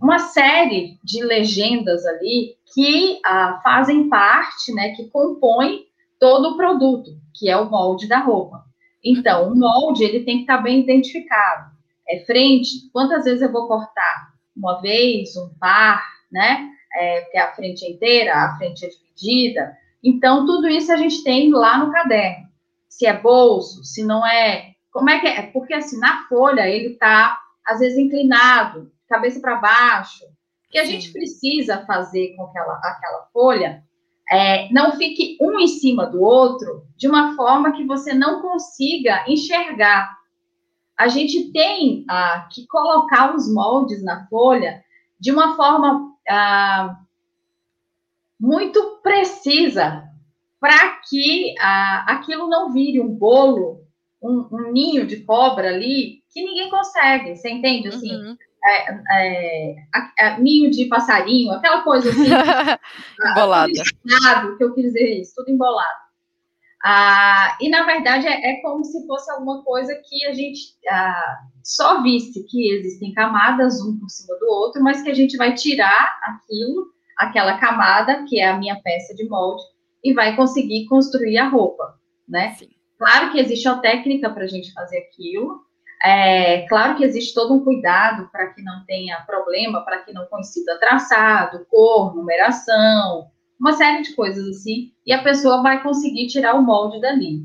uma 0.00 0.18
série 0.18 0.98
de 1.02 1.22
legendas 1.24 2.04
ali 2.06 2.56
que 2.74 3.20
ah, 3.24 3.60
fazem 3.62 4.08
parte, 4.08 4.72
né, 4.72 4.90
que 4.90 5.08
compõem 5.10 5.86
todo 6.18 6.50
o 6.50 6.56
produto, 6.56 7.10
que 7.34 7.48
é 7.48 7.56
o 7.56 7.70
molde 7.70 8.08
da 8.08 8.18
roupa. 8.18 8.64
Então, 9.04 9.52
o 9.52 9.56
molde, 9.56 10.04
ele 10.04 10.24
tem 10.24 10.36
que 10.36 10.42
estar 10.42 10.58
bem 10.58 10.80
identificado. 10.80 11.70
É 12.08 12.20
frente, 12.20 12.90
quantas 12.92 13.24
vezes 13.24 13.42
eu 13.42 13.52
vou 13.52 13.68
cortar? 13.68 14.32
Uma 14.56 14.80
vez, 14.80 15.36
um 15.36 15.50
par, 15.60 16.02
né? 16.30 16.68
É, 16.94 17.20
porque 17.20 17.38
a 17.38 17.52
frente 17.54 17.84
é 17.84 17.90
inteira, 17.90 18.34
a 18.34 18.56
frente 18.56 18.84
é 18.84 18.88
dividida. 18.88 19.76
Então, 20.02 20.46
tudo 20.46 20.68
isso 20.68 20.92
a 20.92 20.96
gente 20.96 21.22
tem 21.22 21.50
lá 21.50 21.78
no 21.78 21.92
caderno. 21.92 22.48
Se 22.88 23.06
é 23.06 23.16
bolso, 23.16 23.84
se 23.84 24.04
não 24.04 24.26
é. 24.26 24.72
Como 24.90 25.10
é 25.10 25.20
que 25.20 25.26
é? 25.26 25.42
Porque, 25.42 25.74
assim, 25.74 25.98
na 25.98 26.26
folha, 26.28 26.66
ele 26.68 26.94
está, 26.94 27.38
às 27.64 27.78
vezes, 27.78 27.98
inclinado, 27.98 28.90
cabeça 29.08 29.40
para 29.40 29.56
baixo, 29.56 30.24
que 30.70 30.78
a 30.78 30.84
Sim. 30.84 30.92
gente 30.92 31.12
precisa 31.12 31.84
fazer 31.86 32.34
com 32.36 32.44
aquela, 32.44 32.74
aquela 32.74 33.26
folha 33.32 33.82
é, 34.30 34.70
não 34.70 34.92
fique 34.92 35.38
um 35.40 35.58
em 35.58 35.66
cima 35.66 36.06
do 36.06 36.22
outro 36.22 36.86
de 36.96 37.08
uma 37.08 37.34
forma 37.34 37.72
que 37.72 37.84
você 37.84 38.12
não 38.12 38.42
consiga 38.42 39.24
enxergar. 39.26 40.16
A 40.96 41.08
gente 41.08 41.50
tem 41.52 42.04
ah, 42.08 42.46
que 42.52 42.66
colocar 42.66 43.34
os 43.34 43.52
moldes 43.52 44.02
na 44.02 44.26
folha 44.26 44.84
de 45.18 45.32
uma 45.32 45.56
forma 45.56 46.12
ah, 46.28 46.98
muito 48.38 49.00
precisa 49.02 50.04
para 50.60 50.98
que 51.08 51.54
ah, 51.60 52.04
aquilo 52.08 52.48
não 52.48 52.70
vire 52.72 53.00
um 53.00 53.08
bolo, 53.08 53.86
um, 54.20 54.46
um, 54.52 54.72
ninho 54.72 55.06
de 55.06 55.22
cobra 55.22 55.68
ali 55.68 56.22
que 56.28 56.44
ninguém 56.44 56.68
consegue. 56.68 57.34
Você 57.34 57.48
entende? 57.48 57.88
Assim, 57.88 58.14
uhum 58.14 58.36
é, 58.64 58.92
é, 59.10 59.76
é, 60.18 60.40
ninho 60.40 60.70
de 60.70 60.86
passarinho, 60.86 61.52
aquela 61.52 61.82
coisa 61.82 62.10
assim. 62.10 62.26
Embolada. 63.32 63.72
que 64.56 64.64
eu 64.64 64.74
quis 64.74 64.84
dizer 64.84 65.20
isso, 65.20 65.34
tudo 65.36 65.50
embolado. 65.50 66.08
Ah, 66.84 67.56
e 67.60 67.68
na 67.68 67.84
verdade 67.84 68.26
é, 68.26 68.52
é, 68.52 68.62
como 68.62 68.84
se 68.84 69.04
fosse 69.06 69.30
alguma 69.32 69.64
coisa 69.64 70.00
que 70.08 70.24
a 70.26 70.32
gente 70.32 70.60
ah, 70.88 71.38
só 71.62 72.02
visse 72.02 72.44
que 72.44 72.70
existem 72.70 73.12
camadas 73.12 73.80
um 73.82 73.98
por 73.98 74.08
cima 74.08 74.38
do 74.38 74.46
outro, 74.46 74.82
mas 74.82 75.02
que 75.02 75.10
a 75.10 75.14
gente 75.14 75.36
vai 75.36 75.54
tirar 75.54 76.18
aquilo, 76.22 76.86
aquela 77.16 77.58
camada, 77.58 78.24
que 78.28 78.38
é 78.38 78.48
a 78.48 78.56
minha 78.56 78.80
peça 78.80 79.14
de 79.14 79.28
molde, 79.28 79.62
e 80.04 80.14
vai 80.14 80.36
conseguir 80.36 80.86
construir 80.86 81.38
a 81.38 81.48
roupa, 81.48 81.98
né? 82.28 82.54
Sim. 82.56 82.68
Claro 82.96 83.32
que 83.32 83.40
existe 83.40 83.66
a 83.68 83.78
técnica 83.78 84.30
para 84.30 84.44
a 84.44 84.48
gente 84.48 84.72
fazer 84.72 84.98
aquilo, 84.98 85.60
é, 86.02 86.66
claro 86.68 86.96
que 86.96 87.04
existe 87.04 87.34
todo 87.34 87.54
um 87.54 87.64
cuidado 87.64 88.28
para 88.30 88.48
que 88.48 88.62
não 88.62 88.84
tenha 88.86 89.20
problema, 89.26 89.84
para 89.84 89.98
que 89.98 90.12
não 90.12 90.26
coincida 90.26 90.78
traçado, 90.78 91.66
cor, 91.68 92.14
numeração, 92.14 93.26
uma 93.58 93.72
série 93.72 94.02
de 94.02 94.14
coisas 94.14 94.48
assim, 94.48 94.92
e 95.04 95.12
a 95.12 95.22
pessoa 95.22 95.62
vai 95.62 95.82
conseguir 95.82 96.28
tirar 96.28 96.54
o 96.54 96.62
molde 96.62 97.00
dali. 97.00 97.42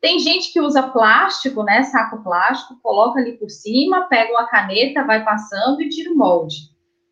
Tem 0.00 0.18
gente 0.18 0.52
que 0.52 0.60
usa 0.60 0.82
plástico, 0.82 1.62
né, 1.62 1.82
saco 1.84 2.22
plástico, 2.24 2.80
coloca 2.82 3.20
ali 3.20 3.32
por 3.32 3.50
cima, 3.50 4.08
pega 4.08 4.32
uma 4.32 4.48
caneta, 4.48 5.04
vai 5.04 5.22
passando 5.22 5.82
e 5.82 5.88
tira 5.90 6.10
o 6.10 6.16
molde. 6.16 6.56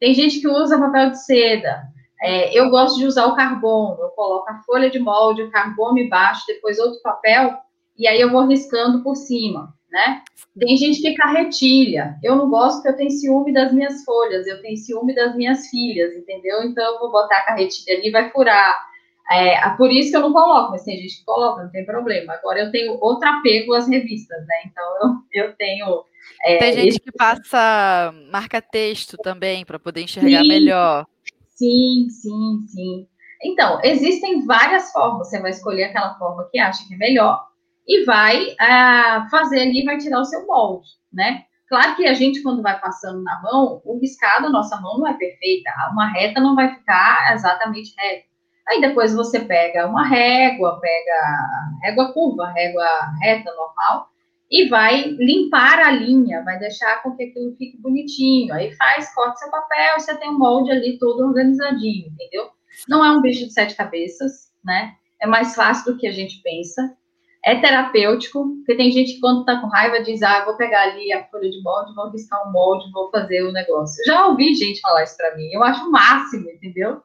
Tem 0.00 0.14
gente 0.14 0.40
que 0.40 0.48
usa 0.48 0.78
papel 0.78 1.10
de 1.10 1.22
seda. 1.22 1.82
É, 2.22 2.58
eu 2.58 2.70
gosto 2.70 2.98
de 2.98 3.06
usar 3.06 3.26
o 3.26 3.36
carbono, 3.36 4.00
eu 4.00 4.08
coloco 4.10 4.50
a 4.50 4.62
folha 4.62 4.90
de 4.90 4.98
molde, 4.98 5.42
o 5.42 5.50
carbono 5.50 5.98
embaixo, 5.98 6.44
depois 6.46 6.78
outro 6.78 7.00
papel, 7.02 7.58
e 7.96 8.08
aí 8.08 8.20
eu 8.20 8.30
vou 8.30 8.46
riscando 8.46 9.02
por 9.02 9.14
cima 9.14 9.74
né? 9.90 10.22
Tem 10.58 10.76
gente 10.76 11.00
que 11.00 11.14
carretilha. 11.14 12.16
Eu 12.22 12.36
não 12.36 12.48
gosto 12.48 12.76
porque 12.76 12.88
eu 12.88 12.96
tenho 12.96 13.10
ciúme 13.10 13.52
das 13.52 13.72
minhas 13.72 14.04
folhas, 14.04 14.46
eu 14.46 14.60
tenho 14.62 14.76
ciúme 14.76 15.14
das 15.14 15.34
minhas 15.34 15.68
filhas, 15.68 16.14
entendeu? 16.14 16.62
Então 16.64 16.84
eu 16.94 16.98
vou 17.00 17.10
botar 17.10 17.38
a 17.38 17.46
carretilha 17.46 17.96
ali 17.96 18.08
e 18.08 18.10
vai 18.10 18.30
furar. 18.30 18.90
É, 19.30 19.56
por 19.76 19.92
isso 19.92 20.10
que 20.10 20.16
eu 20.16 20.22
não 20.22 20.32
coloco, 20.32 20.72
mas 20.72 20.82
tem 20.82 20.96
gente 20.96 21.18
que 21.18 21.24
coloca, 21.24 21.62
não 21.62 21.70
tem 21.70 21.86
problema. 21.86 22.34
Agora 22.34 22.60
eu 22.60 22.70
tenho 22.72 22.98
outro 23.00 23.28
apego 23.28 23.74
às 23.74 23.88
revistas, 23.88 24.38
né? 24.40 24.54
Então 24.66 25.24
eu, 25.32 25.44
eu 25.44 25.56
tenho. 25.56 26.04
É, 26.44 26.58
tem 26.58 26.72
gente 26.72 26.88
esse... 26.88 27.00
que 27.00 27.12
passa 27.12 28.12
marca-texto 28.30 29.16
também 29.18 29.64
para 29.64 29.78
poder 29.78 30.02
enxergar 30.02 30.42
sim, 30.42 30.48
melhor. 30.48 31.06
Sim, 31.54 32.08
sim, 32.10 32.60
sim. 32.68 33.06
Então, 33.42 33.80
existem 33.82 34.44
várias 34.44 34.90
formas. 34.92 35.28
Você 35.28 35.40
vai 35.40 35.50
escolher 35.50 35.84
aquela 35.84 36.18
forma 36.18 36.48
que 36.50 36.58
acha 36.58 36.86
que 36.86 36.94
é 36.94 36.98
melhor 36.98 37.49
e 37.90 38.04
vai 38.04 38.54
ah, 38.60 39.26
fazer 39.32 39.62
ali, 39.62 39.84
vai 39.84 39.98
tirar 39.98 40.20
o 40.20 40.24
seu 40.24 40.46
molde, 40.46 40.88
né? 41.12 41.42
Claro 41.68 41.96
que 41.96 42.06
a 42.06 42.14
gente, 42.14 42.40
quando 42.40 42.62
vai 42.62 42.80
passando 42.80 43.20
na 43.24 43.42
mão, 43.42 43.82
o 43.84 43.98
riscado, 43.98 44.46
a 44.46 44.50
nossa 44.50 44.80
mão 44.80 44.98
não 44.98 45.08
é 45.08 45.14
perfeita, 45.14 45.70
uma 45.90 46.06
reta 46.06 46.40
não 46.40 46.54
vai 46.54 46.72
ficar 46.72 47.34
exatamente 47.34 47.92
reta. 47.98 48.24
Aí 48.68 48.80
depois 48.80 49.12
você 49.12 49.40
pega 49.40 49.88
uma 49.88 50.06
régua, 50.06 50.78
pega 50.80 51.58
régua 51.82 52.12
curva, 52.12 52.52
régua 52.52 52.86
reta, 53.20 53.52
normal, 53.56 54.08
e 54.48 54.68
vai 54.68 55.02
limpar 55.02 55.80
a 55.80 55.90
linha, 55.90 56.44
vai 56.44 56.60
deixar 56.60 57.02
com 57.02 57.16
que 57.16 57.24
aquilo 57.24 57.56
fique 57.56 57.76
bonitinho. 57.80 58.54
Aí 58.54 58.72
faz, 58.76 59.12
corta 59.12 59.36
seu 59.36 59.50
papel, 59.50 59.98
você 59.98 60.16
tem 60.16 60.30
um 60.30 60.38
molde 60.38 60.70
ali 60.70 60.96
todo 60.96 61.26
organizadinho, 61.26 62.06
entendeu? 62.06 62.50
Não 62.88 63.04
é 63.04 63.10
um 63.10 63.20
bicho 63.20 63.46
de 63.46 63.52
sete 63.52 63.74
cabeças, 63.74 64.52
né? 64.64 64.94
É 65.20 65.26
mais 65.26 65.56
fácil 65.56 65.92
do 65.92 65.98
que 65.98 66.06
a 66.06 66.12
gente 66.12 66.40
pensa 66.40 66.96
é 67.44 67.56
terapêutico, 67.56 68.56
porque 68.56 68.76
tem 68.76 68.92
gente 68.92 69.14
que 69.14 69.20
quando 69.20 69.44
tá 69.44 69.60
com 69.60 69.68
raiva 69.68 70.02
diz, 70.02 70.22
ah, 70.22 70.44
vou 70.44 70.56
pegar 70.56 70.82
ali 70.82 71.12
a 71.12 71.24
folha 71.28 71.50
de 71.50 71.62
molde, 71.62 71.94
vou 71.94 72.10
riscar 72.10 72.46
um 72.46 72.52
molde, 72.52 72.90
vou 72.92 73.10
fazer 73.10 73.42
o 73.42 73.52
negócio. 73.52 74.04
Já 74.04 74.26
ouvi 74.26 74.54
gente 74.54 74.80
falar 74.80 75.04
isso 75.04 75.16
para 75.16 75.34
mim, 75.36 75.48
eu 75.52 75.62
acho 75.62 75.86
o 75.86 75.90
máximo, 75.90 76.50
entendeu? 76.50 77.00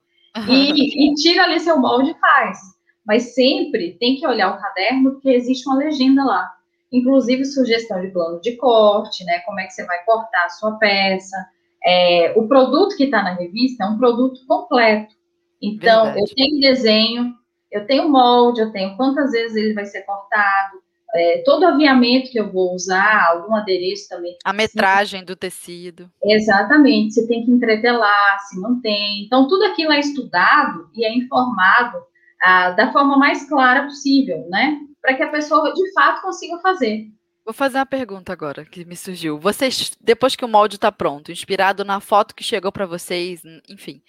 E, 0.50 1.10
e, 1.10 1.14
tira 1.16 1.44
ali 1.44 1.60
seu 1.62 1.80
molde 1.80 2.12
e 2.12 2.20
faz. 2.20 2.60
Mas 3.06 3.34
sempre 3.34 3.98
tem 4.00 4.18
que 4.18 4.28
olhar 4.28 4.54
o 4.54 4.60
caderno, 4.60 5.14
porque 5.14 5.30
existe 5.30 5.68
uma 5.68 5.78
legenda 5.78 6.26
lá. 6.26 6.52
Inclusive 6.92 7.46
sugestão 7.46 8.02
de 8.02 8.10
plano 8.10 8.42
de 8.42 8.58
corte, 8.58 9.24
né? 9.24 9.40
Como 9.40 9.60
é 9.60 9.66
que 9.66 9.72
você 9.72 9.86
vai 9.86 10.04
cortar 10.04 10.46
a 10.46 10.50
sua 10.50 10.78
peça. 10.78 11.38
É, 11.86 12.34
o 12.36 12.48
produto 12.48 12.98
que 12.98 13.06
está 13.06 13.22
na 13.22 13.36
revista 13.36 13.86
é 13.86 13.88
um 13.88 13.98
produto 13.98 14.46
completo. 14.48 15.14
Então, 15.62 16.06
Verdade. 16.06 16.20
eu 16.20 16.36
tenho 16.36 16.60
desenho, 16.60 17.34
eu 17.78 17.86
tenho 17.86 18.10
molde, 18.10 18.62
eu 18.62 18.72
tenho 18.72 18.96
quantas 18.98 19.32
vezes 19.32 19.56
ele 19.56 19.74
vai 19.74 19.86
ser 19.86 20.02
cortado, 20.02 20.78
é, 21.14 21.44
todo 21.46 21.64
o 21.64 21.68
aviamento 21.68 22.32
que 22.32 22.40
eu 22.40 22.52
vou 22.52 22.74
usar, 22.74 23.28
algum 23.30 23.56
adereço 23.56 24.10
também. 24.10 24.36
A 24.44 24.52
metragem 24.52 25.24
do 25.24 25.36
tecido. 25.36 26.10
Exatamente, 26.24 27.14
você 27.14 27.28
tem 27.28 27.46
que 27.46 27.52
entretelar, 27.52 28.40
se 28.42 28.60
não 28.60 28.82
tem. 28.82 29.26
Então, 29.26 29.48
tudo 29.48 29.64
aquilo 29.66 29.92
é 29.92 30.00
estudado 30.00 30.90
e 30.94 31.06
é 31.06 31.16
informado 31.16 31.98
ah, 32.44 32.72
da 32.72 32.92
forma 32.92 33.18
mais 33.18 33.48
clara 33.48 33.84
possível, 33.84 34.46
né? 34.50 34.80
para 35.06 35.16
que 35.16 35.22
a 35.22 35.30
pessoa 35.30 35.72
de 35.72 35.94
fato 35.94 36.24
consiga 36.24 36.58
fazer. 36.60 37.08
Vou 37.46 37.54
fazer 37.54 37.78
uma 37.78 37.86
pergunta 37.86 38.34
agora 38.34 38.66
que 38.66 38.84
me 38.84 38.96
surgiu. 38.96 39.38
Vocês, 39.38 39.96
depois 40.02 40.36
que 40.36 40.44
o 40.44 40.48
molde 40.48 40.78
está 40.78 40.92
pronto, 40.92 41.32
inspirado 41.32 41.86
na 41.86 42.00
foto 42.00 42.34
que 42.34 42.44
chegou 42.44 42.72
para 42.72 42.88
vocês, 42.88 43.44
enfim, 43.70 44.02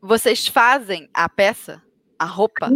vocês 0.00 0.46
fazem 0.46 1.10
a 1.12 1.28
peça, 1.28 1.82
a 2.18 2.24
roupa? 2.24 2.70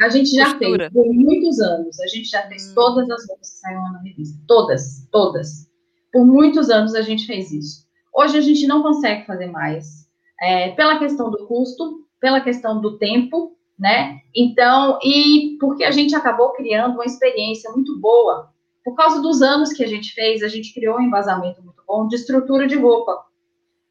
A 0.00 0.08
gente 0.08 0.30
já 0.30 0.56
fez 0.58 0.92
por 0.92 1.06
muitos 1.06 1.60
anos. 1.60 2.00
A 2.00 2.06
gente 2.06 2.28
já 2.28 2.42
fez 2.48 2.70
hum. 2.70 2.74
todas 2.74 3.10
as 3.10 3.28
roupas 3.28 3.50
que 3.50 3.56
saíram 3.58 3.92
na 3.92 4.00
revista. 4.02 4.38
Todas, 4.46 5.08
todas. 5.10 5.70
Por 6.12 6.24
muitos 6.24 6.70
anos 6.70 6.94
a 6.94 7.02
gente 7.02 7.26
fez 7.26 7.52
isso. 7.52 7.86
Hoje 8.14 8.38
a 8.38 8.40
gente 8.40 8.66
não 8.66 8.82
consegue 8.82 9.26
fazer 9.26 9.46
mais. 9.46 10.06
É, 10.40 10.70
pela 10.72 10.98
questão 10.98 11.30
do 11.30 11.46
custo, 11.46 12.06
pela 12.20 12.40
questão 12.40 12.80
do 12.80 12.98
tempo, 12.98 13.56
né? 13.78 14.20
Então, 14.34 14.98
e 15.02 15.56
porque 15.60 15.84
a 15.84 15.90
gente 15.90 16.14
acabou 16.14 16.52
criando 16.52 16.94
uma 16.94 17.04
experiência 17.04 17.70
muito 17.72 17.98
boa 17.98 18.50
por 18.86 18.94
causa 18.94 19.20
dos 19.20 19.42
anos 19.42 19.72
que 19.72 19.82
a 19.82 19.88
gente 19.88 20.14
fez, 20.14 20.44
a 20.44 20.48
gente 20.48 20.72
criou 20.72 20.96
um 20.96 21.02
embasamento 21.02 21.60
muito 21.60 21.82
bom 21.84 22.06
de 22.06 22.14
estrutura 22.14 22.68
de 22.68 22.76
roupa. 22.76 23.20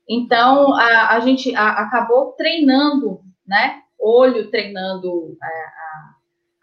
Então, 0.07 0.73
a, 0.73 1.15
a 1.15 1.19
gente 1.19 1.53
a, 1.53 1.81
acabou 1.81 2.31
treinando, 2.37 3.19
né? 3.45 3.81
Olho 4.05 4.49
treinando 4.51 5.37
a, 5.41 5.47
é, 5.47 5.49
a, 5.49 6.15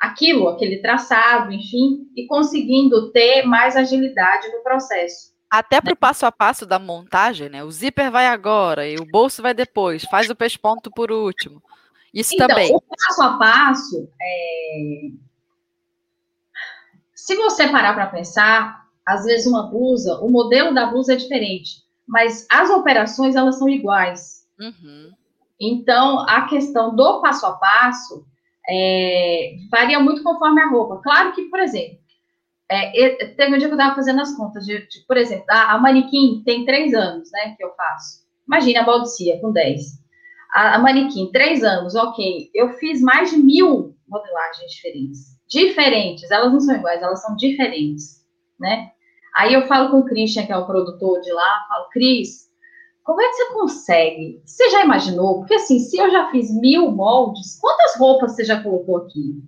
aquilo, 0.09 0.49
aquele 0.49 0.79
traçado, 0.79 1.53
enfim, 1.53 2.09
e 2.17 2.27
conseguindo 2.27 3.11
ter 3.11 3.43
mais 3.43 3.77
agilidade 3.77 4.49
no 4.49 4.63
processo. 4.63 5.33
Até 5.51 5.81
para 5.81 5.93
o 5.93 5.97
passo 5.97 6.25
a 6.25 6.33
passo 6.33 6.65
da 6.65 6.79
montagem, 6.79 7.49
né? 7.49 7.63
O 7.63 7.71
zíper 7.71 8.11
vai 8.11 8.27
agora 8.27 8.87
e 8.87 8.97
o 8.97 9.05
bolso 9.05 9.43
vai 9.43 9.53
depois, 9.53 10.03
faz 10.05 10.31
o 10.31 10.37
pesponto 10.37 10.91
por 10.91 11.11
último. 11.11 11.63
Isso 12.13 12.35
então, 12.35 12.49
também. 12.49 12.75
O 12.75 12.81
passo 12.81 13.23
a 13.23 13.39
passo, 13.39 14.09
é, 14.21 15.11
se 17.15 17.37
você 17.37 17.69
parar 17.69 17.95
para 17.95 18.07
pensar, 18.07 18.87
às 19.07 19.25
vezes 19.25 19.47
uma 19.47 19.71
blusa, 19.71 20.19
o 20.21 20.29
modelo 20.29 20.75
da 20.75 20.87
blusa 20.87 21.13
é 21.13 21.17
diferente, 21.17 21.83
mas 22.07 22.47
as 22.51 22.69
operações 22.71 23.37
elas 23.37 23.59
são 23.59 23.69
iguais. 23.69 24.47
Uhum. 24.59 25.13
Então, 25.61 26.21
a 26.29 26.47
questão 26.47 26.95
do 26.95 27.21
passo 27.21 27.47
a 27.47 27.53
passo 27.53 28.27
é, 28.69 29.55
varia 29.71 30.01
muito 30.01 30.23
conforme 30.23 30.61
a 30.61 30.69
roupa. 30.69 31.01
Claro 31.03 31.33
que, 31.33 31.43
por 31.45 31.61
exemplo, 31.61 31.99
é, 32.71 33.27
teve 33.27 33.55
um 33.55 33.59
dia 33.59 33.69
que 33.69 33.75
eu 33.75 33.79
estava 33.79 33.95
fazendo 33.95 34.21
as 34.21 34.35
contas, 34.37 34.65
de, 34.65 34.87
de, 34.89 35.07
por 35.07 35.17
exemplo, 35.17 35.45
a, 35.51 35.73
a, 35.73 35.79
manequim 35.79 36.43
tem 36.45 36.65
três 36.65 36.95
anos, 36.95 37.31
né, 37.31 37.55
que 37.57 37.65
eu 37.65 37.73
faço. 37.75 38.23
Imagina 38.47 38.81
a 38.81 38.85
Baldicia 38.85 39.41
com 39.41 39.53
dez. 39.53 40.01
A, 40.55 40.77
a 40.77 40.79
manequim, 40.79 41.31
três 41.33 41.63
anos, 41.63 41.95
ok. 41.95 42.51
Eu 42.55 42.71
fiz 42.75 43.01
mais 43.01 43.31
de 43.31 43.37
mil 43.37 43.95
modelagens 44.09 44.71
diferentes 44.73 45.33
diferentes, 45.53 46.31
elas 46.31 46.51
não 46.51 46.61
são 46.61 46.75
iguais, 46.75 47.03
elas 47.03 47.21
são 47.21 47.37
diferentes, 47.37 48.25
né? 48.59 48.91
Aí 49.37 49.53
eu 49.53 49.67
falo 49.67 49.91
com 49.91 49.99
o 49.99 50.05
Christian, 50.05 50.47
que 50.47 50.53
é 50.53 50.57
o 50.57 50.67
produtor 50.67 51.21
de 51.21 51.31
lá, 51.31 51.67
falo, 51.69 51.89
Cris, 51.91 52.49
como 53.05 53.21
é 53.21 53.29
que 53.29 53.35
você 53.35 53.53
consegue? 53.53 54.43
Você 54.45 54.71
já 54.71 54.85
imaginou? 54.85 55.41
Porque 55.41 55.55
assim, 55.55 55.79
se 55.79 55.97
eu 55.99 56.11
já 56.11 56.31
fiz 56.31 56.51
mil 56.61 56.91
moldes, 56.91 57.59
quantas 57.61 57.97
roupas 57.97 58.35
você 58.35 58.45
já 58.45 58.63
colocou 58.63 58.99
aqui? 58.99 59.43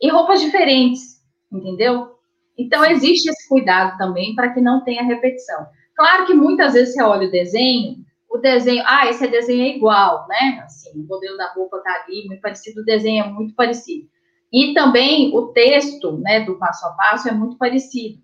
E 0.00 0.10
roupas 0.10 0.40
diferentes, 0.40 1.22
entendeu? 1.50 2.14
Então 2.58 2.84
existe 2.84 3.28
esse 3.28 3.48
cuidado 3.48 3.96
também 3.96 4.34
para 4.34 4.52
que 4.52 4.60
não 4.60 4.84
tenha 4.84 5.02
repetição. 5.02 5.66
Claro 5.94 6.26
que 6.26 6.34
muitas 6.34 6.74
vezes 6.74 6.94
você 6.94 7.02
olha 7.02 7.28
o 7.28 7.30
desenho, 7.30 7.96
o 8.30 8.38
desenho, 8.38 8.82
ah, 8.86 9.08
esse 9.08 9.26
desenho 9.26 9.64
é 9.64 9.76
igual, 9.76 10.26
né? 10.28 10.62
Assim, 10.64 10.90
o 11.00 11.06
modelo 11.06 11.36
da 11.36 11.52
roupa 11.52 11.78
tá 11.78 12.04
ali, 12.04 12.26
muito 12.26 12.40
parecido, 12.40 12.80
o 12.80 12.84
desenho 12.84 13.24
é 13.24 13.28
muito 13.28 13.54
parecido. 13.54 14.08
E 14.52 14.74
também 14.74 15.34
o 15.36 15.48
texto, 15.48 16.18
né, 16.18 16.40
do 16.40 16.58
passo 16.58 16.86
a 16.86 16.90
passo 16.90 17.28
é 17.28 17.32
muito 17.32 17.56
parecido. 17.56 18.18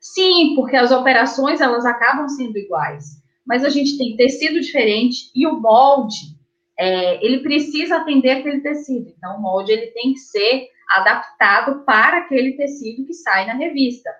Sim, 0.00 0.54
porque 0.54 0.76
as 0.76 0.92
operações 0.92 1.60
elas 1.60 1.84
acabam 1.84 2.28
sendo 2.28 2.56
iguais, 2.56 3.22
mas 3.48 3.64
a 3.64 3.70
gente 3.70 3.96
tem 3.96 4.14
tecido 4.14 4.60
diferente 4.60 5.30
e 5.34 5.46
o 5.46 5.58
molde 5.58 6.36
é, 6.78 7.24
ele 7.24 7.38
precisa 7.38 7.96
atender 7.96 8.30
aquele 8.32 8.60
tecido. 8.60 9.12
Então 9.16 9.36
o 9.36 9.40
molde 9.40 9.72
ele 9.72 9.86
tem 9.88 10.12
que 10.12 10.18
ser 10.18 10.68
adaptado 10.90 11.82
para 11.84 12.18
aquele 12.18 12.52
tecido 12.52 13.06
que 13.06 13.14
sai 13.14 13.46
na 13.46 13.54
revista, 13.54 14.10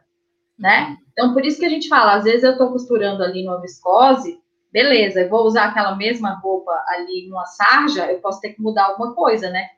né? 0.59 0.97
Então 1.13 1.35
por 1.35 1.45
isso 1.45 1.61
que 1.61 1.67
a 1.67 1.69
gente 1.69 1.89
fala, 1.89 2.15
às 2.15 2.25
vezes 2.25 2.43
eu 2.43 2.53
estou 2.53 2.73
costurando 2.73 3.23
ali 3.23 3.45
numa 3.45 3.61
viscose, 3.61 4.41
beleza, 4.73 5.21
eu 5.21 5.29
vou 5.29 5.45
usar 5.45 5.67
aquela 5.67 5.95
mesma 5.95 6.41
roupa 6.41 6.73
ali 6.89 7.29
numa 7.29 7.45
sarja, 7.45 8.11
eu 8.11 8.21
posso 8.21 8.41
ter 8.41 8.55
que 8.55 8.63
mudar 8.63 8.87
alguma 8.87 9.15
coisa, 9.15 9.51
né? 9.51 9.69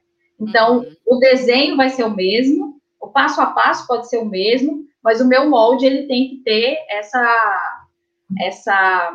Então, 0.40 0.78
uhum. 0.78 0.96
o 1.06 1.18
desenho 1.18 1.76
vai 1.76 1.90
ser 1.90 2.04
o 2.04 2.14
mesmo, 2.14 2.80
o 3.00 3.08
passo 3.08 3.40
a 3.40 3.46
passo 3.46 3.86
pode 3.86 4.08
ser 4.08 4.18
o 4.18 4.24
mesmo, 4.24 4.84
mas 5.02 5.20
o 5.20 5.28
meu 5.28 5.50
molde 5.50 5.86
ele 5.86 6.06
tem 6.06 6.28
que 6.28 6.36
ter 6.38 6.78
essa 6.88 7.76
essa 8.38 9.12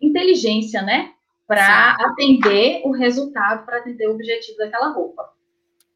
inteligência, 0.00 0.82
né, 0.82 1.12
para 1.46 1.96
atender 2.00 2.82
o 2.84 2.92
resultado, 2.92 3.64
para 3.64 3.78
atender 3.78 4.08
o 4.08 4.14
objetivo 4.14 4.58
daquela 4.58 4.92
roupa. 4.92 5.30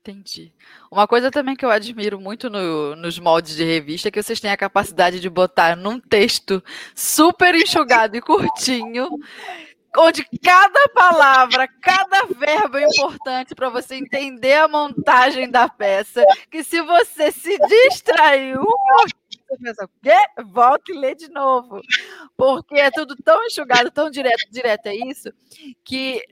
Entendi. 0.00 0.52
Uma 0.90 1.09
coisa 1.09 1.30
também 1.30 1.57
que 1.57 1.64
eu 1.64 1.70
admiro 1.70 2.20
muito 2.20 2.50
no, 2.50 2.94
nos 2.94 3.18
moldes 3.18 3.57
de 3.57 3.64
revista 3.64 4.09
é 4.09 4.11
que 4.11 4.22
vocês 4.22 4.38
têm 4.38 4.50
a 4.50 4.57
capacidade 4.57 5.18
de 5.18 5.30
botar 5.30 5.76
num 5.76 5.98
texto 5.98 6.62
super 6.94 7.55
enxugado 7.55 8.14
e 8.14 8.20
curtinho 8.20 9.09
onde 9.96 10.26
cada 10.42 10.88
palavra, 10.88 11.68
cada 11.80 12.26
verbo 12.26 12.78
é 12.78 12.84
importante 12.84 13.55
para 13.55 13.70
você 13.70 13.94
entender 13.94 14.55
a 14.55 14.68
montagem 14.68 15.50
da 15.50 15.68
peça. 15.68 16.24
Que 16.50 16.64
se 16.64 16.80
você 16.82 17.30
se 17.30 17.57
distraiu 17.59 18.62
você 19.47 19.59
pensa, 19.62 19.88
quê? 20.03 20.42
Volta 20.45 20.92
e 20.92 20.99
lê 20.99 21.14
de 21.14 21.28
novo. 21.28 21.80
Porque 22.36 22.74
é 22.76 22.90
tudo 22.90 23.16
tão 23.22 23.45
enxugado, 23.45 23.90
tão 23.90 24.11
direto, 24.11 24.51
direto 24.51 24.86
é 24.86 24.95
isso, 24.95 25.32
que 25.84 26.22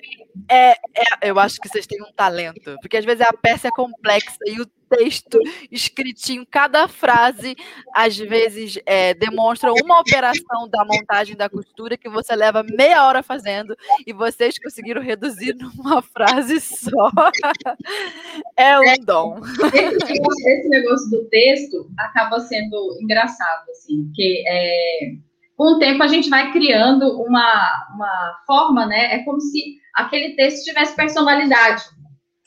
é, 0.48 0.72
é, 0.72 0.76
eu 1.22 1.38
acho 1.38 1.60
que 1.60 1.68
vocês 1.68 1.86
têm 1.86 2.02
um 2.02 2.12
talento. 2.12 2.76
Porque 2.80 2.96
às 2.96 3.04
vezes 3.04 3.20
a 3.22 3.32
peça 3.32 3.68
é 3.68 3.70
complexa 3.70 4.36
e 4.46 4.60
o 4.60 4.66
texto 4.96 5.38
escritinho, 5.70 6.46
cada 6.48 6.86
frase, 6.86 7.56
às 7.94 8.16
vezes, 8.16 8.78
é, 8.84 9.14
demonstra 9.14 9.72
uma 9.72 10.00
operação 10.00 10.68
da 10.68 10.84
montagem 10.84 11.36
da 11.36 11.48
costura 11.48 11.96
que 11.96 12.08
você 12.08 12.36
leva 12.36 12.62
meia 12.62 13.06
hora 13.06 13.22
fazendo 13.22 13.76
e 14.06 14.12
vocês 14.12 14.58
conseguiram 14.58 15.02
reduzir 15.02 15.54
numa 15.54 16.02
frase 16.02 16.60
só. 16.60 17.10
é 18.56 18.78
um 18.78 19.04
dom. 19.04 19.40
Esse, 19.72 20.48
esse 20.48 20.68
negócio 20.68 21.10
do 21.10 21.24
texto 21.28 21.90
acaba 21.98 22.40
sendo 22.40 22.98
engraçado, 23.00 23.70
assim, 23.70 24.04
porque 24.04 24.44
é, 24.46 25.12
com 25.56 25.74
o 25.74 25.78
tempo 25.78 26.02
a 26.02 26.08
gente 26.08 26.28
vai 26.28 26.52
criando 26.52 27.22
uma, 27.22 27.88
uma 27.94 28.36
forma, 28.46 28.86
né? 28.86 29.14
É 29.14 29.18
como 29.24 29.40
se 29.40 29.78
aquele 29.94 30.34
texto 30.34 30.64
tivesse 30.64 30.94
personalidade. 30.94 31.82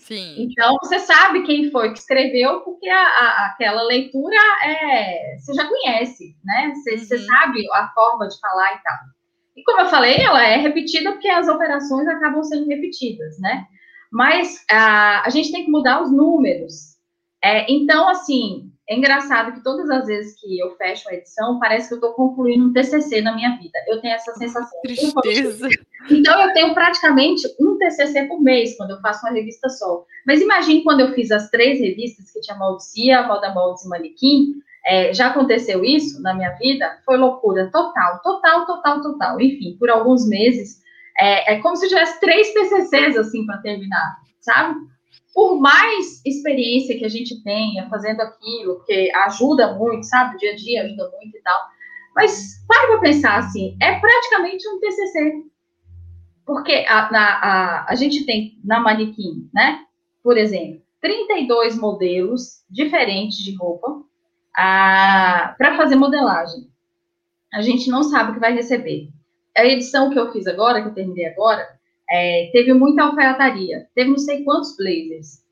Sim. 0.06 0.36
Então, 0.38 0.78
você 0.84 1.00
sabe 1.00 1.42
quem 1.42 1.72
foi 1.72 1.92
que 1.92 1.98
escreveu, 1.98 2.62
porque 2.62 2.88
a, 2.88 3.02
a, 3.02 3.46
aquela 3.48 3.82
leitura 3.82 4.38
é, 4.64 5.36
você 5.40 5.52
já 5.52 5.68
conhece, 5.68 6.36
né? 6.44 6.72
Você, 6.76 6.92
uhum. 6.92 6.98
você, 7.00 7.18
sabe 7.26 7.68
a 7.74 7.88
forma 7.88 8.28
de 8.28 8.40
falar 8.40 8.76
e 8.76 8.84
tal. 8.84 8.98
E 9.58 9.64
como 9.64 9.82
eu 9.82 9.88
falei, 9.88 10.18
ela 10.18 10.46
é 10.46 10.58
repetida 10.58 11.12
porque 11.12 11.28
as 11.28 11.48
operações 11.48 12.08
acabam 12.08 12.44
sendo 12.44 12.68
repetidas, 12.68 13.40
né? 13.40 13.66
Mas 14.12 14.64
a, 14.70 15.26
a 15.26 15.30
gente 15.32 15.52
tem 15.52 15.66
que 15.66 15.72
mudar 15.72 16.04
os 16.04 16.12
números. 16.12 16.98
É, 17.44 17.66
então, 17.68 18.08
assim, 18.08 18.72
é 18.88 18.96
engraçado 18.96 19.54
que 19.54 19.64
todas 19.64 19.90
as 19.90 20.06
vezes 20.06 20.40
que 20.40 20.60
eu 20.60 20.76
fecho 20.76 21.10
a 21.10 21.14
edição, 21.14 21.60
parece 21.60 21.88
que 21.88 21.96
eu 21.96 21.98
estou 21.98 22.14
concluindo 22.14 22.66
um 22.66 22.74
TCC 22.74 23.20
na 23.22 23.34
minha 23.34 23.58
vida. 23.58 23.80
Eu 23.88 24.00
tenho 24.00 24.14
essa 24.14 24.32
sensação. 24.34 24.80
Tristeza. 24.82 25.68
Então, 26.10 26.40
eu 26.40 26.54
tenho 26.54 26.74
praticamente 26.76 27.48
um 27.60 27.80
TCC 27.80 28.26
por 28.26 28.40
mês, 28.40 28.78
quando 28.78 28.92
eu 28.92 29.02
faço 29.02 29.26
uma 29.26 29.34
revista 29.34 29.70
só. 29.70 30.06
Mas 30.26 30.40
imagine 30.40 30.84
quando 30.84 31.00
eu 31.00 31.14
fiz 31.14 31.32
as 31.32 31.50
três 31.50 31.80
revistas, 31.80 32.32
que 32.32 32.42
tinha 32.42 32.58
Maldicia, 32.58 33.24
Moda 33.24 33.52
Moldes 33.54 33.86
e 33.86 33.90
Manequim, 33.90 34.54
é, 34.86 35.12
já 35.12 35.28
aconteceu 35.28 35.84
isso 35.84 36.22
na 36.22 36.36
minha 36.36 36.52
vida? 36.52 37.00
Foi 37.04 37.18
loucura 37.18 37.72
total, 37.72 38.22
total, 38.22 38.68
total, 38.68 39.02
total. 39.02 39.42
Enfim, 39.42 39.76
por 39.80 39.90
alguns 39.90 40.30
meses, 40.30 40.80
é, 41.20 41.56
é 41.56 41.60
como 41.60 41.76
se 41.76 41.86
eu 41.86 41.90
tivesse 41.90 42.20
três 42.20 42.54
TCCs, 42.54 43.18
assim, 43.18 43.48
para 43.48 43.58
terminar, 43.58 44.18
sabe? 44.42 44.76
Por 45.36 45.60
mais 45.60 46.22
experiência 46.26 46.98
que 46.98 47.04
a 47.04 47.10
gente 47.10 47.44
tenha 47.44 47.90
fazendo 47.90 48.22
aquilo, 48.22 48.76
porque 48.76 49.12
ajuda 49.26 49.74
muito, 49.74 50.06
sabe? 50.06 50.36
O 50.36 50.40
dia 50.40 50.54
a 50.54 50.56
dia 50.56 50.84
ajuda 50.84 51.12
muito 51.12 51.38
e 51.38 51.42
tal. 51.42 51.60
Mas 52.16 52.64
para 52.66 52.88
para 52.88 53.00
pensar 53.00 53.40
assim, 53.40 53.76
é 53.82 54.00
praticamente 54.00 54.66
um 54.70 54.80
TCC. 54.80 55.44
Porque 56.46 56.86
a, 56.88 57.10
a, 57.10 57.86
a 57.90 57.96
gente 57.96 58.26
tem 58.26 58.58
na 58.64 58.80
manequim, 58.80 59.50
né? 59.54 59.84
Por 60.24 60.38
exemplo, 60.38 60.82
32 61.02 61.78
modelos 61.78 62.64
diferentes 62.70 63.40
de 63.40 63.54
roupa 63.58 64.04
para 64.54 65.76
fazer 65.76 65.98
modelagem. 65.98 66.72
A 67.54 67.62
gente 67.62 67.90
não 67.90 68.04
sabe 68.04 68.32
o 68.32 68.34
que 68.36 68.40
vai 68.40 68.54
receber. 68.54 69.10
A 69.58 69.66
edição 69.66 70.10
que 70.10 70.18
eu 70.18 70.32
fiz 70.32 70.48
agora, 70.48 70.82
que 70.82 70.88
eu 70.88 70.94
terminei 70.94 71.26
agora, 71.26 71.75
é, 72.10 72.50
teve 72.52 72.74
muita 72.74 73.04
alfaiataria, 73.04 73.88
teve 73.96 74.10
não 74.10 74.18
sei 74.18 74.44
quantos 74.44 74.76
blazers. 74.78 75.44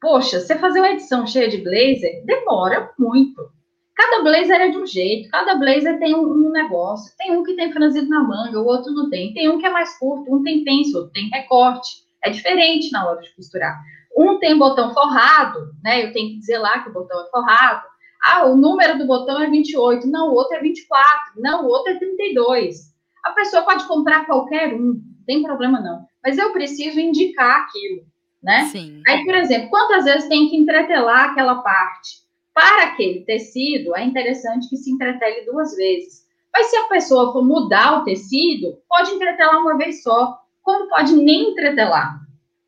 Poxa, 0.00 0.40
você 0.40 0.56
fazer 0.56 0.78
uma 0.78 0.90
edição 0.90 1.26
cheia 1.26 1.48
de 1.48 1.58
blazer 1.58 2.24
demora 2.24 2.92
muito. 2.98 3.50
Cada 3.96 4.22
blazer 4.22 4.60
é 4.60 4.70
de 4.70 4.78
um 4.78 4.86
jeito, 4.86 5.28
cada 5.28 5.56
blazer 5.56 5.98
tem 5.98 6.14
um, 6.14 6.22
um, 6.22 6.50
negócio. 6.50 7.12
Tem 7.18 7.36
um 7.36 7.42
que 7.42 7.54
tem 7.54 7.72
franzido 7.72 8.08
na 8.08 8.22
manga, 8.22 8.60
o 8.60 8.64
outro 8.64 8.92
não 8.92 9.10
tem. 9.10 9.34
Tem 9.34 9.48
um 9.48 9.58
que 9.58 9.66
é 9.66 9.70
mais 9.70 9.98
curto, 9.98 10.32
um 10.32 10.42
tem 10.44 10.62
pence, 10.62 10.96
outro 10.96 11.12
tem 11.12 11.28
recorte. 11.30 12.06
É 12.22 12.30
diferente 12.30 12.92
na 12.92 13.08
hora 13.08 13.20
de 13.20 13.34
costurar. 13.34 13.76
Um 14.16 14.38
tem 14.38 14.56
botão 14.56 14.94
forrado, 14.94 15.72
né? 15.82 16.04
Eu 16.04 16.12
tenho 16.12 16.30
que 16.30 16.38
dizer 16.38 16.58
lá 16.58 16.78
que 16.78 16.90
o 16.90 16.92
botão 16.92 17.20
é 17.20 17.28
forrado. 17.28 17.86
Ah, 18.24 18.46
o 18.46 18.56
número 18.56 18.98
do 18.98 19.06
botão 19.06 19.40
é 19.42 19.50
28. 19.50 20.06
Não, 20.06 20.30
o 20.30 20.34
outro 20.34 20.56
é 20.56 20.60
24. 20.60 21.32
Não, 21.36 21.64
o 21.64 21.68
outro 21.68 21.92
é 21.92 21.98
32. 21.98 22.76
A 23.24 23.32
pessoa 23.32 23.62
pode 23.62 23.84
comprar 23.86 24.26
qualquer 24.26 24.74
um, 24.74 25.00
tem 25.28 25.42
problema 25.42 25.78
não. 25.78 26.06
Mas 26.24 26.38
eu 26.38 26.52
preciso 26.54 26.98
indicar 26.98 27.60
aquilo, 27.60 28.02
né? 28.42 28.64
Sim. 28.72 29.02
Aí, 29.06 29.22
por 29.26 29.34
exemplo, 29.34 29.68
quantas 29.68 30.06
vezes 30.06 30.26
tem 30.26 30.48
que 30.48 30.56
entretelar 30.56 31.30
aquela 31.30 31.56
parte? 31.56 32.22
Para 32.54 32.84
aquele 32.84 33.20
tecido, 33.20 33.94
é 33.94 34.02
interessante 34.02 34.70
que 34.70 34.76
se 34.78 34.90
entretele 34.90 35.44
duas 35.44 35.76
vezes. 35.76 36.26
Mas 36.50 36.68
se 36.68 36.76
a 36.76 36.84
pessoa 36.84 37.30
for 37.30 37.44
mudar 37.44 38.00
o 38.00 38.04
tecido, 38.04 38.78
pode 38.88 39.10
entretelar 39.10 39.60
uma 39.60 39.76
vez 39.76 40.02
só, 40.02 40.40
como 40.62 40.88
pode 40.88 41.14
nem 41.14 41.50
entretelar, 41.50 42.20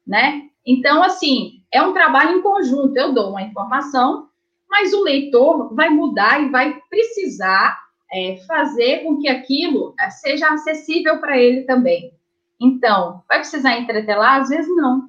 né? 0.06 0.42
Então, 0.64 1.02
assim, 1.02 1.62
é 1.72 1.80
um 1.82 1.94
trabalho 1.94 2.38
em 2.38 2.42
conjunto. 2.42 2.94
Eu 2.94 3.14
dou 3.14 3.30
uma 3.30 3.42
informação, 3.42 4.28
mas 4.68 4.92
o 4.92 5.02
leitor 5.02 5.74
vai 5.74 5.88
mudar 5.88 6.42
e 6.42 6.50
vai 6.50 6.78
precisar 6.90 7.80
é, 8.12 8.36
fazer 8.46 8.98
com 8.98 9.18
que 9.18 9.28
aquilo 9.28 9.94
é, 9.98 10.10
seja 10.10 10.46
acessível 10.48 11.18
para 11.20 11.38
ele 11.38 11.62
também. 11.62 12.19
Então, 12.60 13.22
vai 13.26 13.38
precisar 13.38 13.78
entretelar? 13.78 14.40
Às 14.40 14.48
vezes 14.50 14.74
não. 14.76 15.08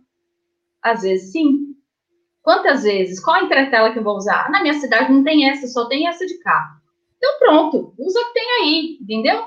Às 0.82 1.02
vezes 1.02 1.32
sim. 1.32 1.76
Quantas 2.41 2.84
vezes? 2.84 3.20
Qual 3.20 3.36
a 3.36 3.43
entretela 3.43 3.91
que 3.91 3.99
eu 3.99 4.04
vou 4.04 4.16
usar? 4.16 4.49
Na 4.49 4.62
minha 4.62 4.74
cidade 4.74 5.12
não 5.12 5.24
tem 5.24 5.49
essa, 5.49 5.68
só 5.68 5.86
tem 5.86 6.08
essa 6.08 6.26
de 6.26 6.39
cá. 6.39 6.78
Então, 7.18 7.38
pronto, 7.39 7.93
usa 7.99 8.20
o 8.20 8.26
que 8.26 8.34
tem 8.34 8.52
aí, 8.62 8.97
entendeu? 8.99 9.45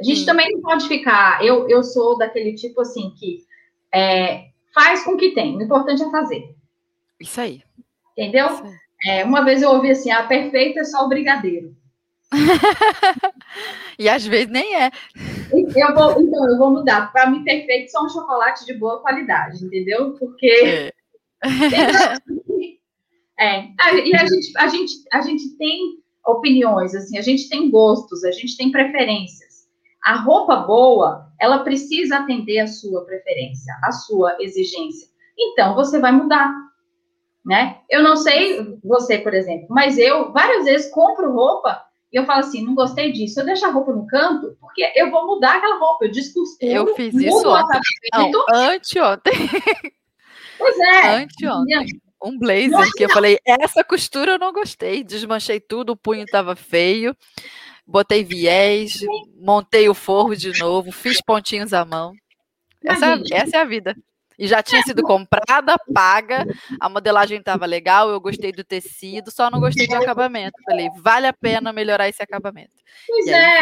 A 0.00 0.02
gente 0.02 0.26
também 0.26 0.50
não 0.50 0.60
pode 0.60 0.88
ficar. 0.88 1.44
Eu, 1.44 1.68
eu 1.68 1.84
sou 1.84 2.18
daquele 2.18 2.54
tipo 2.54 2.80
assim 2.80 3.14
que 3.16 3.38
é, 3.94 4.46
faz 4.74 5.04
com 5.04 5.12
o 5.12 5.16
que 5.16 5.30
tem. 5.30 5.56
O 5.56 5.62
importante 5.62 6.02
é 6.02 6.10
fazer. 6.10 6.56
Isso 7.20 7.40
aí. 7.40 7.62
Entendeu? 8.16 8.46
Isso 8.46 8.64
aí. 8.64 8.72
É, 9.04 9.24
uma 9.24 9.44
vez 9.44 9.62
eu 9.62 9.70
ouvi 9.70 9.90
assim: 9.90 10.10
a 10.10 10.24
perfeita 10.24 10.80
é 10.80 10.84
só 10.84 11.04
o 11.04 11.08
brigadeiro. 11.08 11.76
e 13.98 14.08
às 14.08 14.26
vezes 14.26 14.48
nem 14.48 14.74
é. 14.74 14.90
Eu 15.52 15.94
vou, 15.94 16.20
então, 16.20 16.48
eu 16.48 16.58
vou 16.58 16.70
mudar. 16.70 17.12
Para 17.12 17.30
mim, 17.30 17.44
perfeito 17.44 17.90
só 17.90 18.04
um 18.04 18.08
chocolate 18.08 18.64
de 18.64 18.74
boa 18.74 19.00
qualidade, 19.00 19.64
entendeu? 19.64 20.14
Porque. 20.18 20.46
É. 20.48 20.92
é. 23.38 23.66
E 24.04 24.16
a 24.16 24.26
gente, 24.26 24.58
a, 24.58 24.66
gente, 24.68 24.92
a 25.12 25.20
gente 25.20 25.56
tem 25.58 26.02
opiniões, 26.26 26.94
assim, 26.94 27.18
a 27.18 27.22
gente 27.22 27.48
tem 27.48 27.70
gostos, 27.70 28.24
a 28.24 28.30
gente 28.30 28.56
tem 28.56 28.70
preferências. 28.70 29.52
A 30.04 30.16
roupa 30.16 30.56
boa, 30.56 31.32
ela 31.40 31.60
precisa 31.60 32.18
atender 32.18 32.60
a 32.60 32.66
sua 32.66 33.04
preferência, 33.04 33.72
a 33.84 33.92
sua 33.92 34.36
exigência. 34.40 35.08
Então, 35.38 35.74
você 35.74 35.98
vai 36.00 36.12
mudar, 36.12 36.52
né? 37.44 37.78
Eu 37.90 38.02
não 38.02 38.16
sei 38.16 38.78
você, 38.82 39.18
por 39.18 39.34
exemplo, 39.34 39.66
mas 39.70 39.98
eu 39.98 40.32
várias 40.32 40.64
vezes 40.64 40.90
compro 40.90 41.32
roupa 41.32 41.84
e 42.12 42.16
eu 42.18 42.26
falo 42.26 42.40
assim, 42.40 42.62
não 42.64 42.74
gostei 42.74 43.10
disso, 43.10 43.40
eu 43.40 43.46
deixo 43.46 43.64
a 43.64 43.70
roupa 43.70 43.92
no 43.92 44.06
canto, 44.06 44.56
porque 44.60 44.92
eu 44.94 45.10
vou 45.10 45.26
mudar 45.26 45.56
aquela 45.56 45.78
roupa, 45.78 46.04
eu 46.04 46.10
discosturo. 46.10 46.70
Eu 46.70 46.94
fiz 46.94 47.14
isso 47.14 47.48
ontem. 47.48 47.80
Não, 48.12 48.44
anteontem. 48.52 49.32
Pois 50.58 50.78
é. 50.78 51.22
Anteontem. 51.22 52.00
Um 52.22 52.38
blazer 52.38 52.70
Nossa, 52.70 52.92
que 52.94 53.04
eu 53.04 53.10
falei, 53.10 53.36
essa 53.44 53.82
costura 53.82 54.32
eu 54.32 54.38
não 54.38 54.52
gostei, 54.52 55.02
desmanchei 55.02 55.58
tudo, 55.58 55.90
o 55.90 55.96
punho 55.96 56.22
estava 56.22 56.54
feio, 56.54 57.16
botei 57.84 58.22
viés, 58.22 59.00
montei 59.40 59.88
o 59.88 59.94
forro 59.94 60.36
de 60.36 60.56
novo, 60.56 60.92
fiz 60.92 61.20
pontinhos 61.20 61.72
à 61.72 61.84
mão. 61.84 62.12
Essa, 62.84 63.20
essa 63.32 63.56
é 63.56 63.60
a 63.60 63.64
vida. 63.64 63.96
E 64.42 64.48
já 64.48 64.60
tinha 64.60 64.82
sido 64.82 65.04
comprada, 65.04 65.76
paga, 65.94 66.44
a 66.80 66.88
modelagem 66.88 67.38
estava 67.38 67.64
legal, 67.64 68.10
eu 68.10 68.20
gostei 68.20 68.50
do 68.50 68.64
tecido, 68.64 69.30
só 69.30 69.48
não 69.48 69.60
gostei 69.60 69.86
do 69.86 69.94
acabamento. 69.94 70.58
Falei, 70.68 70.88
vale 70.96 71.28
a 71.28 71.32
pena 71.32 71.72
melhorar 71.72 72.08
esse 72.08 72.20
acabamento. 72.20 72.72
Pois 73.06 73.28
é, 73.28 73.60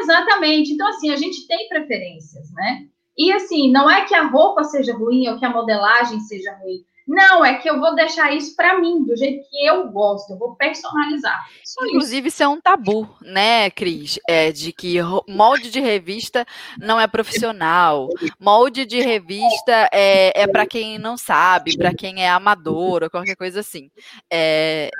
exatamente. 0.00 0.72
Então, 0.72 0.88
assim, 0.88 1.10
a 1.12 1.16
gente 1.16 1.46
tem 1.46 1.68
preferências, 1.68 2.50
né? 2.54 2.88
E 3.16 3.32
assim, 3.32 3.70
não 3.70 3.88
é 3.88 4.04
que 4.04 4.16
a 4.16 4.26
roupa 4.26 4.64
seja 4.64 4.92
ruim 4.96 5.28
ou 5.28 5.38
que 5.38 5.44
a 5.44 5.50
modelagem 5.50 6.18
seja 6.18 6.56
ruim. 6.56 6.84
Não, 7.08 7.42
é 7.42 7.54
que 7.54 7.68
eu 7.68 7.80
vou 7.80 7.94
deixar 7.94 8.34
isso 8.36 8.54
para 8.54 8.78
mim, 8.78 9.02
do 9.02 9.16
jeito 9.16 9.48
que 9.48 9.66
eu 9.66 9.88
gosto, 9.88 10.30
eu 10.30 10.38
vou 10.38 10.54
personalizar. 10.56 11.42
Inclusive, 11.86 12.28
isso. 12.28 12.36
isso 12.36 12.42
é 12.42 12.48
um 12.48 12.60
tabu, 12.60 13.08
né, 13.22 13.70
Cris? 13.70 14.18
É 14.28 14.52
de 14.52 14.74
que 14.74 14.98
molde 15.26 15.70
de 15.70 15.80
revista 15.80 16.46
não 16.78 17.00
é 17.00 17.06
profissional. 17.06 18.08
Molde 18.38 18.84
de 18.84 19.00
revista 19.00 19.88
é, 19.90 20.42
é 20.42 20.46
para 20.46 20.66
quem 20.66 20.98
não 20.98 21.16
sabe, 21.16 21.78
para 21.78 21.94
quem 21.94 22.22
é 22.22 22.28
amador 22.28 23.02
ou 23.02 23.10
qualquer 23.10 23.36
coisa 23.36 23.60
assim. 23.60 23.90
É, 24.30 24.90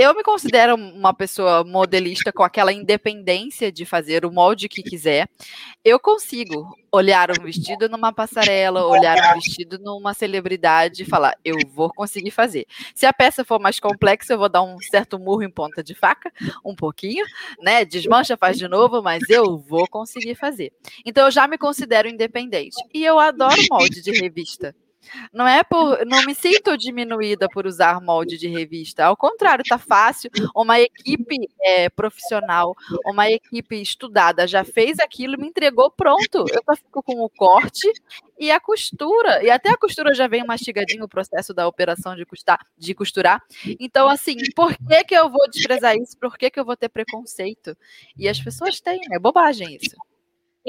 eu 0.00 0.14
me 0.14 0.22
considero 0.22 0.76
uma 0.76 1.12
pessoa 1.12 1.64
modelista 1.64 2.32
com 2.32 2.44
aquela 2.44 2.72
independência 2.72 3.72
de 3.72 3.84
fazer 3.84 4.24
o 4.24 4.30
molde 4.30 4.68
que 4.68 4.80
quiser. 4.80 5.28
Eu 5.84 5.98
consigo 5.98 6.72
olhar 6.92 7.32
um 7.32 7.42
vestido 7.42 7.88
numa 7.88 8.12
passarela, 8.12 8.86
olhar 8.86 9.18
um 9.32 9.40
vestido 9.40 9.76
numa 9.76 10.14
celebridade 10.14 11.02
e 11.02 11.04
falar, 11.04 11.34
eu 11.44 11.56
vou 11.74 11.92
conseguir 11.92 12.30
fazer. 12.30 12.64
Se 12.94 13.06
a 13.06 13.12
peça 13.12 13.44
for 13.44 13.58
mais 13.58 13.80
complexa, 13.80 14.34
eu 14.34 14.38
vou 14.38 14.48
dar 14.48 14.62
um 14.62 14.78
certo 14.88 15.18
murro 15.18 15.42
em 15.42 15.50
ponta 15.50 15.82
de 15.82 15.96
faca, 15.96 16.32
um 16.64 16.76
pouquinho, 16.76 17.24
né? 17.60 17.84
Desmancha, 17.84 18.36
faz 18.36 18.56
de 18.56 18.68
novo, 18.68 19.02
mas 19.02 19.28
eu 19.28 19.58
vou 19.58 19.88
conseguir 19.88 20.36
fazer. 20.36 20.72
Então 21.04 21.24
eu 21.24 21.32
já 21.32 21.48
me 21.48 21.58
considero 21.58 22.08
independente. 22.08 22.76
E 22.94 23.04
eu 23.04 23.18
adoro 23.18 23.60
molde 23.68 24.00
de 24.00 24.12
revista. 24.12 24.72
Não 25.32 25.46
é 25.46 25.62
por. 25.62 26.04
Não 26.06 26.24
me 26.24 26.34
sinto 26.34 26.76
diminuída 26.76 27.48
por 27.48 27.66
usar 27.66 28.00
molde 28.00 28.36
de 28.36 28.48
revista. 28.48 29.04
Ao 29.04 29.16
contrário, 29.16 29.64
tá 29.64 29.78
fácil. 29.78 30.30
Uma 30.54 30.80
equipe 30.80 31.36
é, 31.60 31.88
profissional, 31.88 32.74
uma 33.04 33.30
equipe 33.30 33.80
estudada 33.80 34.46
já 34.46 34.64
fez 34.64 34.98
aquilo 34.98 35.38
me 35.38 35.48
entregou 35.48 35.90
pronto. 35.90 36.44
Eu 36.48 36.62
só 36.64 36.76
fico 36.76 37.02
com 37.02 37.22
o 37.22 37.28
corte 37.28 37.90
e 38.38 38.50
a 38.50 38.60
costura. 38.60 39.42
E 39.42 39.50
até 39.50 39.70
a 39.70 39.76
costura 39.76 40.14
já 40.14 40.26
vem 40.26 40.44
mastigadinho 40.44 41.04
o 41.04 41.08
processo 41.08 41.52
da 41.52 41.66
operação 41.66 42.14
de, 42.14 42.24
custar, 42.24 42.58
de 42.76 42.94
costurar. 42.94 43.42
Então, 43.80 44.08
assim, 44.08 44.36
por 44.54 44.76
que, 44.76 45.04
que 45.04 45.14
eu 45.14 45.28
vou 45.28 45.48
desprezar 45.50 45.96
isso? 45.96 46.16
Por 46.18 46.36
que, 46.38 46.50
que 46.50 46.60
eu 46.60 46.64
vou 46.64 46.76
ter 46.76 46.88
preconceito? 46.88 47.76
E 48.16 48.28
as 48.28 48.40
pessoas 48.40 48.80
têm, 48.80 49.00
é 49.12 49.18
bobagem 49.18 49.76
isso. 49.76 49.96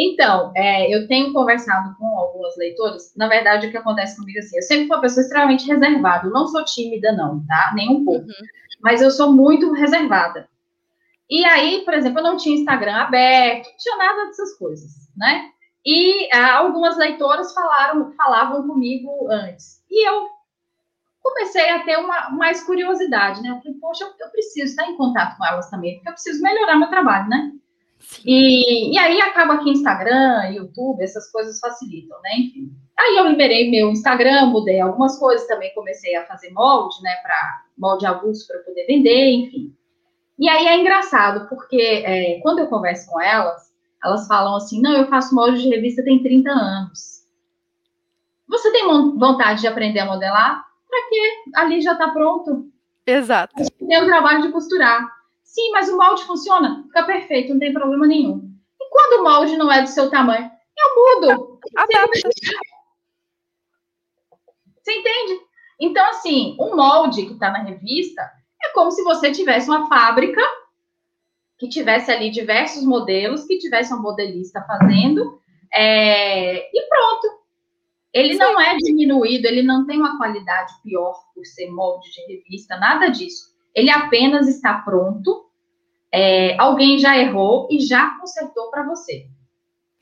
Então, 0.01 0.53
é, 0.55 0.95
eu 0.95 1.09
tenho 1.09 1.33
conversado 1.33 1.93
com 1.97 2.05
algumas 2.17 2.55
leitoras. 2.55 3.13
Na 3.17 3.27
verdade, 3.27 3.67
o 3.67 3.71
que 3.71 3.75
acontece 3.75 4.15
comigo 4.15 4.37
é 4.37 4.39
assim, 4.39 4.55
eu 4.55 4.61
sempre 4.61 4.87
fui 4.87 4.95
uma 4.95 5.01
pessoa 5.01 5.21
extremamente 5.21 5.67
reservada. 5.67 6.25
Eu 6.25 6.31
não 6.31 6.47
sou 6.47 6.63
tímida, 6.63 7.11
não, 7.11 7.45
tá? 7.45 7.73
Nem 7.75 7.89
um 7.89 8.05
pouco. 8.05 8.25
Uhum. 8.25 8.47
Mas 8.81 9.01
eu 9.01 9.11
sou 9.11 9.33
muito 9.33 9.73
reservada. 9.73 10.47
E 11.29 11.43
aí, 11.43 11.83
por 11.83 11.93
exemplo, 11.93 12.19
eu 12.19 12.23
não 12.23 12.37
tinha 12.37 12.55
Instagram 12.55 12.95
aberto, 12.95 13.67
não 13.67 13.77
tinha 13.77 13.97
nada 13.97 14.25
dessas 14.27 14.57
coisas, 14.57 14.89
né? 15.17 15.49
E 15.85 16.29
ah, 16.33 16.59
algumas 16.59 16.97
leitoras 16.97 17.53
falaram, 17.53 18.13
falavam 18.13 18.65
comigo 18.65 19.29
antes. 19.29 19.83
E 19.91 20.07
eu 20.07 20.29
comecei 21.21 21.69
a 21.71 21.83
ter 21.83 21.97
uma 21.97 22.29
mais 22.29 22.63
curiosidade, 22.63 23.41
né? 23.41 23.49
Eu 23.49 23.57
falei, 23.57 23.77
poxa, 23.81 24.05
eu, 24.05 24.13
eu 24.17 24.31
preciso 24.31 24.67
estar 24.67 24.85
em 24.89 24.95
contato 24.95 25.37
com 25.37 25.45
elas 25.45 25.69
também, 25.69 25.95
porque 25.95 26.07
eu 26.07 26.13
preciso 26.13 26.41
melhorar 26.41 26.77
meu 26.77 26.89
trabalho, 26.89 27.27
né? 27.27 27.51
E, 28.25 28.93
e 28.93 28.97
aí 28.97 29.21
acaba 29.21 29.59
que 29.59 29.69
Instagram, 29.69 30.51
YouTube, 30.51 31.03
essas 31.03 31.31
coisas 31.31 31.59
facilitam, 31.59 32.19
né? 32.21 32.31
Enfim. 32.37 32.71
Aí 32.97 33.17
eu 33.17 33.27
liberei 33.27 33.69
meu 33.69 33.89
Instagram, 33.89 34.47
mudei 34.47 34.81
algumas 34.81 35.17
coisas, 35.17 35.47
também 35.47 35.73
comecei 35.73 36.15
a 36.15 36.25
fazer 36.25 36.51
molde, 36.51 37.01
né? 37.01 37.15
Para 37.21 37.63
molde 37.77 38.05
avulso 38.05 38.47
para 38.47 38.59
poder 38.59 38.85
vender, 38.85 39.31
enfim. 39.31 39.73
E 40.37 40.49
aí 40.49 40.67
é 40.67 40.79
engraçado, 40.79 41.47
porque 41.47 42.03
é, 42.05 42.39
quando 42.41 42.59
eu 42.59 42.67
converso 42.67 43.09
com 43.09 43.21
elas, 43.21 43.71
elas 44.03 44.27
falam 44.27 44.55
assim: 44.55 44.81
não, 44.81 44.93
eu 44.93 45.07
faço 45.07 45.35
molde 45.35 45.61
de 45.61 45.69
revista 45.69 46.03
tem 46.03 46.21
30 46.21 46.49
anos. 46.49 47.19
Você 48.47 48.71
tem 48.71 48.87
vontade 49.17 49.61
de 49.61 49.67
aprender 49.67 49.99
a 49.99 50.05
modelar? 50.05 50.65
Para 50.89 51.09
quê? 51.09 51.43
Ali 51.55 51.81
já 51.81 51.93
está 51.93 52.09
pronto. 52.09 52.67
Exato. 53.05 53.53
Tem 53.77 54.01
um 54.01 54.07
trabalho 54.07 54.41
de 54.41 54.51
costurar. 54.51 55.18
Sim, 55.49 55.71
mas 55.71 55.89
o 55.89 55.97
molde 55.97 56.23
funciona? 56.25 56.83
Fica 56.83 57.03
perfeito, 57.05 57.51
não 57.51 57.59
tem 57.59 57.73
problema 57.73 58.05
nenhum. 58.05 58.53
E 58.79 58.89
quando 58.91 59.19
o 59.19 59.23
molde 59.23 59.57
não 59.57 59.71
é 59.71 59.81
do 59.81 59.89
seu 59.89 60.07
tamanho? 60.07 60.49
Eu 60.77 60.95
mudo. 60.95 61.59
Adapta. 61.75 62.29
Você 64.77 64.91
entende? 64.93 65.41
Então, 65.79 66.07
assim, 66.11 66.55
um 66.59 66.75
molde 66.75 67.25
que 67.25 67.33
está 67.33 67.49
na 67.49 67.63
revista 67.63 68.21
é 68.63 68.69
como 68.73 68.91
se 68.91 69.03
você 69.03 69.31
tivesse 69.31 69.67
uma 69.67 69.87
fábrica 69.87 70.39
que 71.57 71.67
tivesse 71.67 72.11
ali 72.11 72.29
diversos 72.29 72.83
modelos, 72.83 73.45
que 73.45 73.57
tivesse 73.57 73.91
um 73.91 74.01
modelista 74.01 74.61
fazendo, 74.61 75.41
é... 75.73 76.59
e 76.59 76.87
pronto. 76.87 77.39
Ele 78.13 78.33
Sim. 78.33 78.39
não 78.39 78.61
é 78.61 78.77
diminuído, 78.77 79.47
ele 79.47 79.63
não 79.63 79.87
tem 79.87 79.97
uma 79.97 80.15
qualidade 80.17 80.73
pior 80.83 81.19
por 81.33 81.43
ser 81.43 81.71
molde 81.71 82.11
de 82.11 82.35
revista, 82.35 82.77
nada 82.77 83.07
disso. 83.07 83.49
Ele 83.73 83.89
apenas 83.89 84.47
está 84.47 84.73
pronto, 84.79 85.45
é, 86.11 86.59
alguém 86.59 86.97
já 86.97 87.17
errou 87.17 87.67
e 87.71 87.79
já 87.79 88.17
consertou 88.19 88.69
para 88.69 88.83
você. 88.83 89.27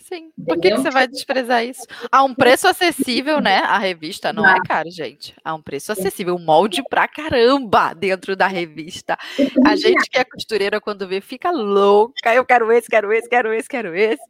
Sim. 0.07 0.31
Por 0.45 0.57
que, 0.57 0.69
que, 0.69 0.77
você 0.77 0.89
vai 0.89 1.05
desprezar 1.05 1.65
isso? 1.65 1.85
A 2.09 2.23
um 2.23 2.33
preço 2.33 2.65
acessível, 2.65 3.41
né? 3.41 3.57
A 3.57 3.77
revista 3.77 4.31
não, 4.31 4.43
não. 4.43 4.55
é 4.55 4.61
caro, 4.65 4.89
gente. 4.89 5.35
A 5.43 5.53
um 5.53 5.61
preço 5.61 5.91
acessível. 5.91 6.39
Molde 6.39 6.81
pra 6.89 7.09
caramba 7.09 7.93
dentro 7.93 8.33
da 8.33 8.47
revista. 8.47 9.17
A 9.65 9.75
gente 9.75 10.09
que 10.09 10.17
é 10.17 10.23
costureira, 10.23 10.79
quando 10.79 11.05
vê, 11.05 11.19
fica 11.19 11.51
louca. 11.51 12.33
Eu 12.33 12.45
quero 12.45 12.71
esse, 12.71 12.87
quero 12.87 13.11
esse, 13.11 13.27
quero 13.27 13.53
esse, 13.53 13.67
quero 13.67 13.93
esse. 13.93 14.23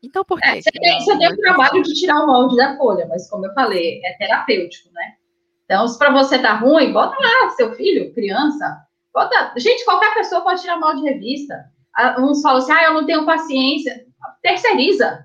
Então, 0.00 0.24
por 0.24 0.40
quê? 0.40 0.48
É, 0.50 0.62
você, 0.62 0.70
tem, 0.70 0.98
você 1.00 1.18
tem 1.18 1.32
o 1.32 1.36
trabalho 1.36 1.82
de 1.82 1.92
tirar 1.94 2.22
o 2.22 2.26
molde 2.28 2.56
da 2.56 2.76
folha, 2.76 3.06
mas 3.08 3.28
como 3.28 3.44
eu 3.44 3.52
falei, 3.54 4.00
é 4.04 4.12
terapêutico, 4.18 4.88
né? 4.92 5.14
Então, 5.70 5.86
se 5.86 5.98
para 5.98 6.10
você 6.10 6.38
tá 6.38 6.54
ruim, 6.54 6.94
bota 6.94 7.14
lá 7.20 7.50
seu 7.50 7.74
filho, 7.74 8.14
criança. 8.14 8.78
Bota... 9.12 9.52
Gente, 9.58 9.84
qualquer 9.84 10.14
pessoa 10.14 10.40
pode 10.40 10.62
tirar 10.62 10.80
molde 10.80 11.02
de 11.02 11.10
revista. 11.10 11.62
Uns 12.18 12.40
falam 12.40 12.58
assim, 12.58 12.72
ah, 12.72 12.84
eu 12.84 12.94
não 12.94 13.04
tenho 13.04 13.26
paciência. 13.26 14.06
Terceiriza. 14.42 15.24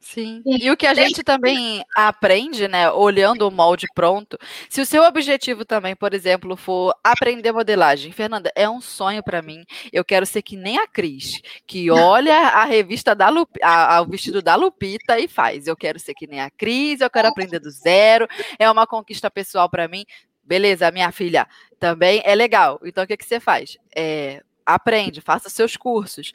Sim. 0.00 0.42
E 0.46 0.70
o 0.70 0.76
que 0.76 0.86
a 0.86 0.94
gente 0.94 1.22
também 1.22 1.84
aprende, 1.94 2.66
né, 2.66 2.90
olhando 2.90 3.46
o 3.46 3.50
molde 3.50 3.86
pronto, 3.94 4.38
se 4.68 4.80
o 4.80 4.86
seu 4.86 5.04
objetivo 5.04 5.62
também, 5.62 5.94
por 5.94 6.14
exemplo, 6.14 6.56
for 6.56 6.94
aprender 7.04 7.52
modelagem, 7.52 8.10
Fernanda, 8.10 8.50
é 8.56 8.68
um 8.68 8.80
sonho 8.80 9.22
para 9.22 9.42
mim. 9.42 9.62
Eu 9.92 10.02
quero 10.02 10.24
ser 10.24 10.40
que 10.40 10.56
nem 10.56 10.78
a 10.78 10.86
Cris, 10.86 11.42
que 11.66 11.90
olha 11.92 12.34
a 12.34 12.64
revista 12.64 13.14
da 13.14 13.28
Lup, 13.28 13.50
a, 13.62 13.96
a, 13.96 14.00
o 14.00 14.06
vestido 14.06 14.40
da 14.40 14.54
Lupita 14.56 15.18
e 15.18 15.28
faz. 15.28 15.66
Eu 15.66 15.76
quero 15.76 15.98
ser 15.98 16.14
que 16.14 16.26
nem 16.26 16.40
a 16.40 16.50
Cris, 16.50 17.02
eu 17.02 17.10
quero 17.10 17.28
aprender 17.28 17.60
do 17.60 17.70
zero. 17.70 18.26
É 18.58 18.70
uma 18.70 18.86
conquista 18.86 19.30
pessoal 19.30 19.68
para 19.68 19.86
mim. 19.86 20.06
Beleza, 20.42 20.90
minha 20.90 21.12
filha, 21.12 21.46
também 21.78 22.22
é 22.24 22.34
legal. 22.34 22.80
Então, 22.84 23.04
o 23.04 23.06
que, 23.06 23.16
que 23.16 23.24
você 23.24 23.38
faz? 23.38 23.76
É, 23.94 24.42
aprende, 24.74 25.20
faça 25.20 25.48
seus 25.48 25.76
cursos. 25.76 26.32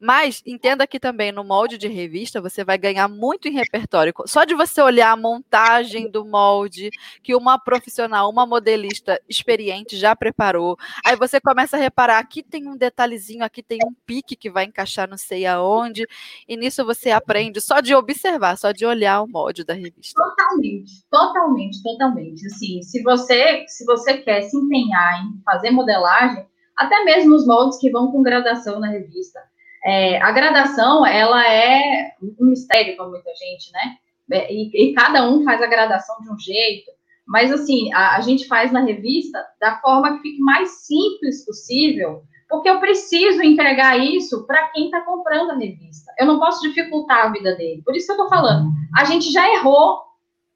Mas 0.00 0.42
entenda 0.46 0.86
que 0.86 1.00
também 1.00 1.32
no 1.32 1.44
molde 1.44 1.78
de 1.78 1.88
revista 1.88 2.40
você 2.40 2.64
vai 2.64 2.78
ganhar 2.78 3.08
muito 3.08 3.48
em 3.48 3.52
repertório. 3.52 4.12
Só 4.26 4.44
de 4.44 4.54
você 4.54 4.80
olhar 4.80 5.12
a 5.12 5.16
montagem 5.16 6.10
do 6.10 6.24
molde 6.24 6.90
que 7.22 7.34
uma 7.34 7.58
profissional, 7.58 8.30
uma 8.30 8.46
modelista 8.46 9.20
experiente 9.28 9.96
já 9.96 10.14
preparou. 10.14 10.76
Aí 11.04 11.16
você 11.16 11.40
começa 11.40 11.76
a 11.76 11.80
reparar 11.80 12.18
aqui 12.18 12.42
tem 12.42 12.68
um 12.68 12.76
detalhezinho, 12.76 13.44
aqui 13.44 13.62
tem 13.62 13.78
um 13.84 13.94
pique 14.06 14.36
que 14.36 14.50
vai 14.50 14.64
encaixar 14.64 15.08
não 15.08 15.16
sei 15.16 15.46
aonde. 15.46 16.06
E 16.48 16.56
nisso 16.56 16.84
você 16.84 17.10
aprende 17.10 17.60
só 17.60 17.80
de 17.80 17.94
observar, 17.94 18.56
só 18.56 18.72
de 18.72 18.86
olhar 18.86 19.22
o 19.22 19.28
molde 19.28 19.64
da 19.64 19.74
revista. 19.74 20.20
Totalmente, 20.20 20.92
totalmente, 21.10 21.82
totalmente. 21.82 22.46
Assim, 22.46 22.82
se 22.82 23.02
você 23.02 23.64
se 23.66 23.84
você 23.84 24.18
quer 24.18 24.42
se 24.42 24.56
empenhar 24.56 25.22
em 25.22 25.42
fazer 25.44 25.70
modelagem, 25.70 26.46
até 26.76 27.04
mesmo 27.04 27.34
os 27.34 27.46
moldes 27.46 27.78
que 27.78 27.90
vão 27.90 28.12
com 28.12 28.22
gradação 28.22 28.78
na 28.78 28.88
revista. 28.88 29.40
É, 29.84 30.20
a 30.20 30.32
gradação, 30.32 31.06
ela 31.06 31.46
é 31.48 32.12
um 32.40 32.46
mistério 32.46 32.96
para 32.96 33.08
muita 33.08 33.30
gente, 33.34 33.72
né? 33.72 33.96
É, 34.32 34.52
e, 34.52 34.90
e, 34.90 34.92
cada 34.92 35.28
um 35.28 35.44
faz 35.44 35.62
a 35.62 35.68
gradação 35.68 36.16
de 36.20 36.30
um 36.30 36.38
jeito, 36.38 36.90
mas 37.24 37.52
assim, 37.52 37.92
a, 37.92 38.16
a 38.16 38.20
gente 38.20 38.48
faz 38.48 38.72
na 38.72 38.80
revista 38.80 39.40
da 39.60 39.80
forma 39.80 40.16
que 40.16 40.22
fique 40.22 40.40
mais 40.40 40.84
simples 40.84 41.44
possível, 41.44 42.24
porque 42.48 42.68
eu 42.68 42.80
preciso 42.80 43.42
entregar 43.42 43.96
isso 43.98 44.44
para 44.44 44.66
quem 44.68 44.86
está 44.86 45.00
comprando 45.02 45.52
a 45.52 45.56
revista. 45.56 46.12
Eu 46.18 46.26
não 46.26 46.40
posso 46.40 46.60
dificultar 46.62 47.26
a 47.26 47.30
vida 47.30 47.54
dele. 47.54 47.82
Por 47.84 47.94
isso 47.94 48.06
que 48.06 48.12
eu 48.12 48.24
estou 48.24 48.28
falando. 48.28 48.70
A 48.96 49.04
gente 49.04 49.30
já 49.30 49.48
errou, 49.54 50.00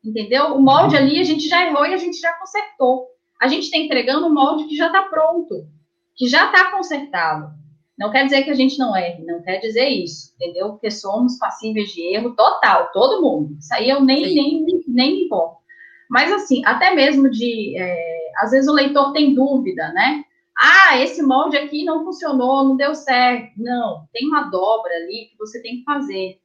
entendeu? 0.04 0.54
O 0.54 0.60
molde 0.60 0.96
ali 0.96 1.20
a 1.20 1.24
gente 1.24 1.48
já 1.48 1.64
errou 1.64 1.86
e 1.86 1.94
a 1.94 1.96
gente 1.96 2.18
já 2.18 2.32
consertou. 2.34 3.06
A 3.40 3.46
gente 3.46 3.64
está 3.64 3.78
entregando 3.78 4.26
um 4.26 4.34
molde 4.34 4.64
que 4.64 4.76
já 4.76 4.86
está 4.86 5.02
pronto 5.02 5.66
que 6.20 6.28
já 6.28 6.44
está 6.44 6.70
consertado. 6.70 7.50
Não 7.98 8.10
quer 8.10 8.24
dizer 8.24 8.42
que 8.42 8.50
a 8.50 8.54
gente 8.54 8.78
não 8.78 8.94
erre, 8.94 9.24
não 9.24 9.40
quer 9.40 9.58
dizer 9.58 9.88
isso, 9.88 10.34
entendeu? 10.34 10.72
Porque 10.72 10.90
somos 10.90 11.38
passíveis 11.38 11.88
de 11.88 12.14
erro 12.14 12.36
total, 12.36 12.90
todo 12.92 13.22
mundo. 13.22 13.56
Isso 13.58 13.72
aí 13.72 13.88
eu 13.88 14.02
nem, 14.02 14.34
nem, 14.34 14.84
nem 14.86 15.14
me 15.14 15.24
importo. 15.24 15.56
Mas, 16.10 16.30
assim, 16.30 16.62
até 16.66 16.94
mesmo 16.94 17.30
de. 17.30 17.74
É, 17.78 18.32
às 18.36 18.50
vezes 18.50 18.68
o 18.68 18.74
leitor 18.74 19.12
tem 19.12 19.34
dúvida, 19.34 19.90
né? 19.94 20.22
Ah, 20.58 20.98
esse 20.98 21.22
molde 21.22 21.56
aqui 21.56 21.86
não 21.86 22.04
funcionou, 22.04 22.64
não 22.64 22.76
deu 22.76 22.94
certo. 22.94 23.52
Não, 23.56 24.06
tem 24.12 24.28
uma 24.28 24.50
dobra 24.50 24.92
ali 24.92 25.30
que 25.30 25.38
você 25.38 25.62
tem 25.62 25.78
que 25.78 25.84
fazer. 25.84 26.38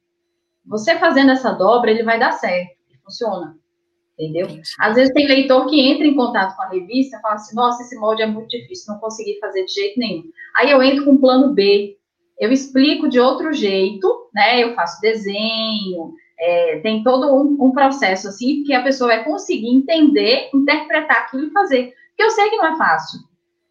Você 0.64 0.96
fazendo 0.96 1.32
essa 1.32 1.52
dobra, 1.52 1.90
ele 1.90 2.02
vai 2.02 2.18
dar 2.18 2.32
certo, 2.32 2.70
funciona 3.04 3.54
entendeu? 4.18 4.48
Às 4.78 4.94
vezes 4.94 5.12
tem 5.12 5.26
leitor 5.26 5.66
que 5.66 5.80
entra 5.80 6.06
em 6.06 6.14
contato 6.14 6.56
com 6.56 6.62
a 6.62 6.68
revista 6.68 7.16
e 7.16 7.20
fala 7.20 7.34
assim, 7.34 7.54
nossa, 7.54 7.82
esse 7.82 7.96
molde 7.96 8.22
é 8.22 8.26
muito 8.26 8.48
difícil, 8.48 8.92
não 8.92 9.00
consegui 9.00 9.38
fazer 9.38 9.64
de 9.64 9.72
jeito 9.72 9.98
nenhum. 9.98 10.24
Aí 10.56 10.70
eu 10.70 10.82
entro 10.82 11.04
com 11.04 11.12
um 11.12 11.20
plano 11.20 11.52
B, 11.52 11.96
eu 12.38 12.50
explico 12.50 13.08
de 13.08 13.20
outro 13.20 13.52
jeito, 13.52 14.28
né? 14.34 14.62
Eu 14.62 14.74
faço 14.74 15.00
desenho, 15.00 16.14
é, 16.38 16.80
tem 16.80 17.02
todo 17.02 17.34
um, 17.34 17.56
um, 17.66 17.72
processo 17.72 18.28
assim 18.28 18.62
que 18.64 18.74
a 18.74 18.82
pessoa 18.82 19.08
vai 19.08 19.24
conseguir 19.24 19.68
entender, 19.68 20.50
interpretar 20.54 21.18
aquilo 21.18 21.46
e 21.46 21.52
fazer. 21.52 21.94
Porque 22.08 22.22
eu 22.22 22.30
sei 22.30 22.50
que 22.50 22.56
não 22.56 22.74
é 22.74 22.76
fácil. 22.76 23.20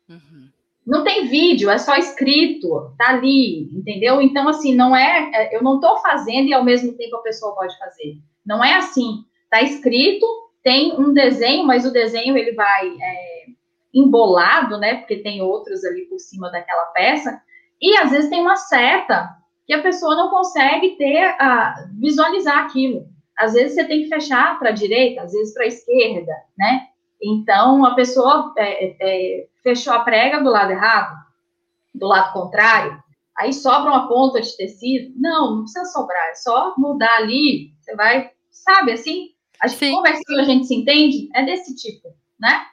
Uhum. 0.09 0.49
Não 0.85 1.03
tem 1.03 1.27
vídeo, 1.27 1.69
é 1.69 1.77
só 1.77 1.95
escrito, 1.95 2.91
tá 2.97 3.09
ali, 3.09 3.69
entendeu? 3.73 4.21
Então, 4.21 4.47
assim, 4.47 4.75
não 4.75 4.95
é. 4.95 5.31
é 5.33 5.55
eu 5.55 5.63
não 5.63 5.75
estou 5.75 5.97
fazendo 5.97 6.47
e 6.47 6.53
ao 6.53 6.63
mesmo 6.63 6.93
tempo 6.93 7.15
a 7.17 7.21
pessoa 7.21 7.55
pode 7.55 7.77
fazer. 7.77 8.17
Não 8.45 8.63
é 8.63 8.75
assim. 8.75 9.23
Está 9.55 9.63
escrito, 9.63 10.25
tem 10.61 10.99
um 10.99 11.13
desenho, 11.13 11.65
mas 11.65 11.85
o 11.85 11.91
desenho 11.93 12.37
ele 12.37 12.51
vai 12.51 12.89
é, 12.89 13.45
embolado, 13.93 14.77
né? 14.77 14.95
Porque 14.95 15.15
tem 15.17 15.41
outros 15.41 15.85
ali 15.85 16.01
por 16.07 16.19
cima 16.19 16.51
daquela 16.51 16.87
peça. 16.87 17.41
E 17.81 17.95
às 17.97 18.11
vezes 18.11 18.29
tem 18.29 18.41
uma 18.41 18.57
seta 18.57 19.29
que 19.65 19.73
a 19.73 19.81
pessoa 19.81 20.13
não 20.13 20.29
consegue 20.29 20.97
ter 20.97 21.23
a 21.39 21.87
visualizar 21.97 22.65
aquilo. 22.65 23.07
Às 23.37 23.53
vezes 23.53 23.75
você 23.75 23.85
tem 23.85 24.03
que 24.03 24.09
fechar 24.09 24.59
para 24.59 24.69
a 24.69 24.73
direita, 24.73 25.21
às 25.21 25.31
vezes 25.31 25.53
para 25.53 25.63
a 25.63 25.67
esquerda, 25.67 26.33
né? 26.57 26.87
Então 27.23 27.85
a 27.85 27.95
pessoa 27.95 28.53
é, 28.57 28.97
é, 28.99 29.47
fechou 29.63 29.93
a 29.93 29.99
prega 29.99 30.43
do 30.43 30.49
lado 30.49 30.71
errado, 30.71 31.15
do 31.93 32.07
lado 32.07 32.33
contrário, 32.33 33.01
aí 33.37 33.53
sobra 33.53 33.89
uma 33.89 34.09
ponta 34.09 34.41
de 34.41 34.57
tecido. 34.57 35.13
Não, 35.17 35.55
não 35.55 35.61
precisa 35.61 35.85
sobrar, 35.85 36.27
é 36.31 36.35
só 36.35 36.73
mudar 36.77 37.15
ali. 37.15 37.71
Você 37.79 37.95
vai, 37.95 38.31
sabe 38.51 38.91
assim? 38.91 39.33
A 39.65 39.67
gente 39.67 39.79
Sim. 39.79 39.91
conversando, 39.93 40.39
a 40.39 40.43
gente 40.43 40.67
se 40.67 40.75
entende, 40.75 41.29
é 41.33 41.43
desse 41.43 41.75
tipo, 41.75 42.15
né? 42.39 42.67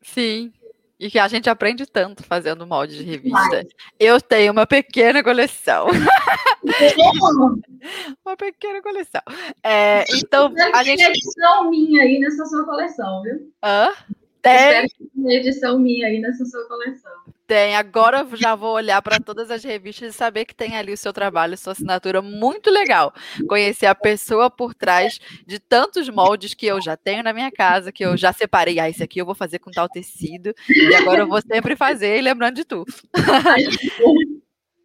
Sim. 0.00 0.52
E 0.98 1.10
que 1.10 1.18
a 1.18 1.26
gente 1.26 1.50
aprende 1.50 1.86
tanto 1.86 2.22
fazendo 2.22 2.66
molde 2.66 2.98
de 2.98 3.02
revista. 3.02 3.66
Eu 3.98 4.20
tenho 4.20 4.52
uma 4.52 4.66
pequena 4.66 5.24
coleção. 5.24 5.86
uma 8.24 8.36
pequena 8.36 8.80
coleção. 8.80 9.22
É, 9.64 10.04
então, 10.14 10.54
a 10.72 10.84
gente. 10.84 10.98
Tem 10.98 11.08
edição 11.08 11.68
minha 11.68 12.02
aí 12.02 12.20
nessa 12.20 12.44
sua 12.46 12.64
coleção, 12.64 13.22
viu? 13.22 13.52
Hã? 13.64 13.92
Tem. 14.40 14.54
Espero 14.54 14.86
que 14.88 15.10
tenha 15.14 15.40
edição 15.40 15.78
minha 15.78 16.06
aí 16.06 16.20
nessa 16.20 16.44
sua 16.44 16.68
coleção. 16.68 17.12
Tem. 17.50 17.74
Agora 17.74 18.24
já 18.34 18.54
vou 18.54 18.74
olhar 18.74 19.02
para 19.02 19.18
todas 19.18 19.50
as 19.50 19.64
revistas 19.64 20.14
e 20.14 20.16
saber 20.16 20.44
que 20.44 20.54
tem 20.54 20.76
ali 20.76 20.92
o 20.92 20.96
seu 20.96 21.12
trabalho, 21.12 21.58
sua 21.58 21.72
assinatura. 21.72 22.22
Muito 22.22 22.70
legal. 22.70 23.12
Conhecer 23.48 23.86
a 23.86 23.94
pessoa 23.94 24.48
por 24.48 24.72
trás 24.72 25.18
de 25.44 25.58
tantos 25.58 26.08
moldes 26.08 26.54
que 26.54 26.66
eu 26.66 26.80
já 26.80 26.96
tenho 26.96 27.24
na 27.24 27.32
minha 27.32 27.50
casa, 27.50 27.90
que 27.90 28.04
eu 28.04 28.16
já 28.16 28.32
separei. 28.32 28.78
Ah, 28.78 28.88
esse 28.88 29.02
aqui 29.02 29.20
eu 29.20 29.26
vou 29.26 29.34
fazer 29.34 29.58
com 29.58 29.72
tal 29.72 29.88
tecido. 29.88 30.54
E 30.68 30.94
agora 30.94 31.22
eu 31.22 31.26
vou 31.26 31.42
sempre 31.42 31.74
fazer, 31.74 32.22
lembrando 32.22 32.54
de 32.54 32.64
tudo. 32.64 32.94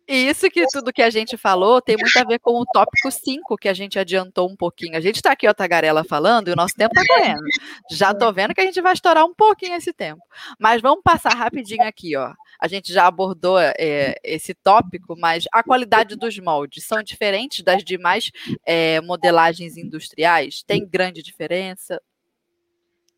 E 0.08 0.28
isso 0.28 0.49
que 0.49 0.66
tudo 0.68 0.93
que 0.93 1.01
a 1.01 1.10
gente 1.10 1.36
falou 1.36 1.82
tem 1.82 1.97
muito 1.97 2.18
a 2.18 2.24
ver 2.24 2.39
com 2.39 2.60
o 2.60 2.66
tópico 2.66 3.10
5, 3.10 3.58
que 3.58 3.68
a 3.68 3.74
gente 3.74 3.97
adiantou 3.97 4.47
um 4.49 4.56
pouquinho. 4.56 4.95
A 4.95 4.99
gente 4.99 5.16
está 5.16 5.32
aqui, 5.32 5.47
ó, 5.47 5.53
Tagarela, 5.53 6.03
falando, 6.03 6.47
e 6.47 6.51
o 6.51 6.56
nosso 6.56 6.76
tempo 6.76 6.93
está 6.95 7.16
correndo. 7.16 7.43
Já 7.89 8.12
estou 8.12 8.32
vendo 8.32 8.53
que 8.53 8.62
a 8.62 8.66
gente 8.66 8.80
vai 8.82 8.93
estourar 8.93 9.26
um 9.26 9.34
pouquinho 9.34 9.76
esse 9.76 9.91
tempo. 9.91 10.22
Mas 10.60 10.82
vamos 10.82 11.01
passar 11.03 11.34
rapidinho 11.34 11.84
aqui, 11.84 12.16
ó. 12.16 12.34
A 12.60 12.68
gente 12.68 12.93
já 12.93 13.08
abordou 13.08 13.60
é, 13.60 14.16
esse 14.24 14.53
tópico, 14.53 15.16
mas 15.18 15.45
a 15.51 15.64
qualidade 15.64 16.16
dos 16.16 16.38
moldes 16.39 16.86
são 16.86 17.01
diferentes 17.01 17.64
das 17.64 17.84
demais 17.84 18.32
é, 18.66 19.01
modelagens 19.01 19.76
industriais? 19.76 20.64
Tem 20.64 20.88
grande 20.88 21.24
diferença? 21.24 21.99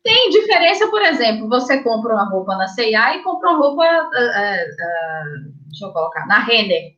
Tem 0.08 0.30
diferença, 0.30 0.88
por 0.88 1.02
exemplo, 1.02 1.50
você 1.50 1.82
compra 1.82 2.14
uma 2.14 2.24
roupa 2.30 2.56
na 2.56 2.66
C&A 2.66 3.16
e 3.16 3.22
compra 3.22 3.50
uma 3.50 3.58
roupa, 3.58 3.82
uh, 3.82 4.06
uh, 4.06 5.52
deixa 5.66 5.84
eu 5.84 5.92
colocar, 5.92 6.26
na 6.26 6.38
Renner, 6.38 6.94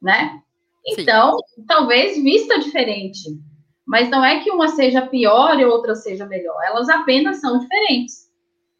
né? 0.00 0.40
Então, 0.86 1.36
Sim. 1.54 1.66
talvez 1.68 2.16
vista 2.16 2.58
diferente, 2.58 3.38
mas 3.86 4.08
não 4.08 4.24
é 4.24 4.40
que 4.40 4.50
uma 4.50 4.68
seja 4.68 5.02
pior 5.02 5.60
e 5.60 5.64
outra 5.66 5.94
seja 5.94 6.24
melhor, 6.24 6.56
elas 6.64 6.88
apenas 6.88 7.38
são 7.38 7.58
diferentes, 7.58 8.30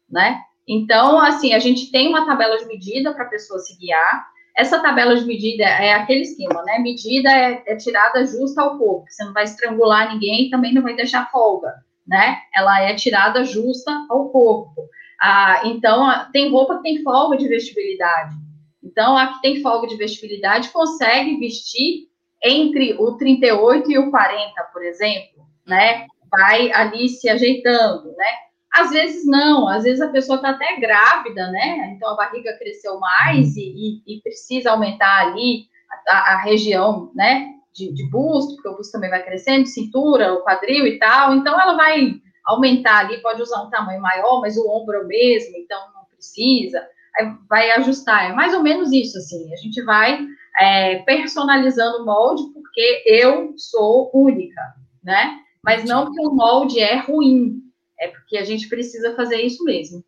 né? 0.09 0.41
Então, 0.67 1.19
assim, 1.19 1.53
a 1.53 1.59
gente 1.59 1.91
tem 1.91 2.09
uma 2.09 2.25
tabela 2.25 2.57
de 2.57 2.65
medida 2.65 3.13
para 3.13 3.25
a 3.25 3.29
pessoa 3.29 3.59
se 3.59 3.77
guiar, 3.77 4.25
essa 4.57 4.81
tabela 4.81 5.15
de 5.15 5.25
medida 5.25 5.63
é 5.63 5.93
aquele 5.93 6.21
esquema, 6.21 6.63
né? 6.63 6.79
Medida 6.79 7.29
é, 7.29 7.63
é 7.67 7.75
tirada 7.75 8.25
justa 8.25 8.63
ao 8.63 8.79
corpo, 8.79 9.05
você 9.07 9.23
não 9.23 9.31
vai 9.31 9.43
estrangular 9.43 10.11
ninguém, 10.11 10.49
também 10.49 10.73
não 10.73 10.81
vai 10.81 10.95
deixar 10.95 11.29
folga, 11.29 11.71
né? 12.07 12.39
Ela 12.53 12.81
é 12.81 12.95
tirada 12.95 13.43
justa 13.43 13.91
ao 14.09 14.29
corpo. 14.29 14.89
Ah, 15.21 15.61
então, 15.65 16.05
tem 16.31 16.51
roupa 16.51 16.77
que 16.77 16.83
tem 16.83 17.03
folga 17.03 17.37
de 17.37 17.47
vestibilidade. 17.47 18.35
Então, 18.83 19.17
a 19.17 19.27
que 19.27 19.41
tem 19.41 19.61
folga 19.61 19.87
de 19.87 19.95
vestibilidade 19.95 20.69
consegue 20.69 21.37
vestir 21.37 22.09
entre 22.43 22.93
o 22.99 23.15
38 23.17 23.89
e 23.89 23.97
o 23.97 24.11
40, 24.11 24.63
por 24.73 24.83
exemplo, 24.83 25.47
né? 25.65 26.05
Vai 26.29 26.71
ali 26.73 27.07
se 27.07 27.29
ajeitando, 27.29 28.13
né? 28.17 28.27
Às 28.73 28.89
vezes 28.89 29.25
não, 29.25 29.67
às 29.67 29.83
vezes 29.83 30.01
a 30.01 30.09
pessoa 30.09 30.37
está 30.37 30.49
até 30.49 30.77
grávida, 30.77 31.49
né? 31.51 31.93
Então 31.95 32.09
a 32.09 32.15
barriga 32.15 32.57
cresceu 32.57 32.99
mais 32.99 33.55
e, 33.55 34.01
e, 34.05 34.17
e 34.17 34.21
precisa 34.21 34.71
aumentar 34.71 35.27
ali 35.27 35.67
a, 36.09 36.33
a 36.33 36.41
região, 36.41 37.11
né? 37.15 37.53
De, 37.75 37.91
de, 37.91 38.09
busto, 38.09 38.55
porque 38.55 38.69
o 38.69 38.75
busto 38.75 38.91
também 38.91 39.09
vai 39.09 39.23
crescendo, 39.23 39.65
cintura, 39.65 40.33
o 40.33 40.43
quadril 40.43 40.85
e 40.85 40.99
tal. 40.99 41.33
Então 41.33 41.59
ela 41.59 41.75
vai 41.75 42.21
aumentar 42.45 42.99
ali, 42.99 43.21
pode 43.21 43.41
usar 43.41 43.63
um 43.63 43.69
tamanho 43.69 44.01
maior, 44.01 44.41
mas 44.41 44.57
o 44.57 44.69
ombro 44.69 44.95
é 44.97 45.01
o 45.01 45.07
mesmo, 45.07 45.55
então 45.57 45.79
não 45.93 46.05
precisa. 46.05 46.85
Aí 47.17 47.31
vai 47.49 47.71
ajustar. 47.71 48.31
É 48.31 48.33
mais 48.33 48.53
ou 48.53 48.61
menos 48.61 48.91
isso, 48.91 49.17
assim. 49.17 49.51
A 49.53 49.55
gente 49.57 49.81
vai 49.83 50.19
é, 50.59 50.99
personalizando 50.99 52.03
o 52.03 52.05
molde, 52.05 52.43
porque 52.53 53.03
eu 53.05 53.53
sou 53.57 54.11
única, 54.13 54.61
né? 55.03 55.39
Mas 55.63 55.85
não 55.85 56.11
que 56.11 56.19
o 56.25 56.31
molde 56.31 56.79
é 56.79 56.99
ruim, 56.99 57.61
é 57.99 58.09
porque 58.09 58.37
a 58.37 58.43
gente 58.43 58.67
precisa 58.67 59.15
fazer 59.15 59.41
isso 59.41 59.63
mesmo. 59.63 60.03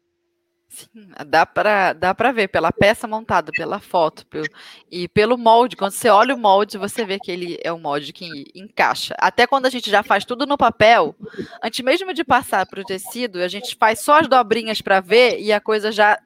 Sim, 0.68 1.10
dá 1.28 1.46
para 1.46 1.94
dá 1.94 2.14
para 2.14 2.32
ver 2.32 2.50
pela 2.50 2.72
peça 2.72 3.08
montada, 3.08 3.52
pela 3.52 3.80
foto 3.80 4.26
pelo, 4.28 4.46
e 4.92 5.08
pelo 5.08 5.38
molde. 5.38 5.76
Quando 5.76 5.92
você 5.92 6.10
olha 6.10 6.36
o 6.36 6.38
molde, 6.38 6.78
você 6.78 7.06
vê 7.06 7.20
que 7.20 7.32
ele 7.32 7.58
é 7.64 7.72
um 7.72 7.80
molde 7.80 8.12
que 8.12 8.46
encaixa. 8.54 9.16
Até 9.18 9.48
quando 9.48 9.68
a 9.68 9.70
gente 9.70 9.90
já 9.90 10.04
faz 10.04 10.26
tudo 10.26 10.46
no 10.46 10.58
papel, 10.58 11.16
antes 11.64 11.84
mesmo 11.84 12.14
de 12.14 12.24
passar 12.24 12.66
para 12.66 12.82
o 12.82 12.84
tecido, 12.84 13.40
a 13.40 13.48
gente 13.48 13.76
faz 13.76 14.00
só 14.00 14.20
as 14.20 14.28
dobrinhas 14.28 14.82
para 14.82 15.00
ver 15.00 15.40
e 15.40 15.54
a 15.54 15.62
coisa 15.62 15.92
já 15.92 16.20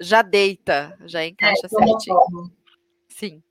já 0.00 0.22
deita, 0.22 0.96
já 1.04 1.24
encaixa 1.26 1.66
é, 1.66 1.68
certinho. 1.68 2.50
Sim. 3.08 3.42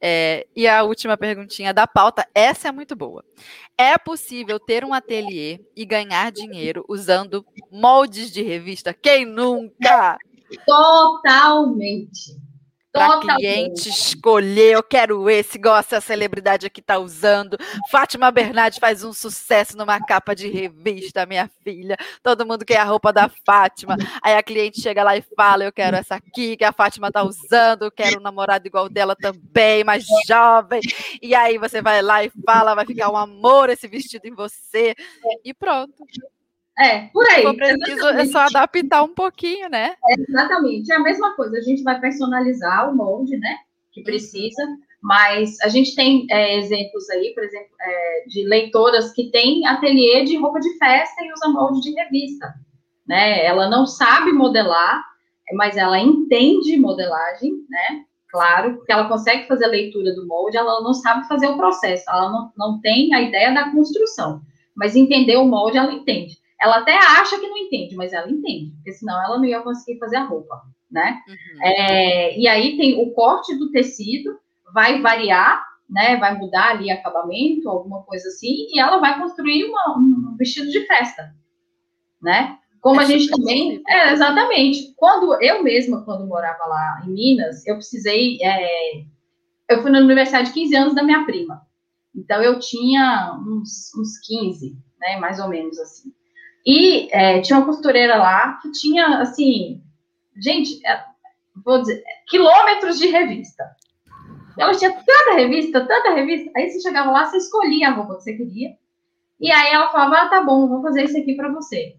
É, 0.00 0.46
e 0.54 0.68
a 0.68 0.82
última 0.84 1.16
perguntinha 1.16 1.74
da 1.74 1.86
pauta, 1.86 2.26
essa 2.34 2.68
é 2.68 2.72
muito 2.72 2.94
boa. 2.94 3.24
É 3.76 3.98
possível 3.98 4.58
ter 4.60 4.84
um 4.84 4.94
ateliê 4.94 5.60
e 5.76 5.84
ganhar 5.84 6.30
dinheiro 6.30 6.84
usando 6.88 7.44
moldes 7.70 8.30
de 8.30 8.42
revista? 8.42 8.94
Quem 8.94 9.24
nunca? 9.24 10.16
Totalmente 10.66 12.47
para 12.98 13.36
cliente 13.36 13.88
escolher, 13.88 14.72
eu 14.72 14.82
quero 14.82 15.28
esse, 15.30 15.58
gosta 15.58 15.98
a 15.98 16.00
celebridade 16.00 16.66
aqui 16.66 16.82
tá 16.82 16.98
usando. 16.98 17.56
Fátima 17.90 18.30
Bernardes 18.30 18.78
faz 18.78 19.04
um 19.04 19.12
sucesso 19.12 19.76
numa 19.76 20.00
capa 20.04 20.34
de 20.34 20.48
revista, 20.48 21.26
minha 21.26 21.50
filha. 21.62 21.96
Todo 22.22 22.46
mundo 22.46 22.64
quer 22.64 22.78
a 22.78 22.84
roupa 22.84 23.12
da 23.12 23.30
Fátima. 23.46 23.96
Aí 24.22 24.34
a 24.34 24.42
cliente 24.42 24.80
chega 24.80 25.02
lá 25.02 25.16
e 25.16 25.22
fala: 25.36 25.64
"Eu 25.64 25.72
quero 25.72 25.96
essa 25.96 26.16
aqui 26.16 26.56
que 26.56 26.64
a 26.64 26.72
Fátima 26.72 27.10
tá 27.10 27.22
usando, 27.22 27.84
eu 27.84 27.90
quero 27.90 28.18
um 28.18 28.22
namorado 28.22 28.66
igual 28.66 28.88
dela 28.88 29.14
também, 29.16 29.84
mais 29.84 30.04
jovem". 30.26 30.80
E 31.22 31.34
aí 31.34 31.58
você 31.58 31.80
vai 31.80 32.02
lá 32.02 32.24
e 32.24 32.30
fala, 32.44 32.74
vai 32.74 32.86
ficar 32.86 33.10
um 33.10 33.16
amor 33.16 33.70
esse 33.70 33.86
vestido 33.88 34.26
em 34.26 34.34
você. 34.34 34.94
E 35.44 35.54
pronto. 35.54 36.04
É, 36.78 37.08
por 37.08 37.26
aí. 37.28 37.56
preciso, 37.56 38.08
é 38.08 38.24
só 38.26 38.38
adaptar 38.40 39.02
um 39.02 39.12
pouquinho, 39.12 39.68
né? 39.68 39.94
É, 40.08 40.14
exatamente. 40.20 40.92
É 40.92 40.96
a 40.96 41.00
mesma 41.00 41.34
coisa. 41.34 41.58
A 41.58 41.60
gente 41.60 41.82
vai 41.82 42.00
personalizar 42.00 42.90
o 42.90 42.96
molde, 42.96 43.36
né? 43.36 43.56
Que 43.92 44.02
precisa. 44.02 44.62
Mas 45.02 45.60
a 45.60 45.68
gente 45.68 45.94
tem 45.94 46.26
é, 46.30 46.56
exemplos 46.58 47.08
aí, 47.10 47.32
por 47.34 47.44
exemplo, 47.44 47.68
é, 47.80 48.24
de 48.28 48.44
leitoras 48.44 49.12
que 49.12 49.30
têm 49.30 49.66
ateliê 49.66 50.24
de 50.24 50.36
roupa 50.36 50.60
de 50.60 50.76
festa 50.78 51.24
e 51.24 51.32
usa 51.32 51.48
molde 51.48 51.80
de 51.80 51.92
revista. 51.92 52.52
Né? 53.06 53.44
Ela 53.44 53.68
não 53.68 53.86
sabe 53.86 54.32
modelar, 54.32 55.02
mas 55.54 55.76
ela 55.76 55.98
entende 55.98 56.76
modelagem, 56.76 57.52
né? 57.68 58.04
Claro, 58.28 58.76
porque 58.76 58.92
ela 58.92 59.08
consegue 59.08 59.48
fazer 59.48 59.64
a 59.64 59.68
leitura 59.68 60.14
do 60.14 60.26
molde, 60.26 60.58
ela 60.58 60.82
não 60.82 60.92
sabe 60.92 61.26
fazer 61.26 61.46
o 61.46 61.56
processo, 61.56 62.04
ela 62.08 62.30
não, 62.30 62.52
não 62.56 62.80
tem 62.80 63.14
a 63.14 63.22
ideia 63.22 63.54
da 63.54 63.70
construção, 63.70 64.42
mas 64.76 64.94
entender 64.94 65.36
o 65.36 65.46
molde 65.46 65.78
ela 65.78 65.92
entende. 65.92 66.36
Ela 66.60 66.78
até 66.78 66.96
acha 66.96 67.38
que 67.38 67.46
não 67.46 67.56
entende, 67.56 67.94
mas 67.94 68.12
ela 68.12 68.30
entende, 68.30 68.72
porque 68.76 68.92
senão 68.92 69.22
ela 69.24 69.38
não 69.38 69.44
ia 69.44 69.60
conseguir 69.60 69.98
fazer 69.98 70.16
a 70.16 70.24
roupa, 70.24 70.62
né? 70.90 71.22
Uhum. 71.28 71.62
É, 71.62 72.38
e 72.38 72.48
aí 72.48 72.76
tem 72.76 73.00
o 73.00 73.12
corte 73.12 73.56
do 73.56 73.70
tecido, 73.70 74.38
vai 74.74 75.00
variar, 75.00 75.64
né? 75.88 76.16
Vai 76.16 76.36
mudar 76.36 76.70
ali 76.70 76.90
acabamento, 76.90 77.68
alguma 77.68 78.02
coisa 78.02 78.28
assim, 78.28 78.66
e 78.70 78.80
ela 78.80 78.98
vai 78.98 79.20
construir 79.20 79.64
uma, 79.64 79.98
um 79.98 80.36
vestido 80.36 80.70
de 80.70 80.84
festa, 80.86 81.32
né? 82.20 82.58
Como 82.80 83.00
é 83.00 83.04
a 83.04 83.06
gente 83.06 83.28
também. 83.28 83.82
É, 83.86 84.12
exatamente. 84.12 84.94
Quando 84.96 85.40
eu 85.42 85.62
mesma, 85.62 86.04
quando 86.04 86.26
morava 86.26 86.64
lá 86.66 87.02
em 87.06 87.10
Minas, 87.10 87.66
eu 87.66 87.76
precisei. 87.76 88.38
É, 88.42 89.02
eu 89.68 89.82
fui 89.82 89.90
na 89.90 89.98
universidade 89.98 90.48
de 90.48 90.54
15 90.54 90.76
anos 90.76 90.94
da 90.94 91.02
minha 91.02 91.24
prima. 91.24 91.62
Então 92.14 92.42
eu 92.42 92.58
tinha 92.58 93.36
uns, 93.46 93.92
uns 93.96 94.18
15, 94.26 94.76
né? 95.00 95.16
Mais 95.16 95.40
ou 95.40 95.48
menos 95.48 95.78
assim. 95.78 96.12
E 96.66 97.08
é, 97.12 97.40
tinha 97.40 97.58
uma 97.58 97.66
costureira 97.66 98.16
lá 98.16 98.58
que 98.60 98.70
tinha, 98.72 99.20
assim, 99.20 99.82
gente, 100.36 100.84
é, 100.86 101.02
vou 101.64 101.80
dizer, 101.80 102.02
quilômetros 102.26 102.98
de 102.98 103.08
revista. 103.08 103.64
Ela 104.58 104.72
tinha 104.74 104.92
tanta 104.92 105.34
revista, 105.34 105.86
tanta 105.86 106.14
revista. 106.14 106.50
Aí 106.56 106.68
você 106.68 106.80
chegava 106.80 107.10
lá, 107.10 107.26
você 107.26 107.36
escolhia 107.36 107.88
a 107.88 107.92
roupa 107.92 108.16
que 108.16 108.22
você 108.24 108.34
queria. 108.34 108.70
E 109.40 109.52
aí 109.52 109.72
ela 109.72 109.90
falava, 109.90 110.16
ah, 110.16 110.28
tá 110.28 110.42
bom, 110.42 110.68
vou 110.68 110.82
fazer 110.82 111.04
isso 111.04 111.16
aqui 111.16 111.34
para 111.34 111.52
você. 111.52 111.96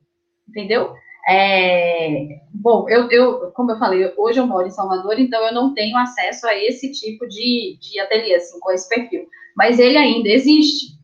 Entendeu? 0.47 0.93
É, 1.27 2.39
bom, 2.53 2.89
eu, 2.89 3.09
eu, 3.11 3.51
como 3.51 3.71
eu 3.71 3.77
falei, 3.77 4.11
hoje 4.17 4.39
eu 4.39 4.47
moro 4.47 4.67
em 4.67 4.71
Salvador, 4.71 5.19
então 5.19 5.45
eu 5.45 5.53
não 5.53 5.73
tenho 5.73 5.95
acesso 5.97 6.47
a 6.47 6.55
esse 6.55 6.91
tipo 6.91 7.27
de, 7.27 7.77
de 7.79 7.99
ateliê, 7.99 8.35
assim, 8.35 8.59
com 8.59 8.71
esse 8.71 8.89
perfil. 8.89 9.27
Mas 9.55 9.79
ele 9.79 9.97
ainda 9.97 10.27
existe, 10.27 10.97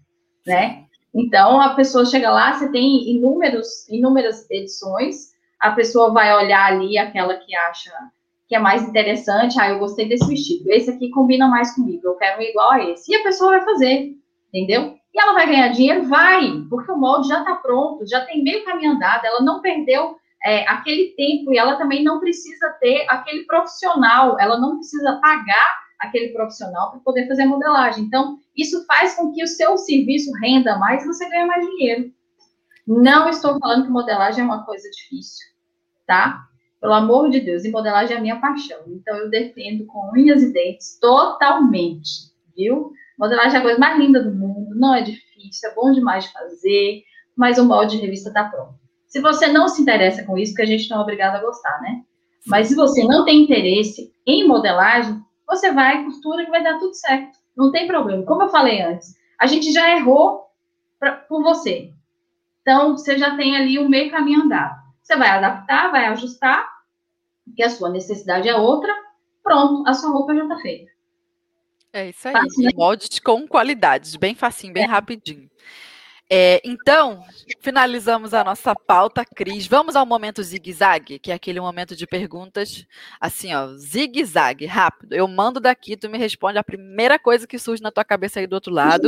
né? 0.45 0.84
Então, 1.15 1.61
a 1.61 1.73
pessoa 1.75 2.05
chega 2.05 2.29
lá, 2.29 2.53
você 2.53 2.69
tem 2.69 3.09
inúmeros, 3.09 3.87
inúmeras 3.87 4.49
edições, 4.51 5.33
a 5.59 5.71
pessoa 5.71 6.11
vai 6.11 6.35
olhar 6.35 6.73
ali 6.73 6.97
aquela 6.97 7.35
que 7.35 7.55
acha 7.55 7.91
que 8.47 8.55
é 8.55 8.59
mais 8.59 8.83
interessante, 8.83 9.59
ah, 9.59 9.69
eu 9.69 9.79
gostei 9.79 10.07
desse 10.07 10.27
vestido, 10.27 10.69
esse 10.69 10.91
aqui 10.91 11.09
combina 11.09 11.47
mais 11.47 11.73
comigo, 11.73 12.01
eu 12.05 12.15
quero 12.15 12.41
igual 12.43 12.73
a 12.73 12.83
esse. 12.83 13.11
E 13.11 13.15
a 13.15 13.23
pessoa 13.23 13.51
vai 13.51 13.65
fazer, 13.65 14.11
entendeu? 14.53 14.95
E 15.13 15.19
ela 15.19 15.33
vai 15.33 15.47
ganhar 15.47 15.69
dinheiro? 15.69 16.03
Vai, 16.03 16.61
porque 16.69 16.91
o 16.91 16.97
molde 16.97 17.29
já 17.29 17.39
está 17.39 17.55
pronto, 17.55 18.05
já 18.05 18.23
tem 18.25 18.43
meio 18.43 18.63
caminho 18.63 18.91
andado, 18.91 19.25
ela 19.25 19.41
não 19.41 19.61
perdeu 19.61 20.15
é, 20.43 20.67
aquele 20.67 21.15
tempo 21.15 21.51
e 21.51 21.57
ela 21.57 21.75
também 21.75 22.03
não 22.03 22.19
precisa 22.19 22.69
ter 22.79 23.05
aquele 23.09 23.45
profissional, 23.45 24.37
ela 24.39 24.59
não 24.59 24.75
precisa 24.75 25.19
pagar 25.21 25.84
aquele 26.07 26.29
profissional 26.29 26.91
para 26.91 26.99
poder 26.99 27.27
fazer 27.27 27.45
modelagem. 27.45 28.03
Então, 28.03 28.37
isso 28.55 28.85
faz 28.85 29.15
com 29.15 29.31
que 29.31 29.43
o 29.43 29.47
seu 29.47 29.77
serviço 29.77 30.31
renda 30.41 30.77
mais 30.77 31.03
e 31.03 31.07
você 31.07 31.29
ganhe 31.29 31.45
mais 31.45 31.65
dinheiro. 31.65 32.11
Não 32.87 33.27
estou 33.27 33.59
falando 33.59 33.85
que 33.85 33.91
modelagem 33.91 34.41
é 34.41 34.45
uma 34.45 34.63
coisa 34.63 34.87
difícil, 34.89 35.47
tá? 36.05 36.45
Pelo 36.79 36.93
amor 36.93 37.29
de 37.29 37.39
Deus, 37.39 37.65
e 37.65 37.71
modelagem 37.71 38.15
é 38.15 38.19
a 38.19 38.21
minha 38.21 38.39
paixão. 38.39 38.79
Então, 38.87 39.17
eu 39.17 39.29
defendo 39.29 39.85
com 39.85 40.11
unhas 40.13 40.43
e 40.43 40.53
dentes 40.53 40.99
totalmente, 40.99 42.31
viu? 42.55 42.91
Modelagem 43.17 43.55
é 43.55 43.59
a 43.59 43.63
coisa 43.63 43.79
mais 43.79 43.97
linda 43.97 44.21
do 44.21 44.33
mundo, 44.33 44.75
não 44.75 44.93
é 44.93 45.01
difícil, 45.01 45.69
é 45.69 45.73
bom 45.73 45.91
demais 45.91 46.25
de 46.25 46.33
fazer, 46.33 47.03
mas 47.35 47.57
o 47.57 47.65
molde 47.65 47.97
de 47.97 48.01
revista 48.01 48.29
está 48.29 48.43
pronto. 48.43 48.75
Se 49.07 49.21
você 49.21 49.47
não 49.47 49.67
se 49.67 49.81
interessa 49.81 50.23
com 50.23 50.37
isso, 50.37 50.51
porque 50.51 50.63
a 50.63 50.67
gente 50.67 50.89
não 50.89 50.97
é 50.97 51.01
obrigado 51.01 51.35
a 51.35 51.41
gostar, 51.41 51.81
né? 51.81 52.03
Mas 52.45 52.67
se 52.67 52.75
você 52.75 53.03
não 53.03 53.25
tem 53.25 53.43
interesse 53.43 54.11
em 54.27 54.47
modelagem, 54.47 55.19
você 55.47 55.71
vai, 55.71 56.03
costura 56.03 56.45
que 56.45 56.51
vai 56.51 56.63
dar 56.63 56.79
tudo 56.79 56.93
certo. 56.93 57.37
Não 57.55 57.71
tem 57.71 57.87
problema. 57.87 58.23
Como 58.23 58.43
eu 58.43 58.49
falei 58.49 58.81
antes, 58.81 59.15
a 59.39 59.45
gente 59.45 59.71
já 59.71 59.95
errou 59.95 60.47
pra, 60.99 61.13
por 61.13 61.43
você. 61.43 61.93
Então, 62.61 62.97
você 62.97 63.17
já 63.17 63.35
tem 63.35 63.55
ali 63.55 63.77
o 63.77 63.87
meio 63.87 64.11
caminho 64.11 64.41
andado. 64.41 64.83
Você 65.01 65.15
vai 65.15 65.29
adaptar, 65.29 65.91
vai 65.91 66.05
ajustar, 66.07 66.67
porque 67.45 67.61
a 67.61 67.69
sua 67.69 67.89
necessidade 67.89 68.49
é 68.49 68.55
outra. 68.55 68.91
Pronto, 69.43 69.87
a 69.87 69.93
sua 69.93 70.09
roupa 70.09 70.33
já 70.33 70.43
está 70.43 70.57
feita. 70.57 70.91
É 71.93 72.09
isso 72.09 72.27
aí. 72.27 72.33
Fácil, 72.33 72.63
né? 72.63 72.71
Moldes 72.75 73.19
com 73.19 73.47
qualidades, 73.47 74.15
bem 74.15 74.35
facinho, 74.35 74.73
bem 74.73 74.83
é. 74.83 74.87
rapidinho. 74.87 75.49
É, 76.29 76.59
então, 76.65 77.23
finalizamos 77.61 78.33
a 78.33 78.43
nossa 78.43 78.73
pauta, 78.73 79.23
Cris. 79.23 79.67
Vamos 79.67 79.95
ao 79.95 80.05
momento 80.05 80.41
zigue-zague, 80.41 81.19
que 81.19 81.31
é 81.31 81.35
aquele 81.35 81.59
momento 81.59 81.95
de 81.95 82.07
perguntas, 82.07 82.85
assim, 83.21 83.53
ó, 83.53 83.67
zigue-zague, 83.77 84.65
rápido. 84.65 85.13
Eu 85.13 85.27
mando 85.27 85.59
daqui, 85.59 85.95
tu 85.95 86.09
me 86.09 86.17
responde 86.17 86.57
a 86.57 86.63
primeira 86.63 87.19
coisa 87.19 87.45
que 87.45 87.59
surge 87.59 87.83
na 87.83 87.91
tua 87.91 88.03
cabeça 88.03 88.39
aí 88.39 88.47
do 88.47 88.53
outro 88.53 88.73
lado. 88.73 89.07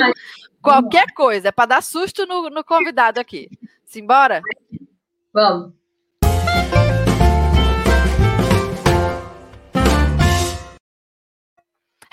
Qualquer 0.62 1.12
coisa, 1.14 1.50
é 1.50 1.52
para 1.52 1.70
dar 1.70 1.84
susto 1.84 2.26
no, 2.28 2.50
no 2.50 2.64
convidado 2.64 3.20
aqui. 3.20 3.50
Simbora? 3.84 4.42
Vamos. 5.34 5.77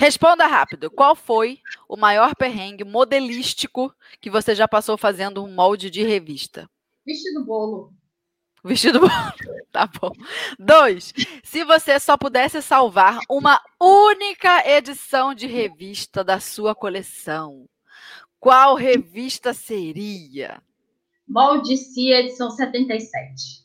Responda 0.05 0.47
rápido. 0.47 0.91
Qual 0.91 1.17
foi 1.17 1.61
o 1.89 1.97
maior 1.97 2.37
perrengue 2.37 2.85
modelístico 2.85 3.91
que 4.21 4.29
você 4.29 4.55
já 4.55 4.69
passou 4.69 4.99
fazendo 4.99 5.43
um 5.43 5.51
molde 5.51 5.89
de 5.89 6.03
revista? 6.03 6.69
Vestido 7.07 7.43
bolo. 7.43 7.91
Vestido 8.63 9.01
bolo. 9.01 9.13
Tá 9.73 9.87
bom. 9.87 10.13
Dois. 10.59 11.11
Se 11.43 11.65
você 11.65 11.99
só 11.99 12.19
pudesse 12.19 12.61
salvar 12.61 13.19
uma 13.31 13.59
única 13.81 14.63
edição 14.69 15.35
de 15.35 15.47
revista 15.47 16.23
da 16.23 16.39
sua 16.39 16.75
coleção, 16.75 17.67
qual 18.39 18.75
revista 18.75 19.55
seria? 19.55 20.63
Moldicia, 21.27 22.21
edição 22.21 22.51
77. 22.51 23.65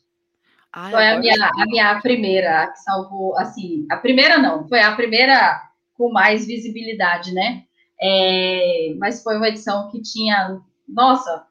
Ai, 0.72 0.90
foi 0.90 1.06
a 1.06 1.18
minha, 1.18 1.34
a 1.36 1.66
minha 1.66 2.00
primeira 2.00 2.68
que 2.68 2.78
salvou, 2.78 3.36
assim, 3.36 3.86
a 3.90 3.98
primeira 3.98 4.38
não, 4.38 4.66
foi 4.66 4.80
a 4.80 4.96
primeira 4.96 5.69
com 6.00 6.10
mais 6.10 6.46
visibilidade, 6.46 7.34
né? 7.34 7.64
É, 8.00 8.94
mas 8.98 9.22
foi 9.22 9.36
uma 9.36 9.48
edição 9.48 9.90
que 9.90 10.00
tinha, 10.00 10.58
nossa, 10.88 11.44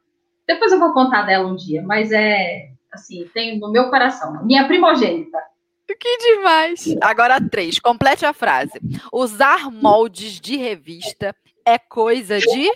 depois 0.44 0.72
eu 0.72 0.80
vou 0.80 0.92
contar 0.92 1.22
dela 1.22 1.46
um 1.46 1.54
dia, 1.54 1.80
mas 1.82 2.10
é, 2.10 2.72
assim, 2.92 3.30
tem 3.32 3.60
no 3.60 3.70
meu 3.70 3.88
coração, 3.88 4.44
minha 4.44 4.66
primogênita. 4.66 5.38
Que 5.86 6.18
demais! 6.18 6.96
Agora 7.00 7.40
três, 7.40 7.78
complete 7.78 8.26
a 8.26 8.32
frase. 8.32 8.80
Usar 9.12 9.70
moldes 9.70 10.40
de 10.40 10.56
revista 10.56 11.34
é 11.64 11.78
coisa 11.78 12.38
de 12.38 12.72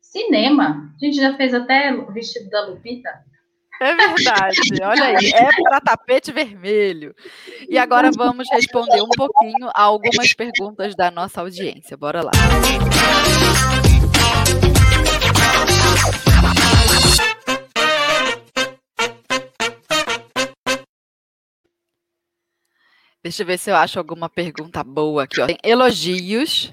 cinema. 0.00 0.94
A 1.00 1.04
gente 1.04 1.16
já 1.16 1.36
fez 1.36 1.54
até 1.54 1.92
o 1.94 2.10
vestido 2.12 2.50
da 2.50 2.66
Lupita. 2.66 3.10
É 3.80 3.94
verdade, 3.94 4.60
olha 4.82 5.04
aí, 5.04 5.30
é 5.32 5.62
para 5.62 5.80
tapete 5.80 6.32
vermelho. 6.32 7.14
E 7.68 7.78
agora 7.78 8.10
vamos 8.10 8.48
responder 8.50 9.00
um 9.02 9.08
pouquinho 9.08 9.68
a 9.72 9.82
algumas 9.82 10.34
perguntas 10.34 10.96
da 10.96 11.10
nossa 11.12 11.40
audiência. 11.40 11.96
Bora 11.96 12.22
lá. 12.22 12.32
Deixa 23.22 23.42
eu 23.42 23.46
ver 23.46 23.58
se 23.58 23.70
eu 23.70 23.76
acho 23.76 23.98
alguma 23.98 24.28
pergunta 24.28 24.82
boa 24.82 25.24
aqui. 25.24 25.40
Ó. 25.40 25.46
Tem 25.46 25.58
elogios 25.62 26.72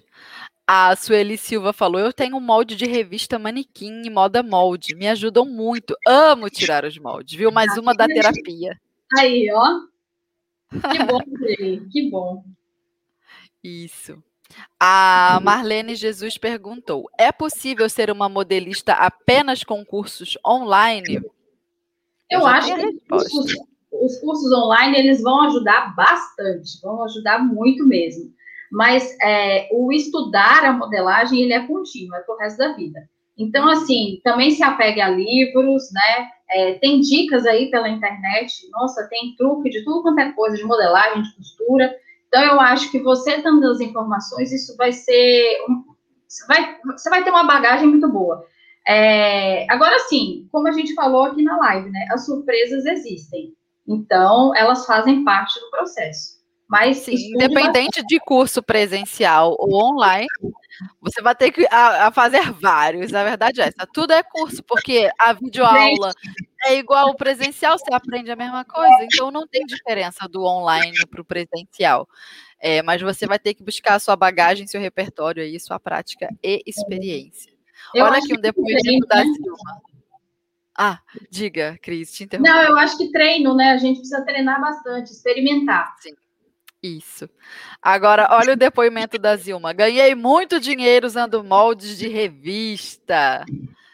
a 0.67 0.95
Sueli 0.95 1.37
Silva 1.37 1.71
falou: 1.71 1.99
Eu 2.01 2.11
tenho 2.11 2.37
um 2.37 2.41
molde 2.41 2.75
de 2.75 2.85
revista 2.85 3.37
manequim 3.37 4.03
e 4.03 4.09
moda 4.09 4.41
molde. 4.41 4.95
Me 4.95 5.07
ajudam 5.07 5.45
muito. 5.45 5.95
Amo 6.07 6.49
tirar 6.49 6.85
os 6.85 6.97
moldes, 6.97 7.37
viu? 7.37 7.51
Mais 7.51 7.77
uma 7.77 7.93
da 7.93 8.07
terapia. 8.07 8.79
Aí, 9.17 9.51
ó. 9.51 9.81
Que 10.71 11.03
bom, 11.03 11.19
que 11.91 12.09
bom. 12.09 12.43
Isso. 13.63 14.21
A 14.79 15.39
Marlene 15.43 15.95
Jesus 15.95 16.37
perguntou: 16.37 17.09
É 17.17 17.31
possível 17.31 17.87
ser 17.89 18.09
uma 18.09 18.27
modelista 18.27 18.93
apenas 18.93 19.63
com 19.63 19.85
cursos 19.85 20.37
online? 20.45 21.15
Eu, 22.29 22.39
Eu 22.39 22.47
acho 22.47 22.75
que 22.75 22.99
cursos, 23.07 23.55
os 23.91 24.17
cursos 24.19 24.51
online 24.51 24.97
eles 24.97 25.21
vão 25.21 25.41
ajudar 25.43 25.95
bastante, 25.95 26.81
vão 26.81 27.03
ajudar 27.03 27.39
muito 27.39 27.85
mesmo 27.85 28.33
mas 28.75 29.15
é, 29.21 29.69
o 29.71 29.89
estudar 29.89 30.65
a 30.65 30.73
modelagem, 30.73 31.39
ele 31.39 31.53
é 31.53 31.65
contínuo, 31.65 32.13
é 32.13 32.19
pro 32.19 32.35
resto 32.35 32.57
da 32.57 32.73
vida. 32.73 32.99
Então, 33.37 33.69
assim, 33.69 34.19
também 34.21 34.51
se 34.51 34.61
apegue 34.63 34.99
a 34.99 35.07
livros, 35.07 35.83
né? 35.93 36.27
É, 36.51 36.73
tem 36.73 36.99
dicas 36.99 37.45
aí 37.45 37.71
pela 37.71 37.87
internet, 37.87 38.69
nossa, 38.71 39.07
tem 39.09 39.33
truque 39.37 39.69
de 39.69 39.81
tudo 39.85 40.01
quanto 40.01 40.19
é 40.19 40.33
coisa, 40.33 40.57
de 40.57 40.65
modelagem, 40.65 41.21
de 41.21 41.35
costura. 41.37 41.95
Então, 42.27 42.43
eu 42.43 42.59
acho 42.59 42.91
que 42.91 42.99
você 42.99 43.41
dando 43.41 43.65
as 43.71 43.79
informações, 43.79 44.51
isso 44.51 44.75
vai 44.75 44.91
ser. 44.91 45.57
Um, 45.69 45.81
você, 46.27 46.45
vai, 46.45 46.77
você 46.85 47.09
vai 47.09 47.23
ter 47.23 47.29
uma 47.29 47.47
bagagem 47.47 47.87
muito 47.87 48.11
boa. 48.11 48.43
É, 48.85 49.65
agora, 49.71 49.97
sim, 49.99 50.49
como 50.51 50.67
a 50.67 50.71
gente 50.71 50.93
falou 50.93 51.23
aqui 51.23 51.41
na 51.41 51.55
live, 51.55 51.89
né? 51.89 52.07
As 52.11 52.25
surpresas 52.25 52.85
existem. 52.85 53.53
Então, 53.87 54.53
elas 54.53 54.85
fazem 54.85 55.23
parte 55.23 55.57
do 55.61 55.69
processo. 55.69 56.43
Mas 56.67 56.97
Sim, 56.97 57.15
independente 57.33 58.03
de 58.05 58.19
curso 58.19 58.61
presencial 58.61 59.55
ou 59.59 59.75
online, 59.75 60.27
você 60.99 61.21
vai 61.21 61.35
ter 61.35 61.51
que 61.51 61.65
a, 61.69 62.07
a 62.07 62.11
fazer 62.11 62.51
vários. 62.53 63.13
A 63.13 63.23
verdade 63.23 63.61
é 63.61 63.65
essa. 63.65 63.87
Tudo 63.93 64.13
é 64.13 64.23
curso, 64.23 64.63
porque 64.63 65.09
a 65.19 65.33
videoaula 65.33 66.11
é 66.65 66.75
igual 66.75 67.09
ao 67.09 67.15
presencial, 67.15 67.77
você 67.77 67.93
aprende 67.93 68.31
a 68.31 68.35
mesma 68.35 68.65
coisa. 68.65 68.97
Então 69.03 69.29
não 69.29 69.47
tem 69.47 69.63
diferença 69.65 70.27
do 70.27 70.43
online 70.43 70.97
para 71.07 71.21
o 71.21 71.25
presencial. 71.25 72.07
É, 72.59 72.81
mas 72.81 73.01
você 73.01 73.27
vai 73.27 73.37
ter 73.37 73.53
que 73.53 73.63
buscar 73.63 73.95
a 73.95 73.99
sua 73.99 74.15
bagagem, 74.15 74.65
seu 74.65 74.81
repertório 74.81 75.43
aí, 75.43 75.59
sua 75.59 75.79
prática 75.79 76.29
e 76.43 76.63
experiência. 76.65 77.53
Eu 77.93 78.05
Olha 78.05 78.17
aqui 78.17 78.33
um 78.33 78.41
depoimento 78.41 79.07
da 79.07 79.21
Silma. 79.21 79.81
Ah, 80.77 80.99
diga, 81.29 81.77
Cris, 81.81 82.11
te 82.11 82.23
interrompo. 82.23 82.49
Não, 82.49 82.61
eu 82.63 82.77
acho 82.77 82.97
que 82.97 83.11
treino, 83.11 83.55
né? 83.55 83.71
A 83.71 83.77
gente 83.77 83.99
precisa 83.99 84.25
treinar 84.25 84.59
bastante, 84.59 85.11
experimentar. 85.11 85.95
Sim. 85.99 86.13
Isso. 86.85 87.27
Agora, 87.81 88.27
olha 88.31 88.53
o 88.53 88.57
depoimento 88.57 89.17
da 89.17 89.35
Zilma. 89.35 89.73
Ganhei 89.73 90.13
muito 90.13 90.59
dinheiro 90.59 91.07
usando 91.07 91.43
moldes 91.43 91.97
de 91.97 92.07
revista. 92.07 93.43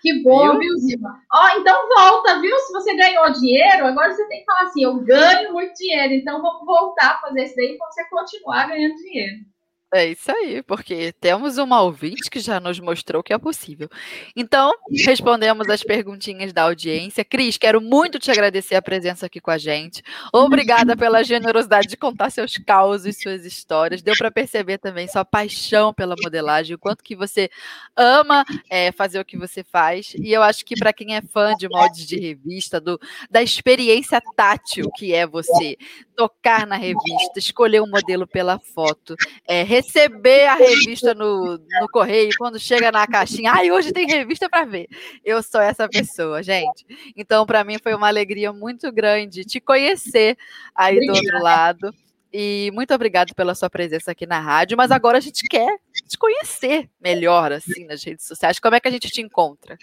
Que 0.02 0.22
bom, 0.24 0.52
viu, 0.52 0.60
viu 0.60 0.78
Zilma? 0.80 1.22
Ó, 1.32 1.46
oh, 1.46 1.60
então 1.60 1.88
volta, 1.90 2.42
viu? 2.42 2.58
Se 2.60 2.74
você 2.74 2.96
ganhou 2.96 3.32
dinheiro, 3.32 3.86
agora 3.86 4.12
você 4.12 4.28
tem 4.28 4.40
que 4.40 4.46
falar 4.46 4.64
assim: 4.64 4.84
eu 4.84 4.96
ganho 4.96 5.54
muito 5.54 5.74
dinheiro, 5.76 6.14
então 6.14 6.42
vamos 6.42 6.66
voltar 6.66 7.12
a 7.12 7.22
fazer 7.22 7.44
isso 7.46 7.56
daí 7.56 7.78
para 7.78 7.92
você 7.92 8.04
continuar 8.10 8.68
ganhando 8.68 8.96
dinheiro. 8.96 9.51
É 9.94 10.08
isso 10.08 10.32
aí, 10.32 10.64
porque 10.64 11.12
temos 11.20 11.58
uma 11.58 11.82
ouvinte 11.82 12.30
que 12.30 12.40
já 12.40 12.62
nos 12.62 12.80
mostrou 12.80 13.22
que 13.22 13.34
é 13.34 13.38
possível. 13.38 13.90
Então, 14.34 14.72
respondemos 15.06 15.68
as 15.68 15.84
perguntinhas 15.84 16.54
da 16.54 16.64
audiência. 16.64 17.26
Cris, 17.26 17.58
quero 17.58 17.82
muito 17.82 18.18
te 18.18 18.32
agradecer 18.32 18.76
a 18.76 18.82
presença 18.82 19.26
aqui 19.26 19.42
com 19.42 19.52
a 19.52 19.58
gente. 19.58 20.02
Obrigada 20.32 20.96
pela 20.96 21.24
generosidade 21.24 21.90
de 21.90 21.98
contar 21.98 22.30
seus 22.30 22.58
causos, 22.58 23.18
suas 23.18 23.44
histórias. 23.44 24.02
Deu 24.02 24.16
para 24.18 24.32
perceber 24.32 24.78
também 24.78 25.10
sua 25.10 25.26
paixão 25.26 25.94
pela 25.94 26.16
modelagem, 26.24 26.74
o 26.74 26.80
quanto 26.80 27.04
que 27.04 27.14
você 27.14 27.50
ama 27.94 28.46
é, 28.70 28.94
fazer 28.94 29.20
o 29.20 29.26
que 29.26 29.38
você 29.38 29.62
faz. 29.62 30.14
E 30.16 30.32
eu 30.32 30.42
acho 30.42 30.64
que 30.64 30.78
para 30.78 30.94
quem 30.94 31.18
é 31.18 31.22
fã 31.22 31.54
de 31.54 31.68
moldes 31.68 32.08
de 32.08 32.18
revista, 32.18 32.80
do, 32.80 32.98
da 33.30 33.44
experiência 33.44 34.22
tátil 34.38 34.90
que 34.96 35.14
é 35.14 35.28
você 35.28 35.76
tocar 36.16 36.66
na 36.68 36.76
revista, 36.76 37.40
escolher 37.40 37.82
um 37.82 37.90
modelo 37.90 38.28
pela 38.28 38.60
foto, 38.60 39.16
é, 39.48 39.64
receber 39.82 40.46
a 40.48 40.56
revista 40.56 41.14
no, 41.14 41.58
no 41.58 41.90
correio, 41.92 42.32
quando 42.38 42.60
chega 42.60 42.92
na 42.92 43.08
caixinha, 43.08 43.52
ai, 43.52 43.72
hoje 43.72 43.92
tem 43.92 44.08
revista 44.08 44.50
para 44.50 44.66
ver. 44.66 44.88
Eu 45.24 45.42
sou 45.42 45.62
essa 45.62 45.88
pessoa, 45.90 46.42
gente. 46.44 46.86
Então, 47.16 47.46
para 47.46 47.64
mim 47.64 47.78
foi 47.82 47.94
uma 47.94 48.08
alegria 48.08 48.54
muito 48.54 48.92
grande 48.92 49.44
te 49.44 49.60
conhecer 49.60 50.38
aí 50.76 50.96
Obrigada. 50.96 51.20
do 51.20 51.26
outro 51.26 51.44
lado. 51.44 51.96
E 52.34 52.72
muito 52.74 52.94
obrigado 52.94 53.36
pela 53.36 53.54
sua 53.54 53.70
presença 53.70 54.12
aqui 54.12 54.26
na 54.26 54.40
rádio. 54.40 54.78
Mas 54.78 54.90
agora 54.90 55.18
a 55.18 55.22
gente 55.22 55.44
quer 55.48 55.78
te 56.08 56.18
conhecer 56.18 56.90
melhor, 57.00 57.52
assim, 57.52 57.86
nas 57.86 58.04
redes 58.04 58.26
sociais. 58.26 58.60
Como 58.60 58.76
é 58.76 58.80
que 58.80 58.88
a 58.88 58.92
gente 58.92 59.10
te 59.10 59.22
encontra? 59.22 59.78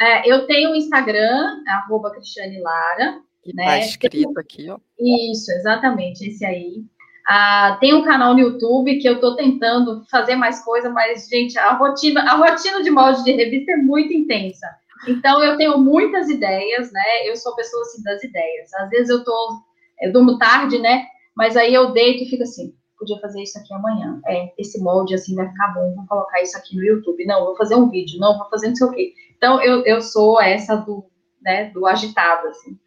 É, 0.00 0.28
eu 0.28 0.46
tenho 0.46 0.72
o 0.72 0.76
Instagram, 0.76 1.62
arroba 1.68 2.10
Cristiane 2.10 2.60
Lara. 2.60 3.20
Que 3.42 3.54
né? 3.54 3.64
tá 3.64 3.78
escrito 3.78 4.38
aqui, 4.38 4.68
ó. 4.68 4.78
Isso, 4.98 5.52
exatamente, 5.52 6.26
esse 6.26 6.44
aí. 6.44 6.84
Ah, 7.30 7.76
tem 7.78 7.92
um 7.92 8.02
canal 8.02 8.32
no 8.32 8.40
YouTube 8.40 8.98
que 8.98 9.06
eu 9.06 9.16
estou 9.16 9.36
tentando 9.36 10.02
fazer 10.10 10.34
mais 10.34 10.64
coisa, 10.64 10.88
mas, 10.88 11.28
gente, 11.28 11.58
a 11.58 11.74
rotina, 11.74 12.22
a 12.22 12.36
rotina 12.36 12.82
de 12.82 12.90
molde 12.90 13.22
de 13.22 13.32
revista 13.32 13.72
é 13.72 13.76
muito 13.76 14.14
intensa. 14.14 14.66
Então, 15.06 15.44
eu 15.44 15.58
tenho 15.58 15.76
muitas 15.76 16.30
ideias, 16.30 16.90
né? 16.90 17.28
Eu 17.28 17.36
sou 17.36 17.54
pessoa 17.54 17.82
assim 17.82 18.02
das 18.02 18.24
ideias. 18.24 18.72
Às 18.72 18.88
vezes 18.88 19.10
eu 19.10 19.22
tô, 19.22 19.60
eu 20.00 20.10
durmo 20.10 20.38
tarde, 20.38 20.78
né? 20.78 21.04
Mas 21.36 21.54
aí 21.54 21.74
eu 21.74 21.92
deito 21.92 22.24
e 22.24 22.30
fico 22.30 22.44
assim, 22.44 22.72
podia 22.98 23.20
fazer 23.20 23.42
isso 23.42 23.58
aqui 23.58 23.74
amanhã. 23.74 24.18
É, 24.26 24.50
esse 24.56 24.82
molde 24.82 25.14
assim 25.14 25.34
vai 25.34 25.46
ficar 25.50 25.74
bom, 25.74 25.94
vou 25.94 26.06
colocar 26.06 26.40
isso 26.40 26.56
aqui 26.56 26.76
no 26.76 26.82
YouTube. 26.82 27.26
Não, 27.26 27.44
vou 27.44 27.56
fazer 27.56 27.74
um 27.74 27.90
vídeo, 27.90 28.18
não, 28.18 28.38
vou 28.38 28.48
fazer 28.48 28.68
não 28.68 28.74
sei 28.74 28.86
o 28.86 28.90
quê. 28.90 29.12
Então, 29.36 29.60
eu, 29.60 29.84
eu 29.84 30.00
sou 30.00 30.40
essa 30.40 30.76
do, 30.76 31.04
né, 31.42 31.66
do 31.74 31.86
agitado, 31.86 32.48
assim. 32.48 32.78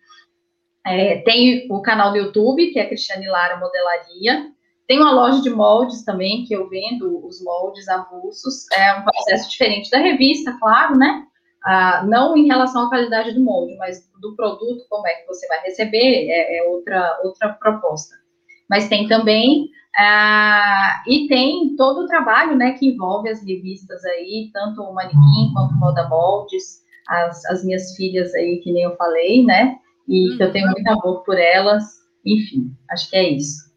É, 0.85 1.17
tem 1.21 1.67
o 1.69 1.81
canal 1.81 2.11
do 2.11 2.17
YouTube, 2.17 2.71
que 2.71 2.79
é 2.79 2.87
Cristiane 2.87 3.27
Lara 3.27 3.57
Modelaria. 3.57 4.51
Tem 4.87 4.99
uma 4.99 5.11
loja 5.11 5.41
de 5.41 5.49
moldes 5.49 6.03
também, 6.03 6.43
que 6.45 6.53
eu 6.53 6.67
vendo 6.67 7.25
os 7.25 7.41
moldes 7.43 7.87
avulsos. 7.87 8.65
É 8.73 8.93
um 8.95 9.03
processo 9.03 9.49
diferente 9.49 9.89
da 9.89 9.99
revista, 9.99 10.57
claro, 10.59 10.97
né? 10.97 11.25
Ah, 11.63 12.03
não 12.07 12.35
em 12.35 12.47
relação 12.47 12.85
à 12.85 12.89
qualidade 12.89 13.33
do 13.33 13.41
molde, 13.41 13.75
mas 13.77 14.03
do 14.19 14.35
produto, 14.35 14.85
como 14.89 15.07
é 15.07 15.11
que 15.11 15.27
você 15.27 15.47
vai 15.47 15.61
receber, 15.61 16.29
é, 16.29 16.57
é 16.57 16.63
outra, 16.69 17.19
outra 17.23 17.49
proposta. 17.49 18.15
Mas 18.67 18.89
tem 18.89 19.07
também, 19.07 19.69
ah, 19.97 21.03
e 21.05 21.27
tem 21.27 21.75
todo 21.75 22.01
o 22.01 22.07
trabalho, 22.07 22.55
né, 22.55 22.73
que 22.73 22.87
envolve 22.87 23.29
as 23.29 23.45
revistas 23.45 24.03
aí, 24.05 24.49
tanto 24.51 24.81
o 24.81 24.93
manequim 24.93 25.51
quanto 25.53 25.73
o 25.73 25.77
moda 25.77 26.07
moldes, 26.09 26.81
as, 27.07 27.45
as 27.45 27.63
minhas 27.63 27.95
filhas 27.95 28.33
aí, 28.33 28.59
que 28.63 28.71
nem 28.71 28.83
eu 28.83 28.95
falei, 28.95 29.45
né, 29.45 29.77
e 30.11 30.31
uhum. 30.31 30.37
eu 30.41 30.51
tenho 30.51 30.69
muito 30.69 30.87
amor 30.89 31.23
por 31.23 31.39
elas. 31.39 31.83
Enfim, 32.25 32.75
acho 32.91 33.09
que 33.09 33.15
é 33.15 33.29
isso. 33.29 33.71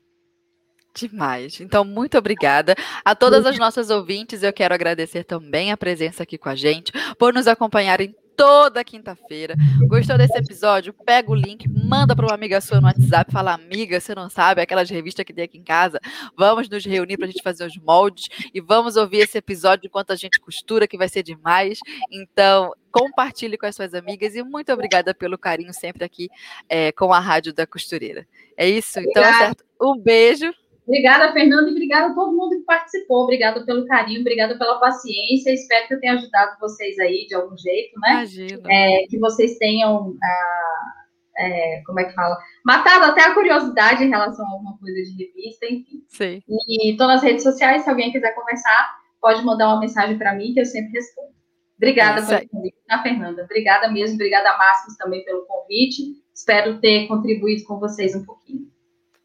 Demais. 0.93 1.61
Então, 1.61 1.85
muito 1.85 2.18
obrigada. 2.18 2.74
A 3.05 3.14
todas 3.14 3.47
as 3.47 3.59
nossas 3.59 3.89
ouvintes, 3.89 4.43
eu 4.43 4.53
quero 4.53 4.74
agradecer 4.74 5.24
também 5.24 5.70
a 5.70 5.76
presença 5.76 6.24
aqui 6.24 6.37
com 6.37 6.49
a 6.49 6.55
gente, 6.55 6.93
por 7.18 7.32
nos 7.32 7.47
acompanharem 7.47 8.14
toda 8.37 8.85
quinta-feira. 8.85 9.55
Gostou 9.87 10.18
desse 10.18 10.37
episódio? 10.37 10.93
Pega 10.93 11.30
o 11.30 11.35
link, 11.35 11.68
manda 11.68 12.14
para 12.14 12.26
uma 12.26 12.35
amiga 12.35 12.61
sua 12.61 12.80
no 12.80 12.87
WhatsApp, 12.87 13.32
fala, 13.32 13.55
amiga, 13.55 14.01
você 14.01 14.14
não 14.14 14.28
sabe, 14.28 14.61
aquelas 14.61 14.91
revistas 14.91 15.24
que 15.24 15.32
tem 15.32 15.45
aqui 15.45 15.59
em 15.59 15.62
casa. 15.62 16.01
Vamos 16.37 16.68
nos 16.68 16.85
reunir 16.85 17.16
para 17.16 17.26
a 17.26 17.30
gente 17.30 17.43
fazer 17.43 17.64
os 17.64 17.76
moldes 17.76 18.28
e 18.53 18.61
vamos 18.61 18.97
ouvir 18.97 19.18
esse 19.18 19.39
episódio 19.39 19.87
enquanto 19.87 20.12
a 20.12 20.16
gente 20.16 20.41
costura, 20.41 20.87
que 20.87 20.99
vai 20.99 21.09
ser 21.09 21.22
demais. 21.22 21.78
Então, 22.11 22.72
compartilhe 22.91 23.59
com 23.59 23.66
as 23.66 23.74
suas 23.74 23.95
amigas 23.95 24.35
e 24.35 24.43
muito 24.43 24.72
obrigada 24.72 25.14
pelo 25.14 25.39
carinho 25.39 25.72
sempre 25.72 26.05
aqui 26.05 26.28
é, 26.68 26.93
com 26.93 27.12
a 27.12 27.18
Rádio 27.18 27.53
da 27.53 27.66
Costureira. 27.66 28.26
É 28.57 28.68
isso? 28.68 29.01
Então, 29.01 29.22
é 29.22 29.32
certo. 29.32 29.64
Um 29.80 29.99
beijo. 29.99 30.53
Obrigada, 30.87 31.32
Fernanda, 31.32 31.68
e 31.68 31.72
obrigada 31.72 32.12
a 32.12 32.14
todo 32.14 32.37
mundo 32.37 32.59
que 32.59 32.64
participou. 32.64 33.22
Obrigada 33.22 33.64
pelo 33.64 33.87
carinho, 33.87 34.20
obrigada 34.20 34.57
pela 34.59 34.78
paciência. 34.78 35.51
Espero 35.51 35.89
que 35.89 35.95
eu 35.95 36.01
tenha 36.01 36.12
ajudado 36.14 36.59
vocês 36.61 36.99
aí 36.99 37.26
de 37.26 37.35
algum 37.35 37.57
jeito, 37.57 37.99
né? 38.01 38.11
Imagina. 38.11 38.62
É, 38.70 39.07
que 39.09 39.18
vocês 39.18 39.57
tenham, 39.57 40.14
ah, 40.22 40.93
é, 41.39 41.82
como 41.87 42.01
é 42.01 42.05
que 42.05 42.12
fala? 42.12 42.37
Matado 42.64 43.07
até 43.07 43.22
a 43.22 43.32
curiosidade 43.32 44.05
em 44.05 44.11
relação 44.11 44.47
a 44.47 44.51
alguma 44.51 44.78
coisa 44.78 45.03
de 45.03 45.24
revista, 45.24 45.66
enfim. 45.66 46.05
Sim. 46.07 46.43
E 46.47 46.91
estou 46.91 47.07
nas 47.07 47.22
redes 47.22 47.43
sociais, 47.43 47.82
se 47.82 47.89
alguém 47.89 48.12
quiser 48.12 48.35
conversar, 48.35 48.95
pode 49.22 49.43
mandar 49.43 49.68
uma 49.68 49.80
mensagem 49.80 50.18
para 50.18 50.35
mim 50.35 50.53
que 50.53 50.61
eu 50.61 50.66
sempre 50.66 50.93
respondo. 50.93 51.32
Obrigada 51.78 52.20
Isso 52.20 52.28
pelo 52.28 52.49
convite, 52.51 52.76
tá, 52.87 53.03
Fernanda? 53.03 53.43
Obrigada 53.43 53.91
mesmo, 53.91 54.16
obrigada 54.16 54.51
a 54.51 54.59
Márcio 54.59 54.97
também 54.99 55.24
pelo 55.24 55.47
convite. 55.47 56.03
Espero 56.35 56.78
ter 56.78 57.07
contribuído 57.09 57.64
com 57.64 57.78
vocês 57.80 58.14
um 58.14 58.24
pouquinho. 58.24 58.74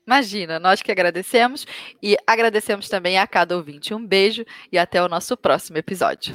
Imagina, 0.10 0.60
nós 0.60 0.82
que 0.82 0.92
agradecemos 0.92 1.68
e 2.02 2.18
agradecemos 2.26 2.90
também 2.90 3.20
a 3.20 3.28
cada 3.28 3.56
ouvinte. 3.56 3.94
Um 3.94 4.04
beijo 4.04 4.44
e 4.72 4.78
até 4.80 5.04
o 5.04 5.08
nosso 5.08 5.38
próximo 5.38 5.78
episódio. 5.78 6.34